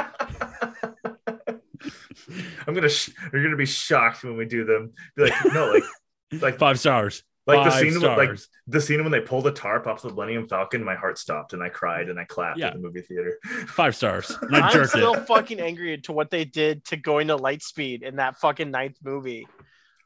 [2.68, 2.90] I'm gonna.
[2.90, 4.94] Sh- you're gonna be shocked when we do them.
[5.16, 5.84] Be like, no, like,
[6.41, 7.24] like, five stars.
[7.48, 10.10] like the Five scene, when, like the scene when they pull the tarp off the
[10.10, 10.84] Millennium Falcon.
[10.84, 12.68] My heart stopped and I cried and I clapped Yeah.
[12.68, 13.38] at the movie theater.
[13.68, 14.36] Five stars.
[14.52, 15.28] I I'm still it.
[15.28, 19.48] fucking angry to what they did to going to Lightspeed in that fucking ninth movie.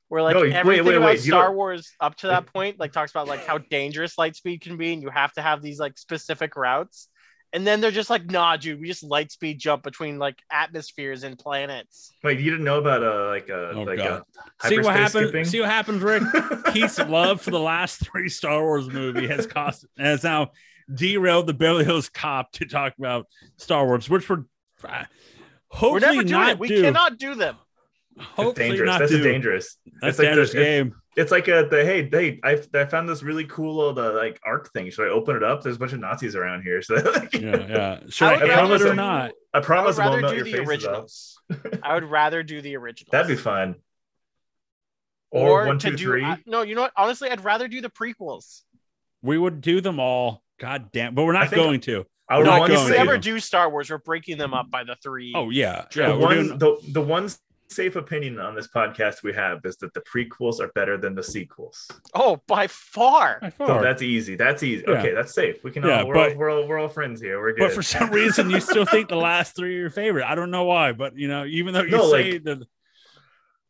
[0.09, 2.79] where like No, wait, everything wait, about wait, you Star Wars up to that point
[2.79, 5.61] like talks about like how dangerous light speed can be, and you have to have
[5.61, 7.07] these like specific routes.
[7.51, 11.23] And then they're just like, nah, dude, we just light speed jump between like atmospheres
[11.23, 12.13] and planets.
[12.23, 14.23] Wait, you didn't know about uh like a Oh, like God.
[14.63, 15.27] a See what hyperspace happened.
[15.29, 15.45] skipping?
[15.45, 16.23] See what happens, Rick.
[16.73, 20.51] Keith's love for the last three Star Wars movie has cost has now
[20.93, 23.25] derailed the Beverly Hills Cop to talk about
[23.57, 24.43] Star Wars, which we're
[24.83, 25.05] uh, We're
[25.69, 26.59] hopefully never doing not it.
[26.59, 26.81] We do.
[26.81, 27.55] cannot do them.
[28.15, 28.87] It's Hopefully dangerous.
[28.87, 29.23] not That's do.
[29.23, 29.77] dangerous.
[30.01, 30.95] That's it's like the- dangerous it's- game.
[31.19, 34.39] It's like a the hey hey I I found this really cool little uh, like
[34.45, 34.89] arc thing.
[34.89, 35.61] Should I open it up?
[35.61, 36.81] There's a bunch of Nazis around here.
[36.81, 37.99] So like, Yeah, yeah.
[38.09, 39.31] Should I I, would aim it or not?
[39.53, 41.41] I I would promise I won't rather do the faces originals.
[41.83, 43.11] I would rather do the originals.
[43.11, 43.75] That'd be fun.
[45.31, 46.23] Or, one, two, do- three.
[46.23, 46.93] I- no, you know what?
[46.97, 48.61] Honestly, I'd rather do the prequels.
[49.21, 50.41] We would do them all.
[50.59, 52.05] God damn, but we're not going to.
[52.29, 52.97] I would We're not want if we to.
[52.99, 55.33] ever do Star Wars, we're breaking them up by the three.
[55.35, 56.09] Oh yeah, the yeah.
[56.13, 57.29] We're one doing, the, the one
[57.71, 61.23] safe opinion on this podcast we have is that the prequels are better than the
[61.23, 61.87] sequels.
[62.13, 63.39] Oh, by far.
[63.41, 64.35] by So oh, that's easy.
[64.35, 64.83] That's easy.
[64.87, 64.95] Yeah.
[64.95, 65.63] Okay, that's safe.
[65.63, 67.39] We can Yeah, all we're, but- all, we're all we're all friends here.
[67.39, 67.59] We're good.
[67.67, 70.25] but for some reason, you still think the last three are your favorite.
[70.25, 72.67] I don't know why, but you know, even though you No, say like- that,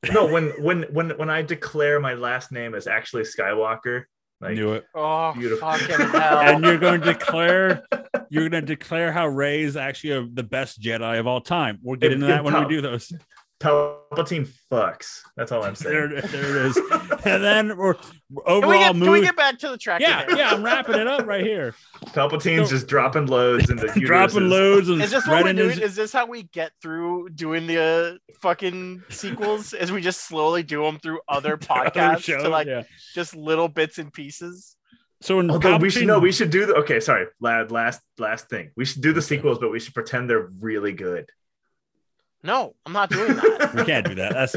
[0.14, 4.06] no, when when when when I declare my last name is actually Skywalker,
[4.40, 4.86] like knew it.
[4.96, 5.70] Oh, Beautiful.
[5.72, 6.40] fucking hell.
[6.40, 7.84] and you're going to declare
[8.30, 11.80] you're going to declare how Rey is actually a, the best Jedi of all time.
[11.82, 13.12] We'll get If- into if that when we do those.
[13.60, 15.20] Palpatine fucks.
[15.36, 15.94] That's all I'm saying.
[15.94, 16.78] there it is.
[17.26, 18.12] And then we're can,
[18.46, 20.00] overall we get, can we get back to the track?
[20.02, 21.76] yeah, yeah, I'm wrapping it up right here.
[22.08, 25.70] Palpatine's So- just dropping loads into Dropping loads and Is this what we're doing?
[25.72, 25.80] his.
[25.80, 29.74] Is this how we get through doing the uh, fucking sequels?
[29.74, 32.84] Is we just slowly do them through other podcasts shows, to like yeah.
[33.14, 34.76] just little bits and pieces?
[35.22, 37.02] So when Although we should Palpatine- no, we should do the okay.
[37.02, 37.72] Sorry, lad.
[37.72, 38.72] Last last thing.
[38.78, 41.30] We should do the sequels, but we should pretend they're really good.
[42.42, 43.74] No, I'm not doing that.
[43.76, 44.32] we can't do that.
[44.34, 44.56] That's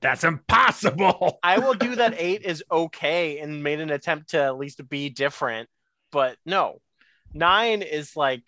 [0.00, 1.38] that's impossible.
[1.42, 5.08] I will do that eight is okay and made an attempt to at least be
[5.08, 5.68] different,
[6.10, 6.80] but no.
[7.32, 8.44] Nine is like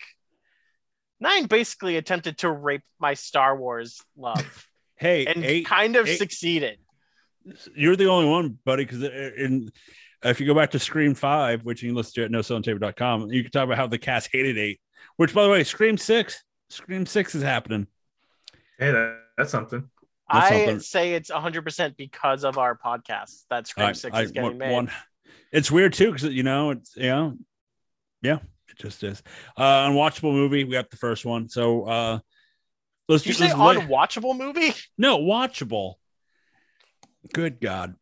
[1.19, 4.67] nine basically attempted to rape my Star Wars love
[4.97, 6.77] Hey, and eight, kind of eight- succeeded.
[7.75, 8.85] you're the only one, buddy.
[8.85, 9.71] Because in
[10.23, 13.41] if you go back to Scream Five, which you can listen to at nosellotape.com, you
[13.41, 14.79] can talk about how the cast hated eight.
[15.17, 17.87] Which, by the way, Scream Six, Scream Six is happening.
[18.79, 19.89] Hey, that, that's something.
[20.31, 20.79] That's I something.
[20.79, 24.57] say it's 100% because of our podcast that Scream I- 6 I- is getting one-
[24.57, 24.73] made.
[24.73, 24.91] one-
[25.51, 27.37] It's weird too, because you know, it's you know,
[28.21, 28.39] yeah,
[28.69, 29.21] it just is.
[29.55, 30.63] Uh, unwatchable movie.
[30.63, 32.19] We got the first one, so uh,
[33.07, 34.73] let's Did you say let's let- unwatchable movie?
[34.97, 35.95] no watchable.
[37.33, 37.95] Good God,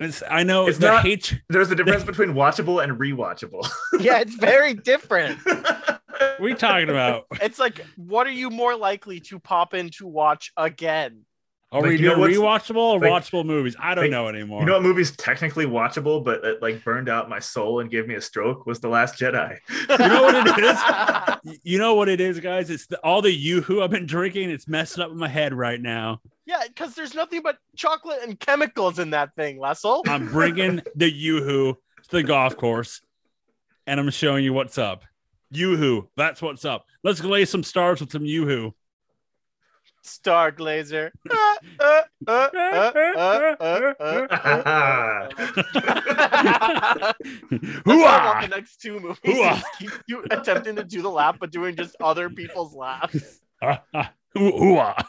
[0.00, 1.40] it's, I know It's the not- hate.
[1.48, 3.66] There's a difference between watchable and rewatchable.
[4.00, 5.38] yeah, it's very different.
[6.18, 7.26] What are you talking about?
[7.42, 11.24] It's like, what are you more likely to pop in to watch again?
[11.70, 13.76] Are Like, we doing rewatchable or like- watchable movies?
[13.78, 14.60] I don't like, know anymore.
[14.60, 18.06] you know what movie's technically watchable, but it like burned out my soul and gave
[18.08, 19.58] me a stroke was The Last Jedi.
[19.90, 21.58] You know what it is?
[21.62, 22.70] You know what it is, guys?
[22.70, 24.50] It's the, all the yoo-hoo I've been drinking.
[24.50, 26.20] It's messing up my head right now.
[26.46, 30.02] yeah, because there's nothing but chocolate and chemicals in that thing, Lessel.
[30.06, 33.02] I'm bringing the yoo-hoo to the golf course,
[33.86, 35.04] and I'm showing you what's up.
[35.50, 36.84] Yoo-hoo, that's what's up.
[37.02, 38.74] Let's glaze some stars with some yoo-hoo.
[40.02, 41.10] Star Glazer.
[41.28, 45.28] Uh, uh, uh, uh, uh, uh, uh.
[47.50, 49.18] That's what I want the next two movies.
[49.24, 49.56] Hooah.
[49.56, 53.40] is Keep you attempting to do the laugh, but doing just other people's laughs.
[53.62, 55.04] Hooah!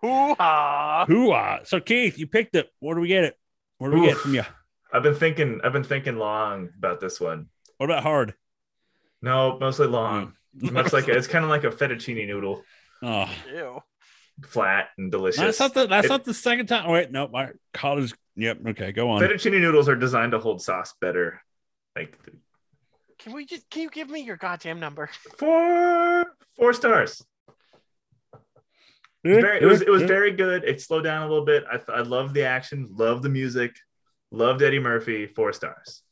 [0.00, 1.06] Hoo-ha!
[1.06, 1.66] Hooah!
[1.66, 2.70] So Keith, you picked it.
[2.78, 3.36] What do we get it?
[3.78, 4.22] What do we get Oof.
[4.22, 4.44] from you?
[4.92, 5.60] I've been thinking.
[5.62, 7.48] I've been thinking long about this one.
[7.76, 8.34] What about hard?
[9.22, 10.34] No, mostly long.
[10.58, 10.72] Mm.
[10.72, 12.62] Much like it's kind of like a fettuccine noodle,
[13.02, 13.80] Oh, Ew.
[14.44, 15.40] flat and delicious.
[15.40, 16.84] that's not the that's It- not the second time.
[16.86, 18.14] Oh, wait, no, my college.
[18.36, 18.58] Yep.
[18.68, 19.20] Okay, go on.
[19.20, 21.42] Fettuccine noodles are designed to hold sauce better.
[21.94, 22.16] Like
[23.18, 25.08] Can we just can you give me your goddamn number?
[25.38, 26.24] four
[26.56, 27.22] four stars.
[29.22, 30.64] It was, very, it was it was very good.
[30.64, 31.64] It slowed down a little bit.
[31.70, 33.76] I I love the action, love the music,
[34.30, 35.26] loved Eddie Murphy.
[35.26, 36.02] Four stars.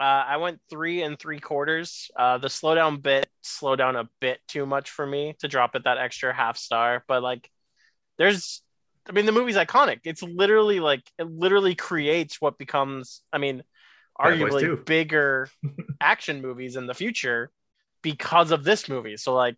[0.00, 2.10] Uh, I went three and three quarters.
[2.16, 5.84] Uh, the slowdown bit slowed down a bit too much for me to drop it
[5.84, 7.04] that extra half star.
[7.06, 7.48] But like,
[8.18, 8.62] there's,
[9.08, 10.00] I mean, the movie's iconic.
[10.04, 13.62] It's literally like it literally creates what becomes, I mean,
[14.18, 15.48] arguably bigger
[16.00, 17.50] action movies in the future
[18.02, 19.16] because of this movie.
[19.16, 19.56] So like,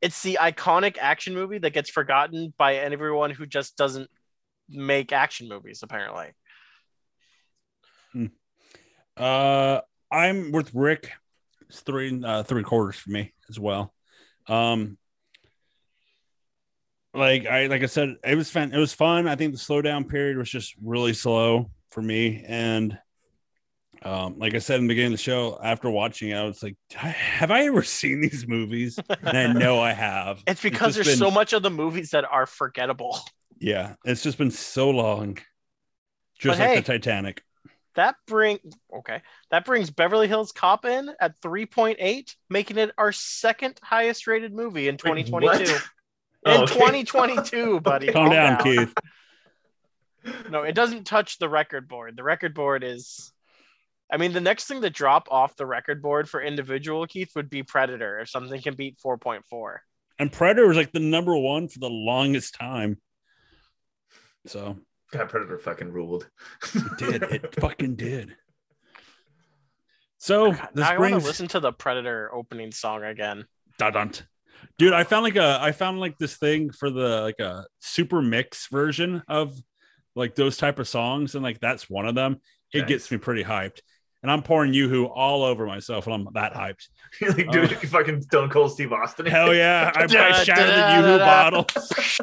[0.00, 4.10] it's the iconic action movie that gets forgotten by everyone who just doesn't
[4.68, 5.82] make action movies.
[5.82, 6.32] Apparently.
[9.16, 9.80] Uh,
[10.10, 11.10] I'm with Rick.
[11.68, 13.92] It's three uh, three quarters for me as well.
[14.48, 14.98] Um,
[17.14, 18.72] like I like I said, it was fun.
[18.72, 19.28] It was fun.
[19.28, 22.42] I think the slowdown period was just really slow for me.
[22.46, 22.98] And
[24.02, 26.62] um, like I said in the beginning of the show, after watching it, I was
[26.62, 28.98] like, have I ever seen these movies?
[29.22, 30.42] And I know I have.
[30.46, 33.18] It's because just there's been- so much of the movies that are forgettable.
[33.60, 35.34] Yeah, it's just been so long.
[36.38, 36.76] Just But like hey.
[36.76, 37.42] the Titanic.
[37.94, 38.58] That bring
[38.98, 39.22] okay.
[39.50, 44.88] That brings Beverly Hills Cop in at 3.8, making it our second highest rated movie
[44.88, 45.72] in 2022.
[45.72, 45.82] what?
[46.44, 46.74] In Oh, okay.
[46.74, 48.08] 2022, buddy.
[48.10, 48.92] Calm down, Keith.
[50.50, 52.16] No, it doesn't touch the record board.
[52.16, 53.32] The record board is
[54.12, 57.48] I mean, the next thing to drop off the record board for individual Keith would
[57.48, 59.76] be Predator if something can beat 4.4.
[60.18, 63.00] And Predator was like the number one for the longest time.
[64.46, 64.76] So
[65.12, 66.28] God, Predator fucking ruled.
[66.74, 67.22] it did.
[67.24, 68.34] It fucking did.
[70.18, 73.44] So this now I want to listen to the Predator opening song again.
[73.78, 74.12] Dun-dun.
[74.78, 78.22] Dude, I found like a I found like this thing for the like a super
[78.22, 79.54] mix version of
[80.14, 82.40] like those type of songs, and like that's one of them.
[82.72, 82.88] It Nice.
[82.88, 83.80] gets me pretty hyped.
[84.22, 86.86] And I'm pouring Yoo-Hoo all over myself when I'm that hyped.
[87.20, 89.26] You're like, dude, uh, you fucking Stone Cold Steve Austin.
[89.26, 89.90] Hell yeah.
[89.96, 90.06] I, I
[90.44, 92.20] shattered the Yoo-Hoo bottles.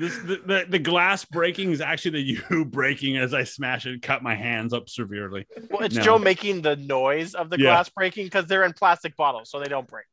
[0.00, 3.92] This the, the, the glass breaking is actually the Yoo-Hoo breaking as I smash it
[3.92, 5.46] and cut my hands up severely.
[5.70, 6.02] Well, it's No.
[6.02, 7.64] Joe making the noise of the Yeah.
[7.74, 10.06] glass breaking because they're in plastic bottles, so they don't break.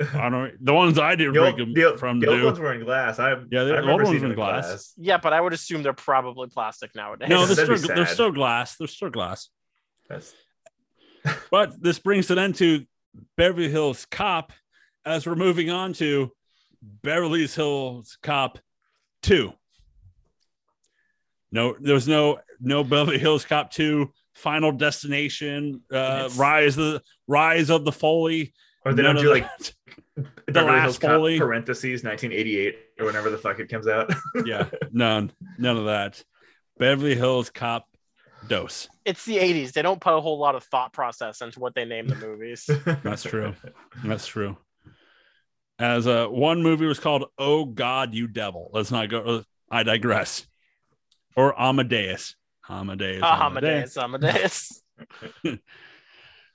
[0.00, 0.50] I don't know.
[0.60, 2.44] The ones I did The break old, them the, from the old do.
[2.46, 3.18] ones were in glass.
[3.18, 4.94] I Yeah, the old ones were in them glass.
[4.96, 7.28] Yeah, but I would assume they're probably plastic nowadays.
[7.28, 8.76] No, they're still, they're still glass.
[8.76, 9.50] They're still glass.
[10.08, 10.34] That's
[11.50, 12.86] But this brings it into
[13.36, 14.52] Beverly Hills Cop
[15.04, 16.32] as we're moving on to
[17.02, 18.58] Beverly Hills Cop
[19.22, 19.52] 2.
[21.52, 26.84] No, there was no no Beverly Hills Cop 2 Final Destination, uh, It's- Rise of
[26.84, 28.52] the Rise of the Foley.
[28.84, 29.72] or they don't do like that.
[30.46, 31.38] Beverly last Hills Cop Foley.
[31.38, 34.12] parentheses 1988 or whenever the fuck it comes out.
[34.44, 36.22] yeah, none, none of that.
[36.78, 37.86] Beverly Hills Cop
[38.48, 38.88] Dose.
[39.04, 39.72] It's the 80s.
[39.72, 42.68] They don't put a whole lot of thought process into what they name the movies.
[43.02, 43.54] That's true.
[44.04, 44.56] That's true.
[45.78, 49.20] As uh, one movie was called "Oh God, You Devil." Let's not go.
[49.20, 50.46] uh, I digress.
[51.36, 52.34] Or Amadeus.
[52.68, 53.20] Amadeus.
[53.22, 54.82] Ah, Amadeus, Amadeus.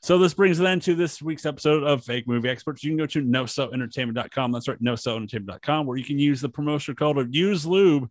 [0.04, 2.84] So this brings it then to this week's episode of Fake Movie Experts.
[2.84, 4.52] You can go to nosoentertainment.com.
[4.52, 8.10] That's right, nosoentertainment.com, where you can use the promotional code of use lube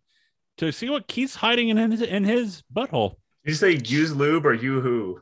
[0.59, 3.15] to see what Keith's hiding in his, in his butthole.
[3.43, 5.19] Did you say use lube or you who?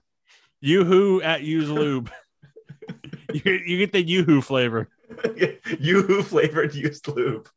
[0.61, 2.11] Yoo-hoo at use lube.
[3.33, 4.89] you, get- you get the yoo-hoo flavor.
[5.79, 7.49] you who flavored used lube.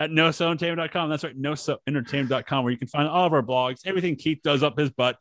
[0.00, 1.10] at nosoentertainment.com.
[1.10, 4.78] That's right, nosoentertainment.com, where you can find all of our blogs, everything Keith does up
[4.78, 5.18] his butt,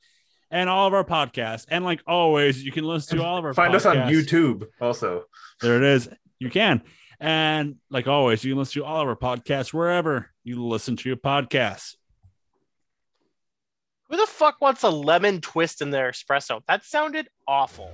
[0.52, 1.66] and all of our podcasts.
[1.70, 3.98] And like always, you can listen to all of our Find us on.
[3.98, 5.26] YouTube also.
[5.62, 6.10] There it is.
[6.40, 6.84] You can.
[7.20, 11.10] And like always, you can listen to all of our podcasts wherever you listen to
[11.10, 11.96] your podcasts.
[14.10, 16.62] Who the fuck wants a lemon twist in their espresso?
[16.68, 17.92] That sounded awful.